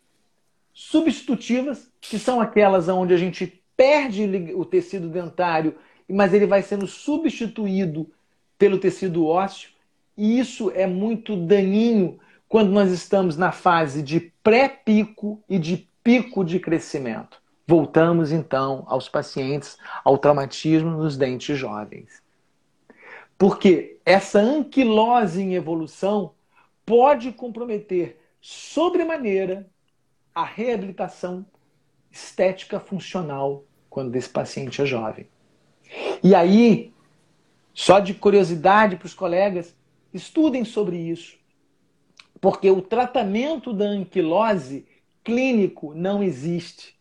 substitutivas, 0.72 1.92
que 2.00 2.18
são 2.18 2.40
aquelas 2.40 2.88
onde 2.88 3.12
a 3.12 3.18
gente 3.18 3.62
perde 3.76 4.24
o 4.54 4.64
tecido 4.64 5.08
dentário, 5.08 5.76
mas 6.08 6.32
ele 6.32 6.46
vai 6.46 6.62
sendo 6.62 6.86
substituído 6.86 8.10
pelo 8.58 8.78
tecido 8.78 9.26
ósseo, 9.26 9.70
e 10.16 10.38
isso 10.38 10.70
é 10.70 10.86
muito 10.86 11.36
daninho 11.36 12.18
quando 12.48 12.70
nós 12.70 12.90
estamos 12.90 13.36
na 13.36 13.50
fase 13.50 14.02
de 14.02 14.32
pré-pico 14.42 15.42
e 15.48 15.58
de 15.58 15.88
pico 16.02 16.44
de 16.44 16.60
crescimento. 16.60 17.42
Voltamos 17.66 18.30
então 18.30 18.84
aos 18.86 19.08
pacientes 19.08 19.78
ao 20.04 20.18
traumatismo 20.18 20.90
nos 20.90 21.16
dentes 21.16 21.58
jovens. 21.58 22.22
Porque 23.38 23.98
essa 24.04 24.38
anquilose 24.38 25.42
em 25.42 25.54
evolução 25.54 26.32
pode 26.84 27.32
comprometer 27.32 28.20
sobremaneira 28.40 29.66
a 30.34 30.44
reabilitação 30.44 31.44
estética 32.10 32.78
funcional 32.78 33.64
quando 33.88 34.14
esse 34.16 34.28
paciente 34.28 34.82
é 34.82 34.86
jovem. 34.86 35.26
E 36.22 36.34
aí, 36.34 36.92
só 37.72 37.98
de 37.98 38.14
curiosidade 38.14 38.96
para 38.96 39.06
os 39.06 39.14
colegas, 39.14 39.74
estudem 40.14 40.64
sobre 40.64 40.96
isso. 40.96 41.36
Porque 42.40 42.70
o 42.70 42.80
tratamento 42.80 43.72
da 43.72 43.84
anquilose 43.84 44.86
clínico 45.22 45.92
não 45.94 46.22
existe. 46.22 46.94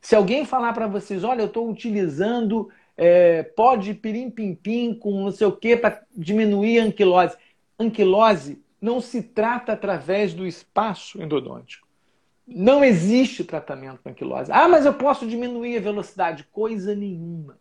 Se 0.00 0.14
alguém 0.14 0.44
falar 0.44 0.72
para 0.72 0.86
vocês, 0.86 1.24
olha, 1.24 1.42
eu 1.42 1.46
estou 1.46 1.70
utilizando 1.70 2.70
é, 2.96 3.42
pó 3.42 3.76
de 3.76 3.92
pirim-pim-pim 3.94 4.94
com 4.94 5.24
não 5.24 5.30
sei 5.30 5.46
o 5.46 5.56
que 5.56 5.76
para 5.76 6.02
diminuir 6.16 6.80
a 6.80 6.84
anquilose. 6.84 7.36
Anquilose 7.78 8.62
não 8.80 9.00
se 9.00 9.22
trata 9.22 9.72
através 9.72 10.34
do 10.34 10.46
espaço 10.46 11.20
endodôntico. 11.20 11.88
Não 12.46 12.84
existe 12.84 13.42
tratamento 13.42 14.00
para 14.02 14.12
anquilose. 14.12 14.52
Ah, 14.52 14.68
mas 14.68 14.84
eu 14.84 14.92
posso 14.92 15.26
diminuir 15.26 15.78
a 15.78 15.80
velocidade. 15.80 16.44
Coisa 16.52 16.94
nenhuma. 16.94 17.58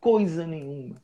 Coisa 0.00 0.46
nenhuma. 0.46 1.02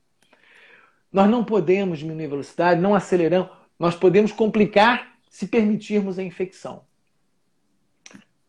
Nós 1.12 1.28
não 1.30 1.44
podemos 1.44 1.98
diminuir 1.98 2.26
a 2.26 2.30
velocidade, 2.30 2.80
não 2.80 2.94
aceleramos. 2.94 3.50
Nós 3.78 3.94
podemos 3.94 4.32
complicar 4.32 5.12
se 5.28 5.46
permitirmos 5.46 6.18
a 6.18 6.22
infecção. 6.22 6.84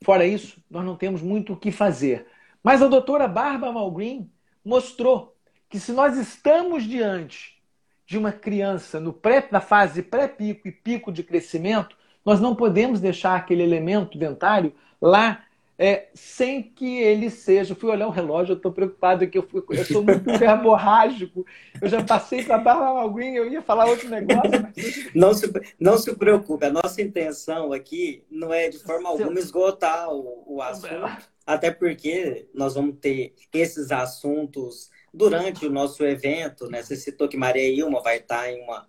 Fora 0.02 0.26
isso, 0.26 0.62
nós 0.70 0.86
não 0.86 0.96
temos 0.96 1.22
muito 1.22 1.54
o 1.54 1.58
que 1.58 1.72
fazer. 1.72 2.28
Mas 2.64 2.82
a 2.82 2.88
doutora 2.88 3.28
Barbara 3.28 3.72
Malgreen 3.72 4.30
mostrou 4.64 5.36
que 5.70 5.80
se 5.80 5.92
nós 5.92 6.18
estamos 6.18 6.84
diante 6.84 7.62
de 8.06 8.18
uma 8.18 8.32
criança 8.32 9.00
no 9.00 9.12
pré, 9.12 9.48
na 9.52 9.62
fase 9.62 10.04
pré-pico 10.04 10.68
e 10.68 10.72
pico 10.72 11.12
de 11.12 11.24
crescimento, 11.24 11.98
nós 12.24 12.40
não 12.40 12.56
podemos 12.56 13.00
deixar 13.00 13.36
aquele 13.36 13.64
elemento 13.64 14.18
dentário 14.18 14.74
lá 15.02 15.44
é, 15.78 16.10
sem 16.14 16.62
que 16.62 17.00
ele 17.00 17.30
seja. 17.30 17.74
Eu 17.74 17.76
fui 17.76 17.90
olhar 17.90 18.08
o 18.08 18.12
relógio, 18.12 18.54
eu 18.54 18.58
estou 18.58 18.72
preocupado 18.72 19.28
que 19.28 19.38
eu, 19.38 19.44
fui, 19.44 19.64
eu 19.70 19.86
sou 19.86 20.04
muito 20.04 20.24
verborrágico. 20.38 21.46
Eu 21.82 21.90
já 21.90 22.04
passei 22.04 22.44
para 22.44 22.56
a 22.56 22.60
Bárbara 22.60 22.94
Malguin, 22.94 23.34
eu 23.34 23.52
ia 23.52 23.62
falar 23.62 23.86
outro 23.86 24.10
negócio. 24.10 24.52
Mas... 24.62 25.14
Não, 25.16 25.34
se, 25.34 25.52
não 25.80 25.98
se 25.98 26.16
preocupe, 26.16 26.66
a 26.66 26.72
nossa 26.72 27.02
intenção 27.02 27.72
aqui 27.72 28.24
não 28.30 28.54
é 28.54 28.70
de 28.70 28.80
forma 28.80 29.10
alguma 29.10 29.40
esgotar 29.40 30.10
o, 30.12 30.44
o 30.48 30.62
assunto, 30.62 31.06
até 31.46 31.72
porque 31.72 32.48
nós 32.54 32.74
vamos 32.74 32.98
ter 33.00 33.34
esses 33.54 33.92
assuntos 33.92 34.90
durante 35.14 35.66
o 35.66 35.70
nosso 35.70 36.04
evento. 36.04 36.70
Né? 36.70 36.82
Você 36.82 36.96
citou 36.96 37.28
que 37.28 37.38
Maria 37.38 37.68
Ilma 37.70 38.02
vai 38.02 38.18
estar 38.18 38.50
em 38.52 38.62
uma 38.62 38.88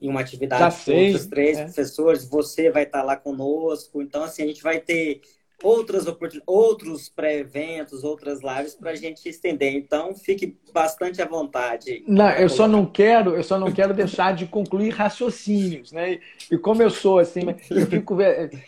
em 0.00 0.08
uma 0.08 0.20
atividade 0.20 0.82
com 0.82 0.92
outros 0.92 1.26
três 1.26 1.58
é. 1.58 1.64
professores, 1.64 2.24
você 2.24 2.70
vai 2.70 2.84
estar 2.84 3.02
lá 3.02 3.16
conosco. 3.16 4.00
Então, 4.00 4.22
assim, 4.24 4.42
a 4.42 4.46
gente 4.46 4.62
vai 4.62 4.80
ter 4.80 5.20
outras 5.62 6.06
outros 6.46 7.08
pré-eventos, 7.08 8.04
outras 8.04 8.40
lives 8.42 8.74
para 8.74 8.90
a 8.90 8.94
gente 8.94 9.28
estender. 9.28 9.74
Então, 9.74 10.14
fique 10.14 10.56
bastante 10.72 11.20
à 11.20 11.26
vontade. 11.26 12.02
Não, 12.06 12.30
eu 12.30 12.48
só 12.48 12.66
não 12.66 12.86
quero, 12.86 13.34
eu 13.34 13.42
só 13.42 13.58
não 13.58 13.70
quero 13.70 13.92
deixar 13.94 14.34
de 14.34 14.46
concluir 14.46 14.90
raciocínios, 14.90 15.92
né? 15.92 16.18
E 16.50 16.58
como 16.58 16.82
eu 16.82 16.90
sou 16.90 17.18
assim, 17.18 17.42
eu 17.70 17.86
fico 17.86 18.16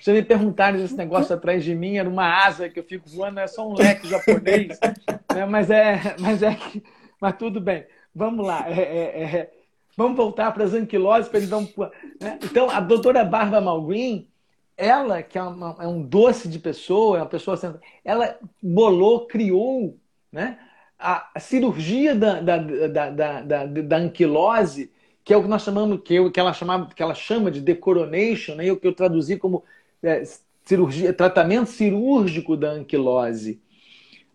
já 0.00 0.12
me 0.12 0.22
perguntaram 0.22 0.82
esse 0.82 0.96
negócio 0.96 1.34
atrás 1.34 1.64
de 1.64 1.74
mim, 1.74 1.96
era 1.96 2.08
uma 2.08 2.44
asa 2.44 2.68
que 2.68 2.78
eu 2.78 2.84
fico 2.84 3.08
voando, 3.08 3.40
é 3.40 3.46
só 3.46 3.68
um 3.68 3.74
leque 3.74 4.08
japonês, 4.08 4.78
né? 5.34 5.46
Mas 5.46 5.70
é, 5.70 6.16
mas 6.18 6.42
é, 6.42 6.58
mas 7.20 7.36
tudo 7.36 7.60
bem. 7.60 7.86
Vamos 8.14 8.46
lá. 8.46 8.68
É, 8.68 8.80
é, 8.80 9.22
é, 9.22 9.50
vamos 9.96 10.16
voltar 10.16 10.52
para 10.52 10.64
as 10.64 10.74
anquiloses 10.74 11.28
para 11.28 11.38
eles. 11.38 11.50
Né? 11.50 12.38
Então, 12.42 12.68
a 12.68 12.80
doutora 12.80 13.24
Bárbara 13.24 13.60
Malgreen 13.60 14.28
ela, 14.76 15.22
que 15.22 15.38
é, 15.38 15.42
uma, 15.42 15.76
é, 15.80 15.86
um 15.86 16.02
doce 16.02 16.48
de 16.48 16.58
pessoa, 16.58 17.18
é 17.18 17.20
uma 17.20 17.28
pessoa 17.28 17.58
ela 18.04 18.38
bolou, 18.62 19.26
criou 19.26 19.98
né, 20.30 20.58
a, 20.98 21.30
a 21.34 21.40
cirurgia 21.40 22.14
da, 22.14 22.40
da, 22.40 22.56
da, 22.58 23.10
da, 23.10 23.40
da, 23.42 23.66
da 23.66 23.96
anquilose, 23.96 24.90
que 25.24 25.32
é 25.32 25.36
o 25.36 25.42
que 25.42 25.48
nós 25.48 25.62
chamamos, 25.62 26.00
que, 26.02 26.14
eu, 26.14 26.30
que, 26.30 26.40
ela, 26.40 26.52
chamava, 26.52 26.86
que 26.86 27.02
ela 27.02 27.14
chama 27.14 27.50
de 27.50 27.60
decoronation, 27.60 28.54
né, 28.54 28.70
o 28.72 28.76
que 28.76 28.86
eu 28.86 28.94
traduzi 28.94 29.36
como 29.36 29.62
é, 30.02 30.22
cirurgia, 30.64 31.12
tratamento 31.12 31.70
cirúrgico 31.70 32.56
da 32.56 32.70
anquilose, 32.70 33.60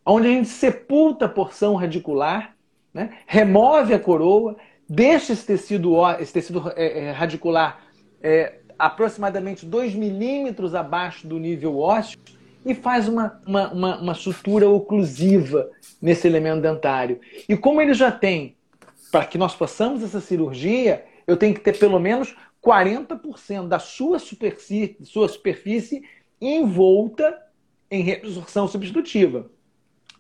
onde 0.05 0.27
a 0.27 0.31
gente 0.31 0.49
sepulta 0.49 1.25
a 1.25 1.29
porção 1.29 1.75
radicular, 1.75 2.55
né, 2.93 3.17
remove 3.25 3.93
a 3.93 3.99
coroa, 3.99 4.55
deixa 4.88 5.33
esse 5.33 5.45
tecido, 5.45 5.95
esse 6.19 6.31
tecido 6.31 6.71
é, 6.75 7.05
é, 7.05 7.11
radicular 7.11 7.81
é, 8.21 8.59
aproximadamente 8.78 9.65
2 9.65 9.95
milímetros 9.95 10.75
abaixo 10.75 11.28
do 11.28 11.39
nível 11.39 11.80
ósseo 11.80 12.19
e 12.65 12.75
faz 12.75 13.07
uma, 13.07 13.39
uma, 13.45 13.71
uma, 13.71 13.97
uma 14.01 14.13
sutura 14.13 14.69
oclusiva 14.69 15.69
nesse 16.01 16.28
elemento 16.28 16.61
dentário. 16.61 17.19
E 17.47 17.55
como 17.55 17.82
ele 17.82 17.93
já 17.93 18.11
tem, 18.11 18.55
para 19.11 19.25
que 19.25 19.38
nós 19.38 19.55
possamos 19.55 20.03
essa 20.03 20.19
cirurgia, 20.19 21.05
eu 21.25 21.38
tenho 21.38 21.53
que 21.53 21.61
ter 21.61 21.78
pelo 21.78 21.99
menos 21.99 22.36
40% 22.63 23.67
da 23.67 23.80
sua 23.80 24.19
superfície, 24.19 24.97
sua 25.03 25.28
superfície 25.28 26.03
envolta 26.41 27.38
em 27.89 28.01
reabsorção 28.01 28.67
substitutiva. 28.67 29.49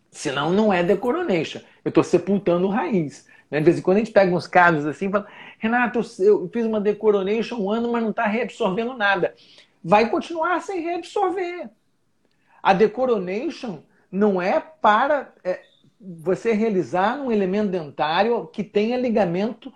Senão 0.09 0.51
não 0.51 0.71
é 0.71 0.83
decoronation. 0.83 1.59
Eu 1.83 1.89
estou 1.89 2.03
sepultando 2.03 2.67
raiz. 2.67 3.27
Né? 3.51 3.59
De 3.59 3.65
vez 3.65 3.77
em 3.77 3.81
quando 3.81 3.97
a 3.97 3.99
gente 3.99 4.11
pega 4.11 4.33
uns 4.33 4.47
casos 4.47 4.85
assim 4.85 5.07
e 5.07 5.11
fala, 5.11 5.27
Renato, 5.57 6.01
eu 6.19 6.49
fiz 6.53 6.65
uma 6.65 6.79
decoronation 6.79 7.57
um 7.57 7.71
ano, 7.71 7.91
mas 7.91 8.03
não 8.03 8.11
está 8.11 8.25
reabsorvendo 8.25 8.93
nada. 8.93 9.33
Vai 9.83 10.09
continuar 10.09 10.61
sem 10.61 10.81
reabsorver. 10.81 11.69
A 12.61 12.73
decoronation 12.73 13.79
não 14.11 14.41
é 14.41 14.59
para 14.59 15.33
é, 15.43 15.61
você 15.99 16.53
realizar 16.53 17.19
um 17.19 17.31
elemento 17.31 17.69
dentário 17.69 18.47
que 18.47 18.63
tenha 18.63 18.97
ligamento 18.97 19.71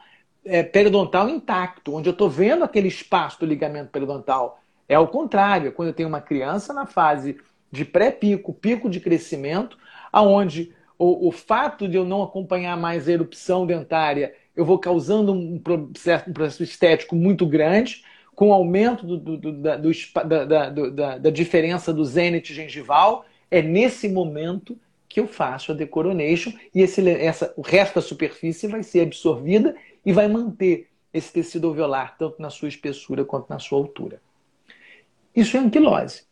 é, 0.45 0.63
periodontal 0.63 1.29
intacto, 1.29 1.95
onde 1.95 2.09
eu 2.09 2.13
estou 2.13 2.29
vendo 2.29 2.63
aquele 2.63 2.87
espaço 2.87 3.39
do 3.39 3.45
ligamento 3.45 3.89
periodontal. 3.89 4.59
É 4.87 4.99
o 4.99 5.07
contrário, 5.07 5.71
quando 5.71 5.89
eu 5.89 5.93
tenho 5.93 6.09
uma 6.09 6.21
criança 6.21 6.73
na 6.73 6.85
fase 6.85 7.37
de 7.71 7.85
pré-pico, 7.85 8.53
pico 8.53 8.89
de 8.89 8.99
crescimento, 8.99 9.77
aonde 10.11 10.73
o, 10.97 11.29
o 11.29 11.31
fato 11.31 11.87
de 11.87 11.97
eu 11.97 12.05
não 12.05 12.21
acompanhar 12.21 12.77
mais 12.77 13.07
a 13.07 13.11
erupção 13.11 13.65
dentária, 13.65 14.35
eu 14.55 14.65
vou 14.65 14.77
causando 14.77 15.31
um 15.31 15.59
processo, 15.59 16.29
um 16.29 16.33
processo 16.33 16.63
estético 16.63 17.15
muito 17.15 17.45
grande, 17.45 18.03
com 18.35 18.53
aumento 18.53 19.05
do, 19.05 19.17
do, 19.17 19.37
do, 19.37 19.51
da, 19.53 19.77
da, 19.77 20.69
da, 20.69 21.17
da, 21.17 21.29
diferença 21.29 21.93
do 21.93 22.03
zênite 22.03 22.53
gengival. 22.53 23.25
É 23.49 23.61
nesse 23.61 24.09
momento 24.09 24.77
que 25.07 25.19
eu 25.19 25.27
faço 25.27 25.71
a 25.71 25.75
decoronation 25.75 26.51
e 26.73 26.81
esse, 26.81 27.07
essa, 27.09 27.53
o 27.57 27.61
resto 27.61 27.95
da 27.95 28.01
superfície 28.01 28.67
vai 28.67 28.81
ser 28.81 29.01
absorvida 29.01 29.75
e 30.05 30.13
vai 30.13 30.27
manter 30.27 30.87
esse 31.13 31.31
tecido 31.31 31.67
alveolar, 31.67 32.15
tanto 32.17 32.41
na 32.41 32.49
sua 32.49 32.69
espessura 32.69 33.25
quanto 33.25 33.49
na 33.49 33.59
sua 33.59 33.77
altura. 33.77 34.21
Isso 35.35 35.57
é 35.57 35.59
anquilose, 35.59 36.23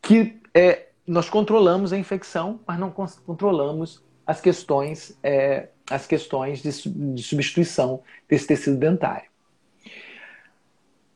que 0.00 0.40
é, 0.54 0.86
nós 1.06 1.28
controlamos 1.28 1.92
a 1.92 1.98
infecção, 1.98 2.60
mas 2.66 2.78
não 2.78 2.90
controlamos 2.90 4.02
as 4.26 4.40
questões, 4.40 5.18
é, 5.22 5.68
as 5.90 6.06
questões 6.06 6.62
de, 6.62 6.88
de 7.14 7.22
substituição 7.22 8.02
desse 8.28 8.46
tecido 8.46 8.76
dentário. 8.76 9.28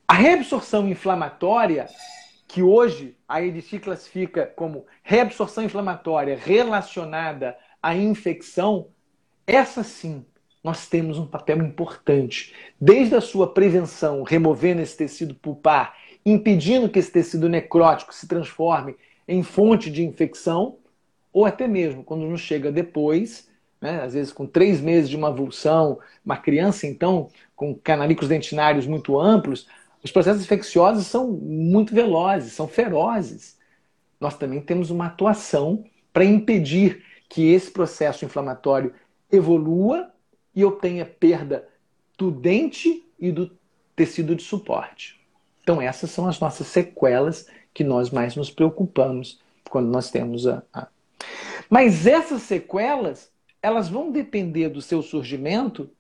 A 0.07 0.15
reabsorção 0.15 0.89
inflamatória, 0.89 1.87
que 2.47 2.63
hoje 2.63 3.17
a 3.29 3.43
EDC 3.43 3.79
classifica 3.79 4.47
como 4.47 4.87
reabsorção 5.03 5.65
inflamatória 5.65 6.37
relacionada 6.37 7.57
à 7.83 7.95
infecção, 7.95 8.89
essa 9.47 9.83
sim 9.83 10.25
nós 10.63 10.87
temos 10.87 11.19
um 11.19 11.27
papel 11.27 11.59
importante. 11.59 12.55
Desde 12.81 13.15
a 13.15 13.21
sua 13.21 13.53
prevenção, 13.53 14.23
removendo 14.23 14.83
esse 14.83 14.97
tecido 14.97 15.35
pulpar, 15.35 15.97
impedindo 16.25 16.89
que 16.89 16.99
esse 16.99 17.11
tecido 17.11 17.49
necrótico 17.49 18.15
se 18.15 18.27
transforme 18.27 18.97
em 19.27 19.43
fonte 19.43 19.91
de 19.91 20.05
infecção, 20.05 20.79
ou 21.33 21.45
até 21.45 21.69
mesmo 21.69 22.03
quando 22.03 22.27
nos 22.27 22.41
chega 22.41 22.73
depois, 22.73 23.48
né, 23.81 24.03
às 24.03 24.15
vezes 24.15 24.33
com 24.33 24.47
três 24.47 24.81
meses 24.81 25.09
de 25.09 25.17
uma 25.17 25.29
avulsão, 25.29 25.99
uma 26.25 26.37
criança 26.37 26.87
então 26.87 27.29
com 27.55 27.75
canalicos 27.75 28.29
dentinários 28.29 28.87
muito 28.87 29.19
amplos, 29.19 29.67
os 30.03 30.11
processos 30.11 30.43
infecciosos 30.43 31.07
são 31.07 31.29
muito 31.31 31.95
velozes, 31.95 32.53
são 32.53 32.69
ferozes. 32.69 33.59
Nós 34.21 34.37
também 34.37 34.61
temos 34.61 34.91
uma 34.91 35.07
atuação 35.07 35.85
para 36.13 36.25
impedir 36.25 37.05
que 37.29 37.53
esse 37.53 37.71
processo 37.71 38.25
inflamatório 38.25 38.95
evolua 39.31 40.11
e 40.55 40.61
eu 40.61 40.73
tenha 40.73 41.05
perda 41.05 41.69
do 42.17 42.31
dente 42.31 43.05
e 43.19 43.31
do 43.31 43.57
tecido 43.95 44.35
de 44.35 44.43
suporte. 44.43 45.21
Então, 45.63 45.83
essas 45.83 46.11
são 46.11 46.27
as 46.27 46.41
nossas 46.41 46.67
sequelas 46.69 47.47
que 47.75 47.85
nós 47.85 48.11
mais 48.11 48.35
nos 48.35 48.51
preocupamos 48.51 49.41
quando 49.69 49.89
nós 49.89 50.11
temos 50.11 50.47
a... 50.47 50.63
Mas 51.69 52.07
essas 52.07 52.43
sequelas, 52.43 53.31
elas 53.63 53.89
vão 53.89 54.11
depender 54.11 54.69
do 54.69 54.81
seu 54.81 55.03
surgimento 55.03 55.91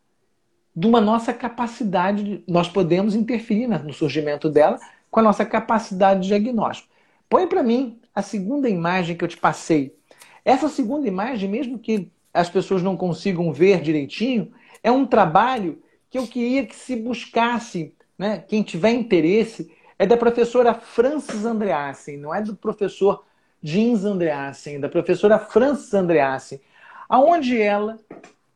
de 0.75 0.87
uma 0.87 1.01
nossa 1.01 1.33
capacidade, 1.33 2.23
de... 2.23 2.45
nós 2.47 2.69
podemos 2.69 3.15
interferir 3.15 3.67
no 3.67 3.93
surgimento 3.93 4.49
dela 4.49 4.79
com 5.11 5.21
a 5.21 5.23
nossa 5.23 5.45
capacidade 5.45 6.21
de 6.21 6.29
diagnóstico. 6.29 6.89
Põe 7.29 7.47
para 7.47 7.63
mim 7.63 8.01
a 8.15 8.23
segunda 8.23 8.69
imagem 8.69 9.17
que 9.17 9.25
eu 9.25 9.29
te 9.29 9.37
passei. 9.37 9.97
Essa 10.45 10.69
segunda 10.69 11.07
imagem, 11.07 11.49
mesmo 11.49 11.79
que 11.79 12.11
as 12.33 12.49
pessoas 12.49 12.83
não 12.83 12.97
consigam 12.97 13.53
ver 13.53 13.81
direitinho, 13.81 14.53
é 14.83 14.91
um 14.91 15.05
trabalho 15.05 15.83
que 16.09 16.19
eu 16.19 16.27
queria 16.27 16.65
que 16.65 16.75
se 16.75 16.97
buscasse, 16.97 17.95
né? 18.17 18.43
quem 18.47 18.63
tiver 18.63 18.93
interesse, 18.93 19.71
é 19.99 20.07
da 20.07 20.17
professora 20.17 20.73
Francis 20.73 21.45
Andreassen, 21.45 22.17
não 22.17 22.35
é 22.35 22.41
do 22.41 22.55
professor 22.55 23.25
Jeans 23.63 24.05
Andreassen, 24.05 24.77
é 24.77 24.79
da 24.79 24.89
professora 24.89 25.39
Francis 25.39 25.93
Andreassen, 25.93 26.61
aonde 27.09 27.61
ela 27.61 27.99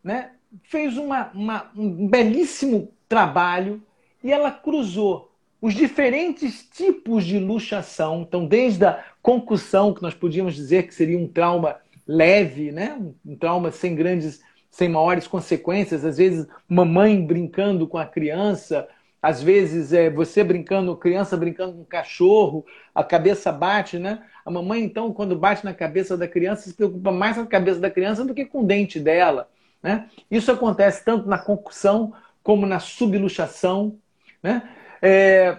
né, 0.02 0.30
fez 0.64 0.96
uma, 0.96 1.30
uma, 1.32 1.70
um 1.76 2.06
belíssimo 2.06 2.92
trabalho 3.08 3.82
e 4.22 4.30
ela 4.30 4.50
cruzou 4.50 5.32
os 5.60 5.74
diferentes 5.74 6.68
tipos 6.68 7.24
de 7.24 7.38
luxação, 7.38 8.22
então 8.22 8.44
desde 8.44 8.84
a 8.84 9.04
concussão, 9.22 9.94
que 9.94 10.02
nós 10.02 10.12
podíamos 10.12 10.56
dizer 10.56 10.88
que 10.88 10.94
seria 10.94 11.16
um 11.16 11.28
trauma 11.28 11.76
leve, 12.06 12.72
né? 12.72 12.98
um 13.24 13.36
trauma 13.36 13.70
sem 13.70 13.94
grandes, 13.94 14.40
sem 14.68 14.88
maiores 14.88 15.28
consequências, 15.28 16.04
às 16.04 16.16
vezes 16.16 16.48
mamãe 16.68 17.24
brincando 17.24 17.86
com 17.86 17.96
a 17.96 18.04
criança, 18.04 18.88
às 19.22 19.40
vezes 19.40 19.92
é 19.92 20.10
você 20.10 20.42
brincando, 20.42 20.96
criança 20.96 21.36
brincando 21.36 21.74
com 21.74 21.84
cachorro, 21.84 22.66
a 22.92 23.04
cabeça 23.04 23.52
bate, 23.52 23.96
né? 23.96 24.24
A 24.44 24.50
mamãe, 24.50 24.82
então, 24.82 25.12
quando 25.12 25.38
bate 25.38 25.64
na 25.64 25.72
cabeça 25.72 26.16
da 26.16 26.26
criança, 26.26 26.68
se 26.68 26.74
preocupa 26.74 27.12
mais 27.12 27.36
com 27.36 27.42
a 27.42 27.46
cabeça 27.46 27.78
da 27.78 27.88
criança 27.88 28.24
do 28.24 28.34
que 28.34 28.44
com 28.44 28.62
o 28.62 28.66
dente 28.66 28.98
dela. 28.98 29.48
Né? 29.80 30.08
Isso 30.28 30.50
acontece 30.50 31.04
tanto 31.04 31.28
na 31.28 31.38
concussão 31.38 32.12
como 32.42 32.66
na 32.66 32.80
subluxação. 32.80 33.96
Né? 34.42 34.68
É... 35.00 35.56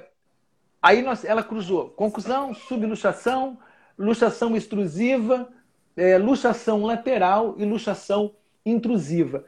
Aí 0.82 1.02
nós, 1.02 1.24
ela 1.24 1.42
cruzou 1.42 1.92
concussão, 1.92 2.54
subluxação, 2.54 3.58
luxação 3.98 4.58
extrusiva, 4.58 5.48
é, 5.96 6.18
luxação 6.18 6.84
lateral 6.84 7.56
e 7.58 7.64
luxação 7.64 8.34
intrusiva. 8.66 9.46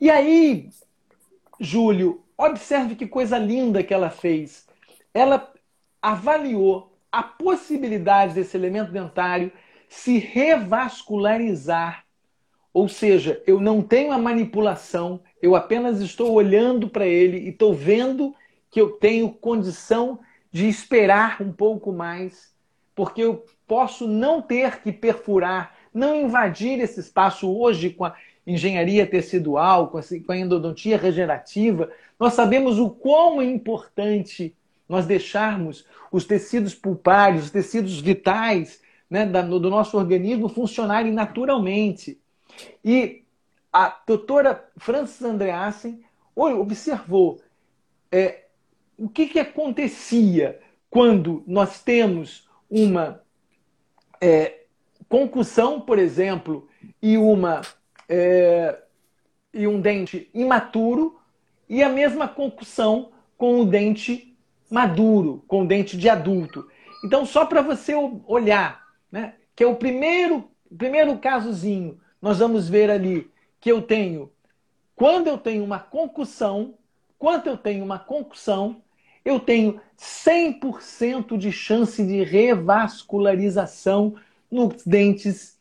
E 0.00 0.08
aí, 0.08 0.70
Júlio, 1.60 2.22
observe 2.40 2.94
que 2.94 3.06
coisa 3.06 3.38
linda 3.38 3.82
que 3.82 3.92
ela 3.94 4.10
fez. 4.10 4.66
Ela 5.12 5.52
avaliou 6.00 6.96
a 7.10 7.22
possibilidade 7.22 8.34
desse 8.34 8.56
elemento 8.56 8.92
dentário 8.92 9.52
se 9.88 10.18
revascularizar. 10.18 12.04
Ou 12.72 12.88
seja, 12.88 13.42
eu 13.46 13.60
não 13.60 13.82
tenho 13.82 14.12
a 14.12 14.18
manipulação, 14.18 15.20
eu 15.42 15.56
apenas 15.56 16.00
estou 16.00 16.32
olhando 16.32 16.88
para 16.88 17.04
ele 17.04 17.38
e 17.38 17.48
estou 17.48 17.74
vendo 17.74 18.34
que 18.70 18.80
eu 18.80 18.90
tenho 18.90 19.32
condição 19.32 20.20
de 20.52 20.68
esperar 20.68 21.42
um 21.42 21.52
pouco 21.52 21.92
mais, 21.92 22.54
porque 22.94 23.22
eu 23.22 23.44
posso 23.66 24.06
não 24.06 24.40
ter 24.40 24.80
que 24.80 24.92
perfurar, 24.92 25.76
não 25.92 26.14
invadir 26.14 26.78
esse 26.78 27.00
espaço 27.00 27.50
hoje 27.52 27.90
com 27.90 28.04
a 28.04 28.14
engenharia 28.46 29.06
tecidual, 29.06 29.88
com 29.88 30.32
a 30.32 30.36
endodontia 30.36 30.96
regenerativa. 30.96 31.90
Nós 32.18 32.34
sabemos 32.34 32.78
o 32.78 32.90
quão 32.90 33.40
é 33.40 33.44
importante 33.44 34.54
nós 34.88 35.06
deixarmos 35.06 35.86
os 36.10 36.24
tecidos 36.24 36.74
pulpares, 36.74 37.44
os 37.44 37.50
tecidos 37.50 38.00
vitais 38.00 38.80
né, 39.08 39.24
do 39.24 39.70
nosso 39.70 39.96
organismo 39.96 40.48
funcionarem 40.48 41.12
naturalmente. 41.12 42.18
E 42.84 43.22
a 43.72 44.00
doutora 44.06 44.68
Francis 44.76 45.22
Andreassen 45.22 46.00
observou 46.34 47.40
é, 48.10 48.46
o 48.98 49.08
que, 49.08 49.26
que 49.26 49.38
acontecia 49.38 50.60
quando 50.88 51.44
nós 51.46 51.82
temos 51.82 52.48
uma 52.68 53.22
é, 54.20 54.64
concussão, 55.08 55.80
por 55.80 55.98
exemplo, 55.98 56.68
e 57.00 57.16
uma 57.16 57.62
é, 58.10 58.76
e 59.54 59.68
um 59.68 59.80
dente 59.80 60.28
imaturo 60.34 61.20
e 61.68 61.80
a 61.80 61.88
mesma 61.88 62.26
concussão 62.26 63.12
com 63.38 63.60
o 63.60 63.64
dente 63.64 64.36
maduro, 64.68 65.44
com 65.46 65.62
o 65.62 65.66
dente 65.66 65.96
de 65.96 66.08
adulto. 66.08 66.68
Então, 67.04 67.24
só 67.24 67.46
para 67.46 67.62
você 67.62 67.94
olhar, 68.26 68.84
né, 69.10 69.34
que 69.54 69.62
é 69.62 69.66
o 69.66 69.76
primeiro, 69.76 70.50
primeiro 70.76 71.16
casozinho, 71.18 72.00
nós 72.20 72.40
vamos 72.40 72.68
ver 72.68 72.90
ali 72.90 73.30
que 73.60 73.70
eu 73.70 73.80
tenho, 73.80 74.30
quando 74.96 75.28
eu 75.28 75.38
tenho 75.38 75.62
uma 75.62 75.78
concussão, 75.78 76.74
quando 77.16 77.46
eu 77.46 77.56
tenho 77.56 77.84
uma 77.84 77.98
concussão, 77.98 78.82
eu 79.24 79.38
tenho 79.38 79.80
100% 79.96 81.38
de 81.38 81.52
chance 81.52 82.04
de 82.04 82.24
revascularização 82.24 84.16
nos 84.50 84.84
dentes 84.84 85.59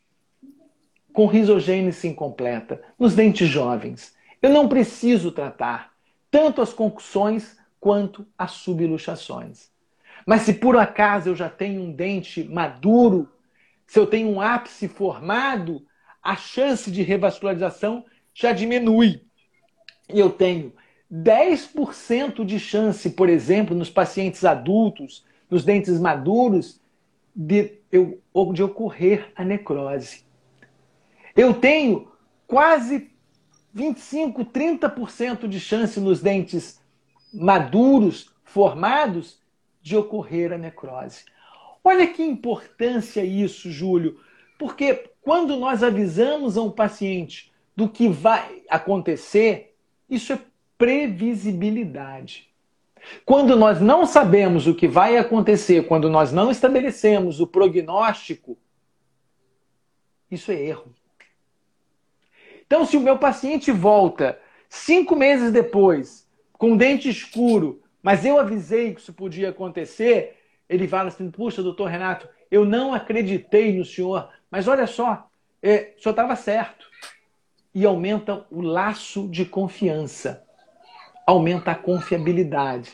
com 1.20 1.26
risogênese 1.26 2.08
incompleta, 2.08 2.82
nos 2.98 3.14
dentes 3.14 3.50
jovens. 3.50 4.16
Eu 4.42 4.52
não 4.52 4.70
preciso 4.70 5.34
tratar 5.34 5.92
tanto 6.32 6.62
as 6.62 6.72
concussões 6.72 7.58
quanto 7.78 8.26
as 8.38 8.52
subluxações. 8.52 9.70
Mas 10.26 10.44
se 10.44 10.54
por 10.54 10.78
acaso 10.78 11.28
eu 11.28 11.36
já 11.36 11.50
tenho 11.50 11.82
um 11.82 11.92
dente 11.92 12.46
maduro, 12.46 13.28
se 13.86 14.00
eu 14.00 14.08
tenho 14.08 14.30
um 14.30 14.40
ápice 14.40 14.88
formado, 14.88 15.86
a 16.24 16.38
chance 16.38 16.90
de 16.90 17.02
revascularização 17.02 18.06
já 18.34 18.54
diminui. 18.54 19.22
E 20.08 20.18
eu 20.18 20.30
tenho 20.30 20.72
10% 21.12 22.46
de 22.46 22.58
chance, 22.62 23.10
por 23.10 23.28
exemplo, 23.28 23.76
nos 23.76 23.90
pacientes 23.90 24.46
adultos, 24.46 25.26
nos 25.50 25.66
dentes 25.66 26.00
maduros, 26.00 26.80
de, 27.36 27.74
eu, 27.92 28.22
de 28.54 28.64
ocorrer 28.64 29.34
a 29.36 29.44
necrose. 29.44 30.29
Eu 31.40 31.54
tenho 31.54 32.12
quase 32.46 33.12
25, 33.74 34.44
30% 34.44 35.48
de 35.48 35.58
chance 35.58 35.98
nos 35.98 36.20
dentes 36.20 36.82
maduros, 37.34 38.30
formados, 38.44 39.40
de 39.82 39.96
ocorrer 39.96 40.52
a 40.52 40.58
necrose. 40.58 41.24
Olha 41.82 42.06
que 42.08 42.22
importância 42.22 43.24
isso, 43.24 43.72
Júlio, 43.72 44.20
porque 44.58 45.12
quando 45.22 45.56
nós 45.56 45.82
avisamos 45.82 46.58
a 46.58 46.62
um 46.62 46.72
paciente 46.72 47.54
do 47.74 47.88
que 47.88 48.10
vai 48.10 48.62
acontecer, 48.70 49.78
isso 50.10 50.34
é 50.34 50.42
previsibilidade. 50.78 52.50
Quando 53.24 53.56
nós 53.56 53.80
não 53.80 54.06
sabemos 54.06 54.68
o 54.68 54.76
que 54.76 54.90
vai 54.90 55.16
acontecer, 55.16 55.88
quando 55.88 56.10
nós 56.10 56.34
não 56.34 56.52
estabelecemos 56.52 57.40
o 57.40 57.48
prognóstico, 57.48 58.58
isso 60.30 60.52
é 60.52 60.62
erro. 60.62 60.99
Então, 62.70 62.86
se 62.86 62.96
o 62.96 63.02
meu 63.02 63.18
paciente 63.18 63.72
volta 63.72 64.40
cinco 64.70 65.16
meses 65.16 65.52
depois, 65.52 66.30
com 66.54 66.78
dente 66.78 67.10
escuro, 67.10 67.82
mas 68.04 68.24
eu 68.24 68.38
avisei 68.38 68.94
que 68.94 69.02
isso 69.02 69.12
podia 69.12 69.50
acontecer, 69.50 70.38
ele 70.70 70.88
fala 70.88 71.08
assim: 71.08 71.32
puxa, 71.32 71.64
doutor 71.64 71.90
Renato, 71.90 72.30
eu 72.52 72.66
não 72.66 72.94
acreditei 72.94 73.76
no 73.76 73.84
senhor, 73.84 74.30
mas 74.52 74.68
olha 74.68 74.86
só, 74.86 75.28
é, 75.64 75.96
o 75.98 76.02
senhor 76.04 76.12
estava 76.12 76.36
certo. 76.36 76.88
E 77.74 77.86
aumenta 77.86 78.46
o 78.52 78.62
laço 78.62 79.28
de 79.28 79.46
confiança 79.46 80.46
aumenta 81.30 81.72
a 81.72 81.76
confiabilidade. 81.76 82.92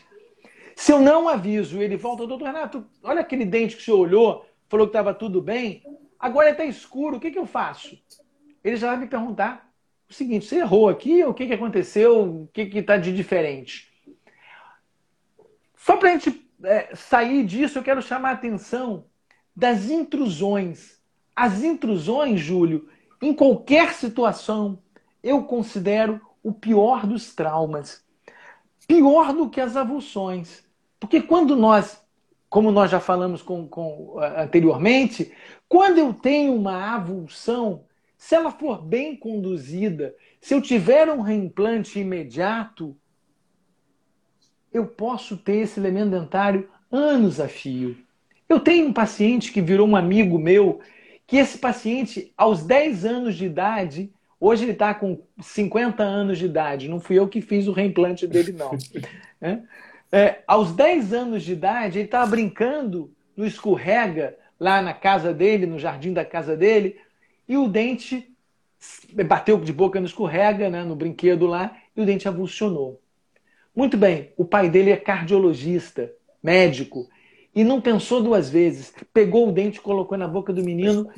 Se 0.75 0.91
eu 0.91 0.99
não 0.99 1.29
aviso, 1.29 1.81
ele 1.81 1.95
volta, 1.95 2.27
doutor 2.27 2.47
Renato, 2.47 2.85
olha 3.01 3.21
aquele 3.21 3.45
dente 3.45 3.77
que 3.77 3.81
o 3.81 3.85
senhor 3.85 3.99
olhou, 3.99 4.45
falou 4.67 4.87
que 4.87 4.89
estava 4.89 5.13
tudo 5.13 5.41
bem, 5.41 5.81
agora 6.19 6.49
está 6.49 6.65
escuro, 6.65 7.15
o 7.15 7.19
que, 7.19 7.31
que 7.31 7.39
eu 7.39 7.45
faço? 7.45 7.97
Ele 8.61 8.75
já 8.75 8.87
vai 8.87 8.97
me 8.97 9.07
perguntar 9.07 9.64
o 10.09 10.13
seguinte: 10.13 10.45
você 10.45 10.57
errou 10.57 10.89
aqui? 10.89 11.23
O 11.23 11.33
que, 11.33 11.47
que 11.47 11.53
aconteceu? 11.53 12.23
O 12.23 12.49
que 12.53 12.61
está 12.61 12.97
de 12.97 13.13
diferente? 13.13 13.91
Só 15.75 15.97
para 15.97 16.09
a 16.09 16.11
gente 16.13 16.49
é, 16.63 16.95
sair 16.95 17.45
disso, 17.45 17.79
eu 17.79 17.83
quero 17.83 18.01
chamar 18.01 18.29
a 18.29 18.33
atenção 18.33 19.05
das 19.55 19.89
intrusões. 19.89 20.99
As 21.35 21.63
intrusões, 21.63 22.39
Júlio, 22.39 22.89
em 23.21 23.33
qualquer 23.33 23.93
situação, 23.93 24.79
eu 25.21 25.43
considero 25.43 26.21
o 26.41 26.53
pior 26.53 27.05
dos 27.05 27.33
traumas 27.35 28.05
pior 28.87 29.33
do 29.33 29.49
que 29.49 29.59
as 29.59 29.75
avulsões. 29.75 30.63
Porque 30.99 31.21
quando 31.21 31.55
nós, 31.55 32.01
como 32.49 32.71
nós 32.71 32.89
já 32.89 32.99
falamos 32.99 33.41
com, 33.41 33.67
com, 33.67 34.17
anteriormente, 34.37 35.33
quando 35.67 35.97
eu 35.97 36.13
tenho 36.13 36.55
uma 36.55 36.95
avulsão, 36.95 37.83
se 38.25 38.33
ela 38.33 38.49
for 38.49 38.81
bem 38.81 39.15
conduzida, 39.15 40.15
se 40.41 40.55
eu 40.55 40.59
tiver 40.59 41.07
um 41.11 41.21
reimplante 41.21 41.99
imediato, 41.99 42.97
eu 44.73 44.87
posso 44.87 45.37
ter 45.37 45.57
esse 45.57 45.79
elemento 45.79 46.09
dentário 46.09 46.67
anos 46.91 47.39
a 47.39 47.47
fio. 47.47 47.95
Eu 48.49 48.59
tenho 48.59 48.87
um 48.87 48.93
paciente 48.93 49.51
que 49.51 49.61
virou 49.61 49.87
um 49.87 49.95
amigo 49.95 50.39
meu, 50.39 50.79
que 51.27 51.37
esse 51.37 51.59
paciente, 51.59 52.33
aos 52.35 52.63
10 52.63 53.05
anos 53.05 53.35
de 53.35 53.45
idade, 53.45 54.11
Hoje 54.37 54.65
ele 54.65 54.73
está 54.73 54.93
com 54.93 55.21
50 55.39 56.03
anos 56.03 56.37
de 56.37 56.45
idade. 56.45 56.89
Não 56.89 56.99
fui 56.99 57.17
eu 57.17 57.27
que 57.27 57.41
fiz 57.41 57.67
o 57.67 57.71
reimplante 57.71 58.27
dele, 58.27 58.51
não. 58.51 58.71
é? 59.41 59.59
É, 60.11 60.39
aos 60.45 60.73
10 60.73 61.13
anos 61.13 61.41
de 61.41 61.53
idade, 61.53 61.99
ele 61.99 62.05
estava 62.05 62.29
brincando 62.29 63.11
no 63.35 63.45
escorrega 63.45 64.35
lá 64.59 64.81
na 64.81 64.93
casa 64.93 65.33
dele, 65.33 65.65
no 65.65 65.79
jardim 65.79 66.11
da 66.11 66.25
casa 66.25 66.55
dele, 66.55 66.97
e 67.47 67.57
o 67.57 67.67
dente 67.67 68.31
bateu 69.27 69.59
de 69.59 69.73
boca 69.73 69.99
no 69.99 70.05
escorrega, 70.05 70.69
né, 70.69 70.83
no 70.83 70.95
brinquedo 70.95 71.45
lá, 71.45 71.75
e 71.95 72.01
o 72.01 72.05
dente 72.05 72.27
avulsionou. 72.27 73.01
Muito 73.75 73.97
bem, 73.97 74.31
o 74.37 74.45
pai 74.45 74.69
dele 74.69 74.91
é 74.91 74.97
cardiologista, 74.97 76.11
médico, 76.41 77.09
e 77.53 77.63
não 77.63 77.81
pensou 77.81 78.21
duas 78.21 78.49
vezes. 78.49 78.93
Pegou 79.13 79.49
o 79.49 79.51
dente, 79.51 79.81
colocou 79.81 80.17
na 80.17 80.27
boca 80.27 80.53
do 80.53 80.63
menino, 80.63 81.09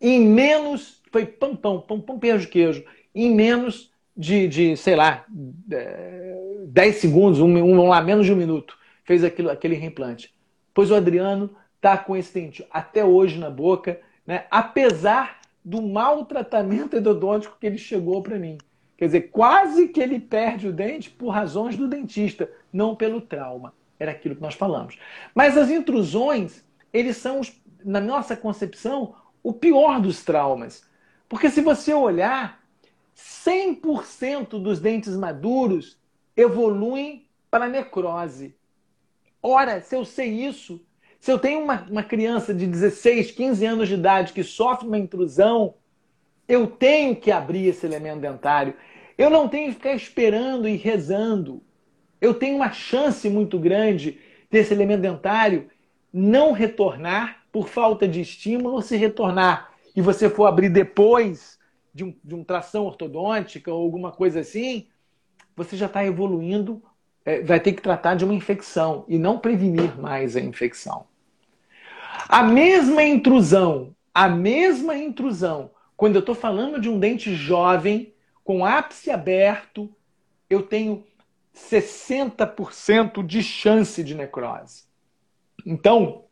em 0.00 0.20
menos 0.20 1.00
foi 1.10 1.26
pão, 1.26 1.56
pão, 1.56 1.80
pão, 1.80 2.00
pão, 2.00 2.18
queijo, 2.18 2.48
queijo. 2.48 2.84
Em 3.14 3.34
menos 3.34 3.90
de, 4.16 4.46
de 4.48 4.76
sei 4.76 4.94
lá, 4.96 5.24
10 5.28 6.76
é, 6.76 6.98
segundos, 6.98 7.40
um, 7.40 7.56
um, 7.56 7.88
lá, 7.88 8.00
menos 8.00 8.26
de 8.26 8.32
um 8.32 8.36
minuto, 8.36 8.78
fez 9.04 9.24
aquilo, 9.24 9.50
aquele 9.50 9.74
reimplante. 9.74 10.32
Pois 10.72 10.90
o 10.90 10.94
Adriano 10.94 11.50
está 11.76 11.98
com 11.98 12.16
esse 12.16 12.32
dente 12.32 12.64
até 12.70 13.04
hoje 13.04 13.38
na 13.38 13.50
boca, 13.50 14.00
né? 14.26 14.44
apesar 14.50 15.39
do 15.64 15.82
maltratamento 15.82 16.96
endodôntico 16.96 17.56
que 17.58 17.66
ele 17.66 17.78
chegou 17.78 18.22
para 18.22 18.38
mim. 18.38 18.58
Quer 18.96 19.06
dizer, 19.06 19.20
quase 19.30 19.88
que 19.88 20.00
ele 20.00 20.20
perde 20.20 20.68
o 20.68 20.72
dente 20.72 21.10
por 21.10 21.30
razões 21.30 21.76
do 21.76 21.88
dentista, 21.88 22.50
não 22.72 22.94
pelo 22.94 23.20
trauma. 23.20 23.74
Era 23.98 24.12
aquilo 24.12 24.36
que 24.36 24.42
nós 24.42 24.54
falamos. 24.54 24.98
Mas 25.34 25.56
as 25.56 25.70
intrusões, 25.70 26.64
eles 26.92 27.16
são, 27.16 27.40
na 27.84 28.00
nossa 28.00 28.36
concepção, 28.36 29.14
o 29.42 29.52
pior 29.52 30.00
dos 30.00 30.22
traumas. 30.22 30.84
Porque 31.28 31.48
se 31.48 31.60
você 31.60 31.94
olhar, 31.94 32.62
100% 33.16 34.60
dos 34.60 34.80
dentes 34.80 35.16
maduros 35.16 35.98
evoluem 36.36 37.26
para 37.50 37.68
necrose. 37.68 38.54
Ora, 39.42 39.80
se 39.80 39.96
eu 39.96 40.04
sei 40.04 40.46
isso, 40.46 40.84
Se 41.20 41.30
eu 41.30 41.38
tenho 41.38 41.62
uma, 41.62 41.86
uma 41.90 42.02
criança 42.02 42.54
de 42.54 42.66
16, 42.66 43.30
15 43.32 43.66
anos 43.66 43.88
de 43.88 43.94
idade 43.94 44.32
que 44.32 44.42
sofre 44.42 44.88
uma 44.88 44.98
intrusão, 44.98 45.74
eu 46.48 46.66
tenho 46.66 47.14
que 47.14 47.30
abrir 47.30 47.66
esse 47.68 47.84
elemento 47.84 48.20
dentário. 48.20 48.74
Eu 49.18 49.28
não 49.28 49.46
tenho 49.46 49.68
que 49.68 49.74
ficar 49.74 49.94
esperando 49.94 50.66
e 50.66 50.76
rezando. 50.76 51.62
Eu 52.20 52.32
tenho 52.32 52.56
uma 52.56 52.72
chance 52.72 53.28
muito 53.28 53.58
grande 53.58 54.18
desse 54.50 54.72
elemento 54.72 55.02
dentário 55.02 55.68
não 56.12 56.52
retornar 56.52 57.44
por 57.52 57.68
falta 57.68 58.08
de 58.08 58.20
estímulo 58.20 58.76
ou 58.76 58.82
se 58.82 58.96
retornar 58.96 59.72
e 59.94 60.00
você 60.00 60.28
for 60.28 60.46
abrir 60.46 60.70
depois 60.70 61.58
de 61.92 62.04
um, 62.04 62.14
de 62.24 62.34
um 62.34 62.42
tração 62.42 62.86
ortodôntica 62.86 63.72
ou 63.72 63.82
alguma 63.82 64.10
coisa 64.10 64.40
assim, 64.40 64.86
você 65.54 65.76
já 65.76 65.86
está 65.86 66.04
evoluindo, 66.04 66.82
é, 67.24 67.42
vai 67.42 67.60
ter 67.60 67.72
que 67.72 67.82
tratar 67.82 68.14
de 68.14 68.24
uma 68.24 68.34
infecção 68.34 69.04
e 69.06 69.18
não 69.18 69.38
prevenir 69.38 70.00
mais 70.00 70.34
a 70.34 70.40
infecção. 70.40 71.09
A 72.32 72.44
mesma 72.44 73.02
intrusão, 73.02 73.92
a 74.14 74.28
mesma 74.28 74.96
intrusão, 74.96 75.72
quando 75.96 76.14
eu 76.14 76.20
estou 76.20 76.36
falando 76.36 76.80
de 76.80 76.88
um 76.88 76.96
dente 76.96 77.34
jovem, 77.34 78.14
com 78.44 78.64
ápice 78.64 79.10
aberto, 79.10 79.92
eu 80.48 80.62
tenho 80.62 81.04
60% 81.52 83.26
de 83.26 83.42
chance 83.42 84.04
de 84.04 84.14
necrose. 84.14 84.84
Então, 85.66 86.26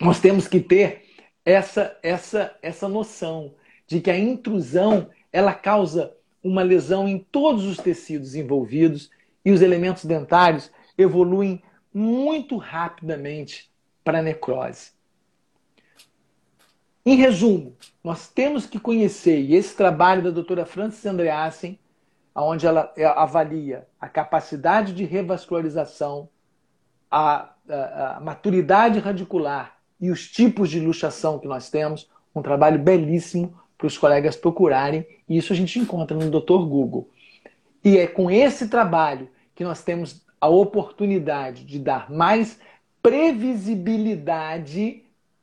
nós 0.00 0.20
temos 0.20 0.46
que 0.46 0.60
ter 0.60 1.06
essa, 1.44 1.98
essa, 2.04 2.56
essa 2.62 2.86
noção 2.86 3.56
de 3.84 4.00
que 4.00 4.12
a 4.12 4.16
intrusão 4.16 5.10
ela 5.32 5.52
causa 5.52 6.16
uma 6.40 6.62
lesão 6.62 7.08
em 7.08 7.18
todos 7.18 7.64
os 7.64 7.78
tecidos 7.78 8.36
envolvidos 8.36 9.10
e 9.44 9.50
os 9.50 9.60
elementos 9.60 10.04
dentários 10.04 10.70
evoluem 10.96 11.60
muito 11.92 12.56
rapidamente 12.58 13.68
para 14.04 14.22
necrose. 14.22 15.01
Em 17.04 17.16
resumo, 17.16 17.76
nós 18.02 18.28
temos 18.28 18.64
que 18.64 18.78
conhecer, 18.78 19.52
esse 19.52 19.76
trabalho 19.76 20.22
da 20.22 20.30
doutora 20.30 20.64
Francis 20.64 21.04
Andreassen, 21.04 21.76
onde 22.34 22.64
ela 22.64 22.92
avalia 23.16 23.86
a 24.00 24.08
capacidade 24.08 24.94
de 24.94 25.04
revascularização, 25.04 26.28
a, 27.10 27.50
a, 27.68 28.16
a 28.16 28.20
maturidade 28.20 29.00
radicular 29.00 29.76
e 30.00 30.10
os 30.10 30.28
tipos 30.28 30.70
de 30.70 30.78
luxação 30.78 31.40
que 31.40 31.48
nós 31.48 31.68
temos, 31.68 32.08
um 32.34 32.40
trabalho 32.40 32.78
belíssimo 32.78 33.58
para 33.76 33.88
os 33.88 33.98
colegas 33.98 34.36
procurarem, 34.36 35.04
e 35.28 35.36
isso 35.36 35.52
a 35.52 35.56
gente 35.56 35.80
encontra 35.80 36.16
no 36.16 36.30
Dr. 36.30 36.64
Google. 36.64 37.10
E 37.84 37.98
é 37.98 38.06
com 38.06 38.30
esse 38.30 38.68
trabalho 38.68 39.28
que 39.56 39.64
nós 39.64 39.82
temos 39.82 40.24
a 40.40 40.48
oportunidade 40.48 41.64
de 41.64 41.80
dar 41.80 42.08
mais 42.10 42.60
previsibilidade 43.02 45.01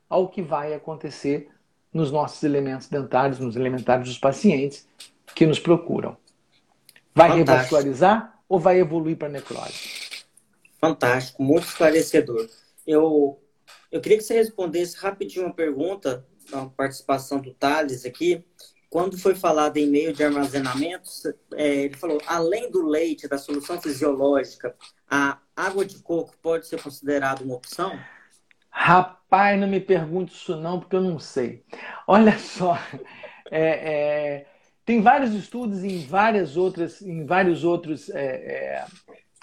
ao 0.10 0.28
que 0.28 0.42
vai 0.42 0.74
acontecer 0.74 1.50
nos 1.94 2.12
nossos 2.12 2.44
elementos 2.44 2.88
dentários, 2.88 3.40
nos 3.40 3.56
elementários 3.56 4.10
dos 4.10 4.18
pacientes 4.18 4.88
que 5.36 5.46
nos 5.46 5.60
procuram. 5.60 6.18
Vai 7.14 7.30
Fantástico. 7.30 7.52
revascularizar 7.52 8.40
ou 8.48 8.60
vai 8.60 8.80
evoluir 8.80 9.18
para 9.18 9.30
necrose? 9.30 10.10
Fantástico, 10.80 11.44
muito 11.44 11.68
esclarecedor. 11.68 12.50
Eu, 12.86 13.40
eu 13.92 14.02
queria 14.02 14.18
que 14.18 14.24
você 14.24 14.36
respondesse 14.36 14.98
rapidinho 14.98 15.46
uma 15.46 15.54
pergunta, 15.54 16.26
a 16.52 16.66
participação 16.66 17.40
do 17.40 17.54
Thales 17.54 18.06
aqui. 18.06 18.44
Quando 18.90 19.20
foi 19.20 19.36
falado 19.36 19.78
em 19.78 19.88
meio 19.88 20.14
de 20.14 20.24
armazenamento, 20.24 21.10
é, 21.54 21.84
ele 21.84 21.96
falou, 21.96 22.20
além 22.26 22.72
do 22.72 22.88
leite, 22.88 23.28
da 23.28 23.38
solução 23.38 23.80
fisiológica, 23.80 24.76
a 25.08 25.38
água 25.56 25.86
de 25.86 26.00
coco 26.00 26.34
pode 26.42 26.66
ser 26.66 26.82
considerada 26.82 27.44
uma 27.44 27.56
opção? 27.56 28.00
Rapaz, 28.82 29.60
não 29.60 29.68
me 29.68 29.82
pergunte 29.82 30.34
isso 30.34 30.56
não, 30.56 30.80
porque 30.80 30.96
eu 30.96 31.02
não 31.02 31.20
sei. 31.20 31.66
Olha 32.08 32.40
só, 32.40 32.80
é, 33.52 33.62
é, 33.62 34.46
tem 34.86 35.02
vários 35.02 35.34
estudos 35.34 35.84
em 35.84 36.08
várias 36.08 36.56
outras, 36.56 37.02
em 37.02 37.26
vários 37.26 37.66
outros 37.66 38.10
é, 38.10 38.86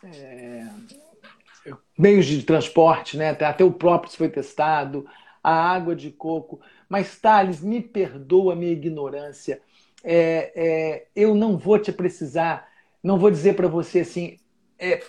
é, 0.05 0.07
é 0.07 1.72
meios 1.99 2.24
de 2.24 2.43
transporte, 2.45 3.18
né? 3.18 3.37
Até 3.39 3.62
o 3.62 3.70
próprio 3.70 4.11
foi 4.11 4.30
testado, 4.30 5.07
a 5.45 5.53
água 5.53 5.95
de 5.95 6.11
coco. 6.11 6.59
Mas, 6.89 7.20
Thales, 7.20 7.61
me 7.61 7.82
perdoa 7.82 8.55
a 8.55 8.57
minha 8.57 8.72
ignorância. 8.72 9.61
É, 10.03 11.09
eu 11.14 11.34
não 11.34 11.59
vou 11.59 11.78
te 11.78 11.93
precisar, 11.93 12.66
não 13.03 13.18
vou 13.18 13.30
dizer 13.30 13.55
para 13.55 13.68
você 13.68 14.01
assim, 14.01 14.39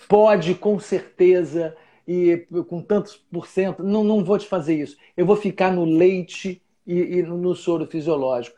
pode 0.06 0.54
com 0.54 0.78
certeza 0.78 1.74
e 2.08 2.46
com 2.66 2.80
tantos 2.80 3.16
por 3.16 3.46
cento. 3.46 3.82
Não, 3.82 4.02
não 4.02 4.24
vou 4.24 4.38
te 4.38 4.46
fazer 4.46 4.80
isso. 4.80 4.96
Eu 5.14 5.26
vou 5.26 5.36
ficar 5.36 5.70
no 5.70 5.84
leite 5.84 6.62
e, 6.86 6.94
e 6.94 7.22
no 7.22 7.54
soro 7.54 7.86
fisiológico. 7.86 8.56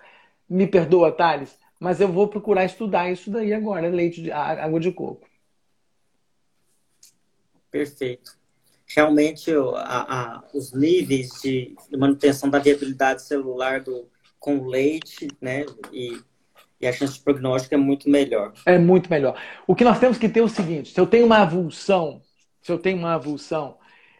Me 0.48 0.68
perdoa, 0.68 1.11
Thales, 1.11 1.59
mas 1.80 2.01
eu 2.01 2.07
vou 2.07 2.28
procurar 2.28 2.64
estudar 2.64 3.11
isso 3.11 3.28
daí 3.28 3.53
agora, 3.53 3.88
leite 3.88 4.22
de 4.22 4.30
água 4.30 4.78
de 4.78 4.92
coco. 4.92 5.26
Perfeito. 7.72 8.38
Realmente, 8.86 9.51
a, 9.76 10.36
a, 10.36 10.44
os 10.55 10.72
níveis 10.72 11.30
de, 11.42 11.74
manutenção 11.96 12.48
da 12.48 12.59
viabilidade 12.59 13.22
celular 13.22 13.80
do, 13.80 14.09
com 14.38 14.66
leite, 14.66 15.28
né, 15.40 15.64
e, 15.92 16.20
e 16.80 16.86
a 16.86 16.92
chance 16.92 17.14
de 17.14 17.20
prognóstico 17.20 17.74
é 17.74 17.78
muito 17.78 18.09
melhor. 18.09 18.53
É 18.66 18.78
muito 18.78 19.09
melhor. 19.09 19.40
O 19.66 19.74
que 19.74 19.84
nós 19.84 19.98
temos 20.01 20.18
que 20.18 20.28
ter 20.28 20.40
é 20.40 20.42
o 20.42 20.48
seguinte: 20.48 20.92
se 20.92 21.01
eu 21.01 21.07
tenho 21.07 21.26
uma 21.26 21.38
avulsão 21.38 22.20
se 22.61 22.70
eu 22.70 22.78
tenho 22.78 22.98
uma 22.98 23.14
avulsão, 23.14 23.76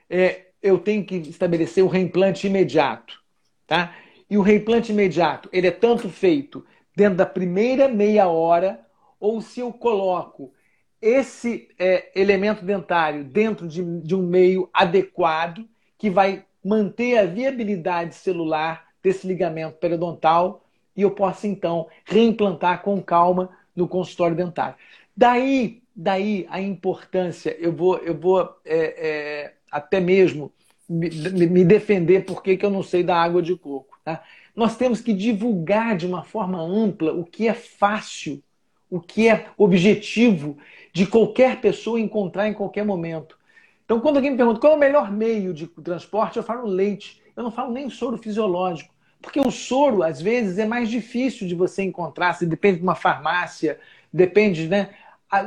é, 0.09 0.47
eu 0.63 0.79
tenho 0.79 1.05
que 1.05 1.17
estabelecer 1.17 1.85
o 1.85 1.89
reimplante 1.89 2.47
imediato. 2.47 3.21
Tá? 3.67 3.95
E 4.29 4.37
o 4.37 4.43
reimplante 4.43 4.93
imediato, 4.93 5.49
ele 5.53 5.67
é 5.67 5.71
tanto 5.71 6.09
feito 6.09 6.65
dentro 6.95 7.17
da 7.17 7.27
primeira 7.27 7.89
meia 7.89 8.29
hora, 8.29 8.81
ou 9.19 9.41
se 9.41 9.61
eu 9.61 9.73
coloco 9.73 10.53
esse 11.01 11.69
é, 11.79 12.11
elemento 12.15 12.65
dentário 12.65 13.25
dentro 13.25 13.67
de, 13.67 13.83
de 14.01 14.15
um 14.15 14.23
meio 14.23 14.69
adequado, 14.73 15.67
que 15.97 16.11
vai 16.11 16.45
manter 16.65 17.19
a 17.19 17.27
viabilidade 17.27 18.15
celular 18.15 18.89
desse 19.03 19.27
ligamento 19.27 19.79
periodontal, 19.79 20.65
e 20.97 21.03
eu 21.03 21.11
posso 21.11 21.47
então 21.47 21.89
reimplantar 22.05 22.83
com 22.83 23.01
calma 23.03 23.51
no 23.75 23.89
consultório 23.89 24.37
dentário. 24.37 24.77
Daí 25.17 25.80
daí 25.95 26.47
a 26.51 26.61
importância, 26.61 27.57
eu 27.59 27.73
vou, 27.73 27.99
eu 27.99 28.19
vou 28.19 28.49
é, 28.65 28.77
é, 29.09 29.55
até 29.71 30.01
mesmo 30.01 30.53
me, 30.89 31.09
me 31.47 31.65
defender 31.65 32.25
porque 32.25 32.57
que 32.57 32.65
eu 32.65 32.71
não 32.71 32.83
sei 32.83 33.03
da 33.03 33.17
água 33.17 33.43
de 33.43 33.57
coco. 33.57 33.99
Tá? 34.05 34.23
Nós 34.55 34.77
temos 34.77 35.01
que 35.01 35.13
divulgar 35.13 35.97
de 35.97 36.07
uma 36.07 36.25
forma 36.25 36.61
ampla 36.61 37.13
o 37.13 37.25
que 37.25 37.49
é 37.49 37.55
fácil, 37.55 38.43
o 38.91 39.01
que 39.01 39.29
é 39.29 39.47
objetivo 39.57 40.59
de 40.93 41.07
qualquer 41.07 41.61
pessoa 41.61 42.01
encontrar 42.01 42.49
em 42.49 42.55
qualquer 42.55 42.85
momento. 42.85 43.39
Então, 43.85 44.01
quando 44.01 44.17
alguém 44.17 44.33
me 44.33 44.37
pergunta 44.37 44.61
qual 44.61 44.73
é 44.73 44.77
o 44.77 44.79
melhor 44.79 45.11
meio 45.11 45.53
de 45.53 45.67
transporte, 45.67 46.37
eu 46.37 46.43
falo 46.43 46.67
leite. 46.67 47.21
Eu 47.37 47.43
não 47.43 47.51
falo 47.51 47.73
nem 47.73 47.89
soro 47.91 48.19
fisiológico. 48.19 48.93
Porque 49.21 49.41
o 49.41 49.51
soro, 49.51 50.03
às 50.03 50.21
vezes, 50.21 50.59
é 50.59 50.65
mais 50.65 50.89
difícil 50.89 51.47
de 51.47 51.55
você 51.55 51.83
encontrar, 51.83 52.35
se 52.35 52.47
depende 52.47 52.79
de 52.79 52.83
uma 52.83 52.95
farmácia, 52.95 53.79
depende, 54.13 54.69
né? 54.69 54.91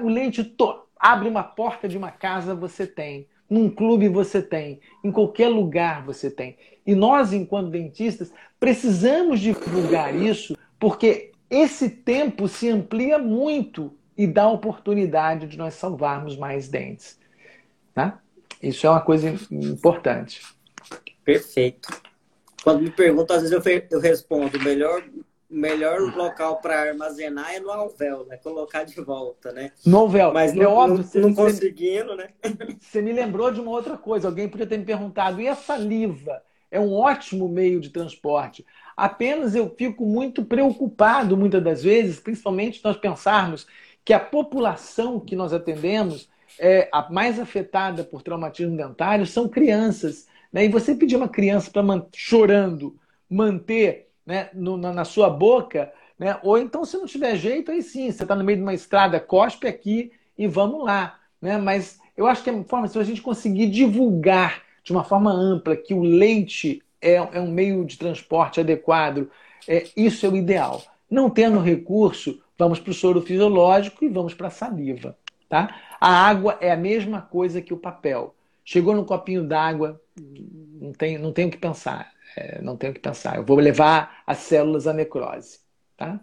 O 0.02 0.08
leite 0.08 0.44
to... 0.44 0.84
abre 0.98 1.28
uma 1.28 1.44
porta 1.44 1.88
de 1.88 1.98
uma 1.98 2.12
casa, 2.12 2.56
você 2.56 2.88
tem. 2.88 3.28
Num 3.50 3.70
clube 3.70 4.08
você 4.08 4.42
tem, 4.42 4.80
em 5.04 5.12
qualquer 5.12 5.48
lugar 5.48 6.04
você 6.04 6.32
tem. 6.32 6.58
E 6.86 6.96
nós, 6.96 7.34
enquanto 7.34 7.70
dentistas, 7.70 8.32
precisamos 8.60 9.40
divulgar 9.40 10.16
isso 10.16 10.58
porque 10.80 11.32
esse 11.50 11.90
tempo 11.90 12.48
se 12.48 12.70
amplia 12.70 13.18
muito 13.20 13.96
e 14.18 14.26
dá 14.26 14.48
oportunidade 14.48 15.48
de 15.48 15.58
nós 15.58 15.76
salvarmos 15.76 16.36
mais 16.36 16.68
dentes. 16.68 17.20
Tá? 17.94 18.20
Isso 18.62 18.88
é 18.88 18.90
uma 18.90 19.02
coisa 19.02 19.30
importante. 19.52 20.42
Perfeito. 21.24 21.90
Quando 22.64 22.82
me 22.82 22.90
perguntam, 22.90 23.36
às 23.36 23.44
vezes 23.44 23.66
eu, 23.66 23.84
eu 23.92 24.00
respondo: 24.00 24.60
melhor 24.62 25.04
o 25.54 25.56
melhor 25.56 26.02
local 26.16 26.58
para 26.58 26.82
armazenar 26.82 27.54
é 27.54 27.60
no 27.60 27.70
alvéolo, 27.70 28.26
né? 28.26 28.38
Colocar 28.38 28.84
de 28.84 29.00
volta, 29.00 29.52
né? 29.52 29.72
No 29.86 30.00
alvéolo. 30.00 30.34
Mas 30.34 30.58
é 30.58 30.66
óbvio, 30.66 31.08
não, 31.14 31.30
não 31.30 31.36
conseguindo, 31.36 32.16
né? 32.16 32.30
Você 32.82 33.02
me 33.02 33.14
lembrou 33.14 33.52
de 33.52 33.62
uma 33.62 33.70
outra 33.70 33.96
coisa. 33.96 34.28
Alguém 34.28 34.50
podia 34.50 34.66
ter 34.66 34.80
me 34.80 34.84
perguntado, 34.86 35.40
e 35.40 35.48
a 35.48 35.56
saliva? 35.56 36.42
É 36.72 36.80
um 36.80 36.92
ótimo 36.92 37.48
meio 37.48 37.80
de 37.80 37.92
transporte. 37.92 38.66
Apenas 38.98 39.54
eu 39.54 39.70
fico 39.78 40.08
muito 40.08 40.44
preocupado, 40.44 41.38
muitas 41.38 41.64
das 41.64 41.84
vezes, 41.84 42.20
principalmente 42.20 42.80
se 42.80 42.84
nós 42.84 42.98
pensarmos 42.98 43.68
que 44.04 44.12
a 44.12 44.20
população 44.20 45.20
que 45.20 45.36
nós 45.36 45.54
atendemos 45.54 46.28
é 46.60 46.90
a 46.92 47.08
mais 47.12 47.40
afetada 47.40 48.04
por 48.04 48.24
traumatismo 48.24 48.76
dentário 48.76 49.28
são 49.28 49.48
crianças. 49.48 50.28
Né? 50.52 50.66
E 50.66 50.70
você 50.70 50.96
pedir 50.96 51.16
uma 51.16 51.30
criança 51.30 51.70
para 51.70 51.84
chorando 52.12 52.96
manter 53.30 54.13
né, 54.26 54.50
no, 54.54 54.78
na, 54.78 54.94
na, 54.94 55.06
sua 55.06 55.30
boca, 55.30 55.92
né? 56.18 56.38
ou 56.44 56.58
então, 56.58 56.86
se 56.86 56.98
não 56.98 57.06
tiver 57.06 57.36
jeito, 57.36 57.72
aí 57.72 57.82
sim, 57.82 58.12
você 58.12 58.24
está 58.24 58.36
no 58.36 58.44
meio 58.44 58.58
de 58.58 58.64
uma 58.64 58.74
estrada, 58.74 59.20
cospe 59.20 59.68
aqui 59.68 60.12
e 60.38 60.48
vamos 60.48 60.84
lá. 60.84 61.20
Né? 61.42 61.58
Mas 61.58 62.00
eu 62.16 62.26
acho 62.28 62.44
que 62.44 62.50
é 62.50 62.54
uma 62.54 62.64
forma, 62.64 62.88
se 62.88 62.98
a 62.98 63.04
gente 63.04 63.22
conseguir 63.22 63.68
divulgar 63.68 64.62
de 64.84 64.92
uma 64.92 65.04
forma 65.04 65.32
ampla, 65.32 65.76
que 65.76 65.94
o 65.94 66.02
leite 66.02 66.82
é, 67.02 67.16
é 67.16 67.40
um 67.40 67.52
meio 67.52 67.84
de 67.86 67.98
transporte 67.98 68.60
adequado, 68.60 69.30
é, 69.68 69.88
isso 69.96 70.26
é 70.26 70.30
o 70.30 70.36
ideal. 70.36 70.82
Não 71.10 71.30
tendo 71.30 71.60
recurso, 71.60 72.42
vamos 72.58 72.80
para 72.80 72.92
o 72.92 72.94
soro 72.94 73.22
fisiológico 73.22 74.04
e 74.06 74.10
vamos 74.10 74.34
para 74.34 74.48
a 74.48 74.52
saliva. 74.52 75.18
Tá? 75.50 75.76
A 76.00 76.28
água 76.28 76.58
é 76.60 76.72
a 76.72 76.78
mesma 76.78 77.22
coisa 77.22 77.62
que 77.62 77.74
o 77.74 77.78
papel. 77.78 78.34
Chegou 78.66 78.96
no 78.96 79.06
copinho 79.06 79.44
d'água, 79.44 80.02
não 80.82 80.94
tem, 80.94 81.18
não 81.18 81.32
tenho 81.32 81.50
o 81.50 81.52
que 81.52 81.58
pensar. 81.58 82.13
É, 82.36 82.62
não 82.62 82.78
tenho 82.78 82.92
o 82.92 82.94
que 82.94 83.02
pensar. 83.02 83.38
Eu 83.38 83.46
vou 83.46 83.58
levar 83.58 84.24
as 84.26 84.40
células 84.40 84.88
à 84.88 84.94
necrose. 84.94 85.60
Tá? 85.98 86.20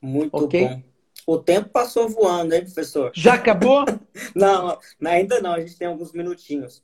Muito 0.00 0.36
okay? 0.36 0.68
bom. 0.68 0.82
O 1.26 1.38
tempo 1.38 1.68
passou 1.68 2.08
voando, 2.08 2.54
hein, 2.54 2.62
professor? 2.62 3.12
Já 3.14 3.34
acabou? 3.34 3.84
não, 4.34 4.78
ainda 5.04 5.40
não. 5.40 5.52
A 5.52 5.60
gente 5.60 5.76
tem 5.76 5.86
alguns 5.86 6.12
minutinhos. 6.12 6.82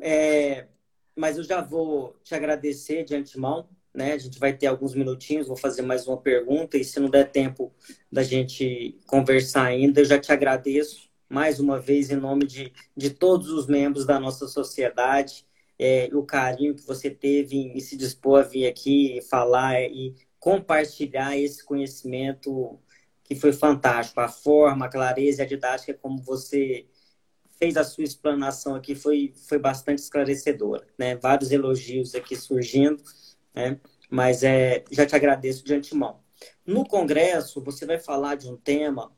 É, 0.00 0.66
mas 1.14 1.36
eu 1.36 1.44
já 1.44 1.60
vou 1.60 2.16
te 2.24 2.34
agradecer 2.34 3.04
de 3.04 3.14
antemão. 3.14 3.68
Né? 3.92 4.12
A 4.12 4.18
gente 4.18 4.38
vai 4.38 4.52
ter 4.52 4.66
alguns 4.66 4.94
minutinhos, 4.94 5.46
vou 5.46 5.56
fazer 5.56 5.82
mais 5.82 6.06
uma 6.08 6.16
pergunta. 6.16 6.76
E 6.76 6.84
se 6.84 6.98
não 6.98 7.08
der 7.08 7.30
tempo 7.30 7.72
da 8.10 8.22
gente 8.22 8.98
conversar 9.06 9.66
ainda, 9.66 10.00
eu 10.00 10.04
já 10.04 10.18
te 10.18 10.32
agradeço 10.32 11.08
mais 11.28 11.58
uma 11.58 11.80
vez 11.80 12.10
em 12.10 12.16
nome 12.16 12.46
de, 12.46 12.72
de 12.96 13.10
todos 13.10 13.50
os 13.50 13.66
membros 13.66 14.04
da 14.06 14.18
nossa 14.18 14.46
sociedade. 14.46 15.46
É, 15.78 16.08
o 16.12 16.22
carinho 16.22 16.74
que 16.74 16.86
você 16.86 17.10
teve 17.10 17.56
em, 17.56 17.80
se 17.80 17.96
dispor 17.96 18.40
a 18.40 18.42
vir 18.42 18.66
aqui 18.66 19.20
falar 19.28 19.80
e 19.82 20.14
compartilhar 20.38 21.36
esse 21.36 21.64
conhecimento 21.64 22.78
que 23.24 23.34
foi 23.34 23.52
fantástico. 23.52 24.20
A 24.20 24.28
forma, 24.28 24.86
a 24.86 24.88
clareza 24.88 25.42
e 25.42 25.44
a 25.44 25.48
didática 25.48 25.94
como 25.94 26.22
você 26.22 26.86
fez 27.58 27.76
a 27.76 27.84
sua 27.84 28.04
explanação 28.04 28.74
aqui 28.74 28.94
foi, 28.94 29.32
foi 29.48 29.58
bastante 29.58 29.98
esclarecedora. 29.98 30.86
Né? 30.98 31.16
Vários 31.16 31.50
elogios 31.50 32.14
aqui 32.14 32.36
surgindo, 32.36 33.02
né? 33.54 33.80
mas 34.10 34.42
é, 34.42 34.84
já 34.90 35.06
te 35.06 35.16
agradeço 35.16 35.64
de 35.64 35.74
antemão. 35.74 36.20
No 36.66 36.86
congresso, 36.86 37.62
você 37.62 37.86
vai 37.86 37.98
falar 37.98 38.34
de 38.34 38.48
um 38.48 38.56
tema, 38.56 39.12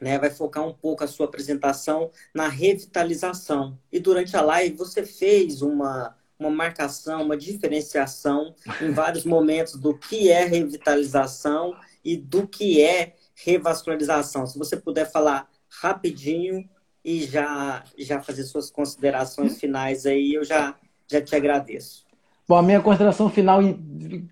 né? 0.00 0.18
vai 0.18 0.30
focar 0.30 0.66
um 0.66 0.72
pouco 0.72 1.04
a 1.04 1.06
sua 1.06 1.26
apresentação 1.26 2.10
na 2.34 2.48
revitalização. 2.48 3.78
E 3.90 3.98
durante 3.98 4.36
a 4.36 4.42
live 4.42 4.76
você 4.76 5.04
fez 5.04 5.62
uma, 5.62 6.16
uma 6.38 6.50
marcação, 6.50 7.22
uma 7.22 7.36
diferenciação 7.36 8.54
em 8.80 8.90
vários 8.90 9.24
momentos 9.26 9.74
do 9.76 9.96
que 9.96 10.30
é 10.30 10.44
revitalização 10.44 11.74
e 12.04 12.16
do 12.16 12.46
que 12.46 12.82
é 12.82 13.14
revascularização. 13.34 14.46
Se 14.46 14.58
você 14.58 14.76
puder 14.76 15.10
falar 15.10 15.48
rapidinho 15.68 16.68
e 17.04 17.24
já, 17.24 17.84
já 17.98 18.20
fazer 18.20 18.44
suas 18.44 18.70
considerações 18.70 19.58
finais 19.58 20.06
aí, 20.06 20.34
eu 20.34 20.44
já, 20.44 20.74
já 21.06 21.20
te 21.20 21.34
agradeço. 21.36 22.04
Bom, 22.48 22.56
a 22.56 22.62
minha 22.62 22.80
consideração 22.80 23.28
final, 23.28 23.60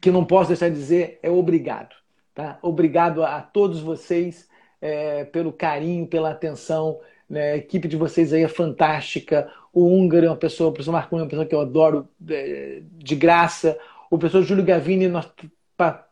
que 0.01 0.11
não 0.11 0.25
posso 0.25 0.49
deixar 0.49 0.69
de 0.69 0.77
dizer, 0.77 1.19
é 1.23 1.31
obrigado. 1.31 1.95
Tá? 2.33 2.59
Obrigado 2.63 3.25
a 3.25 3.41
todos 3.41 3.81
vocês 3.81 4.49
é, 4.85 5.25
pelo 5.25 5.51
carinho, 5.51 6.07
pela 6.07 6.31
atenção. 6.31 7.01
Né? 7.29 7.53
A 7.53 7.57
equipe 7.57 7.89
de 7.89 7.97
vocês 7.97 8.35
aí 8.35 8.43
é 8.43 8.49
fantástica. 8.49 9.51
O 9.73 9.87
Húngaro 9.87 10.27
é 10.27 10.29
uma 10.29 10.37
pessoa, 10.37 10.69
o 10.69 10.73
professor 10.75 10.93
Marconi 10.93 11.23
é 11.23 11.25
uma 11.25 11.31
pessoa 11.31 11.47
que 11.47 11.55
eu 11.55 11.61
adoro 11.61 12.07
é, 12.29 12.83
de 12.93 13.17
graça. 13.17 13.79
O 14.11 14.19
professor 14.19 14.43
Júlio 14.43 14.63
Gavini, 14.63 15.09
nós 15.09 15.27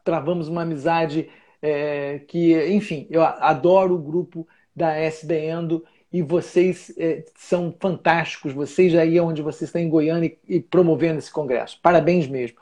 travamos 0.02 0.48
uma 0.48 0.62
amizade 0.62 1.28
é, 1.60 2.20
que, 2.20 2.56
enfim, 2.72 3.06
eu 3.10 3.22
adoro 3.22 3.94
o 3.94 4.02
grupo 4.02 4.48
da 4.74 4.96
SD 4.96 5.50
Endo 5.50 5.84
e 6.10 6.22
vocês 6.22 6.94
é, 6.96 7.26
são 7.36 7.76
fantásticos. 7.78 8.54
Vocês 8.54 8.94
aí 8.94 9.18
é 9.18 9.22
onde 9.22 9.42
vocês 9.42 9.68
estão 9.68 9.82
em 9.82 9.88
Goiânia 9.88 10.34
e, 10.48 10.56
e 10.56 10.60
promovendo 10.60 11.18
esse 11.18 11.30
congresso. 11.30 11.78
Parabéns 11.82 12.26
mesmo. 12.26 12.56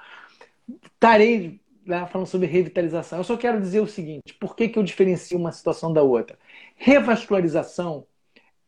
Estarei 0.92 1.59
lá 1.91 2.07
falando 2.07 2.26
sobre 2.26 2.47
revitalização. 2.47 3.18
Eu 3.18 3.24
só 3.24 3.36
quero 3.36 3.61
dizer 3.61 3.80
o 3.80 3.86
seguinte: 3.86 4.34
por 4.34 4.55
que, 4.55 4.68
que 4.68 4.78
eu 4.78 4.82
diferencio 4.82 5.38
uma 5.38 5.53
situação 5.53 5.93
da 5.93 6.03
outra? 6.03 6.38
Revascularização 6.76 8.07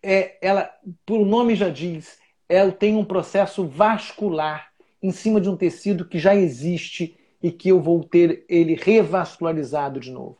é, 0.03 0.37
ela, 0.43 0.71
por 1.07 1.25
nome 1.25 1.55
já 1.55 1.69
diz, 1.69 2.19
ela 2.49 2.73
tem 2.73 2.97
um 2.97 3.05
processo 3.05 3.67
vascular 3.67 4.73
em 5.03 5.11
cima 5.11 5.41
de 5.41 5.49
um 5.49 5.57
tecido 5.57 6.05
que 6.05 6.19
já 6.19 6.35
existe 6.35 7.17
e 7.43 7.51
que 7.51 7.69
eu 7.69 7.81
vou 7.81 8.03
ter 8.05 8.45
ele 8.49 8.75
revascularizado 8.75 10.01
de 10.01 10.11
novo. 10.11 10.39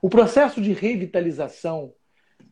O 0.00 0.08
processo 0.08 0.60
de 0.60 0.72
revitalização, 0.72 1.92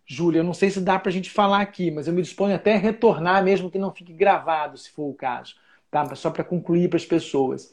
Júlia, 0.05 0.43
não 0.43 0.53
sei 0.53 0.70
se 0.70 0.81
dá 0.81 0.99
para 0.99 1.11
a 1.11 1.12
gente 1.12 1.31
falar 1.31 1.61
aqui, 1.61 1.91
mas 1.91 2.07
eu 2.07 2.14
me 2.14 2.22
disponho 2.22 2.55
até 2.55 2.74
a 2.74 2.79
retornar, 2.79 3.43
mesmo 3.45 3.70
que 3.70 3.79
não 3.79 3.95
fique 3.95 4.12
gravado, 4.12 4.77
se 4.77 4.91
for 4.91 5.09
o 5.09 5.14
caso, 5.14 5.55
tá? 5.91 6.14
só 6.14 6.30
para 6.30 6.45
concluir 6.45 6.89
para 6.89 6.97
as 6.97 7.05
pessoas. 7.05 7.70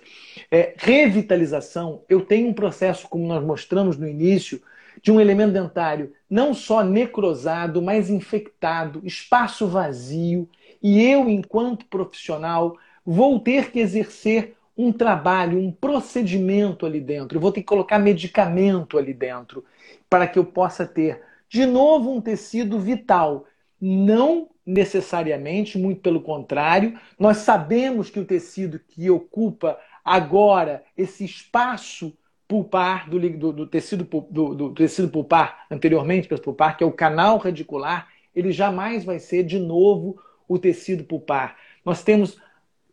É, 0.49 0.73
revitalização, 0.77 2.03
eu 2.07 2.21
tenho 2.21 2.49
um 2.49 2.53
processo, 2.53 3.07
como 3.07 3.27
nós 3.27 3.43
mostramos 3.43 3.97
no 3.97 4.07
início, 4.07 4.61
de 5.01 5.11
um 5.11 5.19
elemento 5.19 5.53
dentário 5.53 6.13
não 6.29 6.53
só 6.53 6.83
necrosado, 6.83 7.81
mas 7.81 8.09
infectado, 8.09 9.01
espaço 9.03 9.67
vazio, 9.67 10.49
e 10.81 11.01
eu, 11.01 11.29
enquanto 11.29 11.85
profissional, 11.85 12.77
vou 13.05 13.39
ter 13.39 13.71
que 13.71 13.79
exercer 13.79 14.55
um 14.75 14.91
trabalho, 14.91 15.59
um 15.59 15.71
procedimento 15.71 16.85
ali 16.85 16.99
dentro. 16.99 17.37
Eu 17.37 17.41
vou 17.41 17.51
ter 17.51 17.61
que 17.61 17.67
colocar 17.67 17.99
medicamento 17.99 18.97
ali 18.97 19.13
dentro 19.13 19.63
para 20.09 20.27
que 20.27 20.39
eu 20.39 20.45
possa 20.45 20.85
ter, 20.85 21.21
de 21.47 21.65
novo, 21.65 22.11
um 22.11 22.19
tecido 22.19 22.79
vital. 22.79 23.45
Não 23.79 24.49
necessariamente, 24.65 25.77
muito 25.77 26.01
pelo 26.01 26.21
contrário, 26.21 26.97
nós 27.19 27.37
sabemos 27.37 28.09
que 28.09 28.19
o 28.19 28.25
tecido 28.25 28.79
que 28.79 29.09
ocupa 29.09 29.77
agora 30.03 30.83
esse 30.97 31.25
espaço 31.25 32.13
pulpar 32.47 33.09
do, 33.09 33.19
do, 33.19 33.53
do 33.53 33.67
tecido, 33.67 34.07
do, 34.29 34.53
do, 34.53 34.73
tecido 34.73 35.09
pulpar, 35.09 35.65
anteriormente 35.71 36.27
para 36.27 36.37
pulpar, 36.37 36.77
que 36.77 36.83
é 36.83 36.87
o 36.87 36.91
canal 36.91 37.37
radicular, 37.37 38.07
ele 38.35 38.51
jamais 38.51 39.03
vai 39.03 39.19
ser 39.19 39.43
de 39.43 39.59
novo 39.59 40.21
o 40.47 40.59
tecido 40.59 41.03
pulpar. 41.03 41.57
Nós 41.85 42.03
temos 42.03 42.37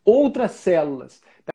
outras 0.05 0.53
células 0.53 1.21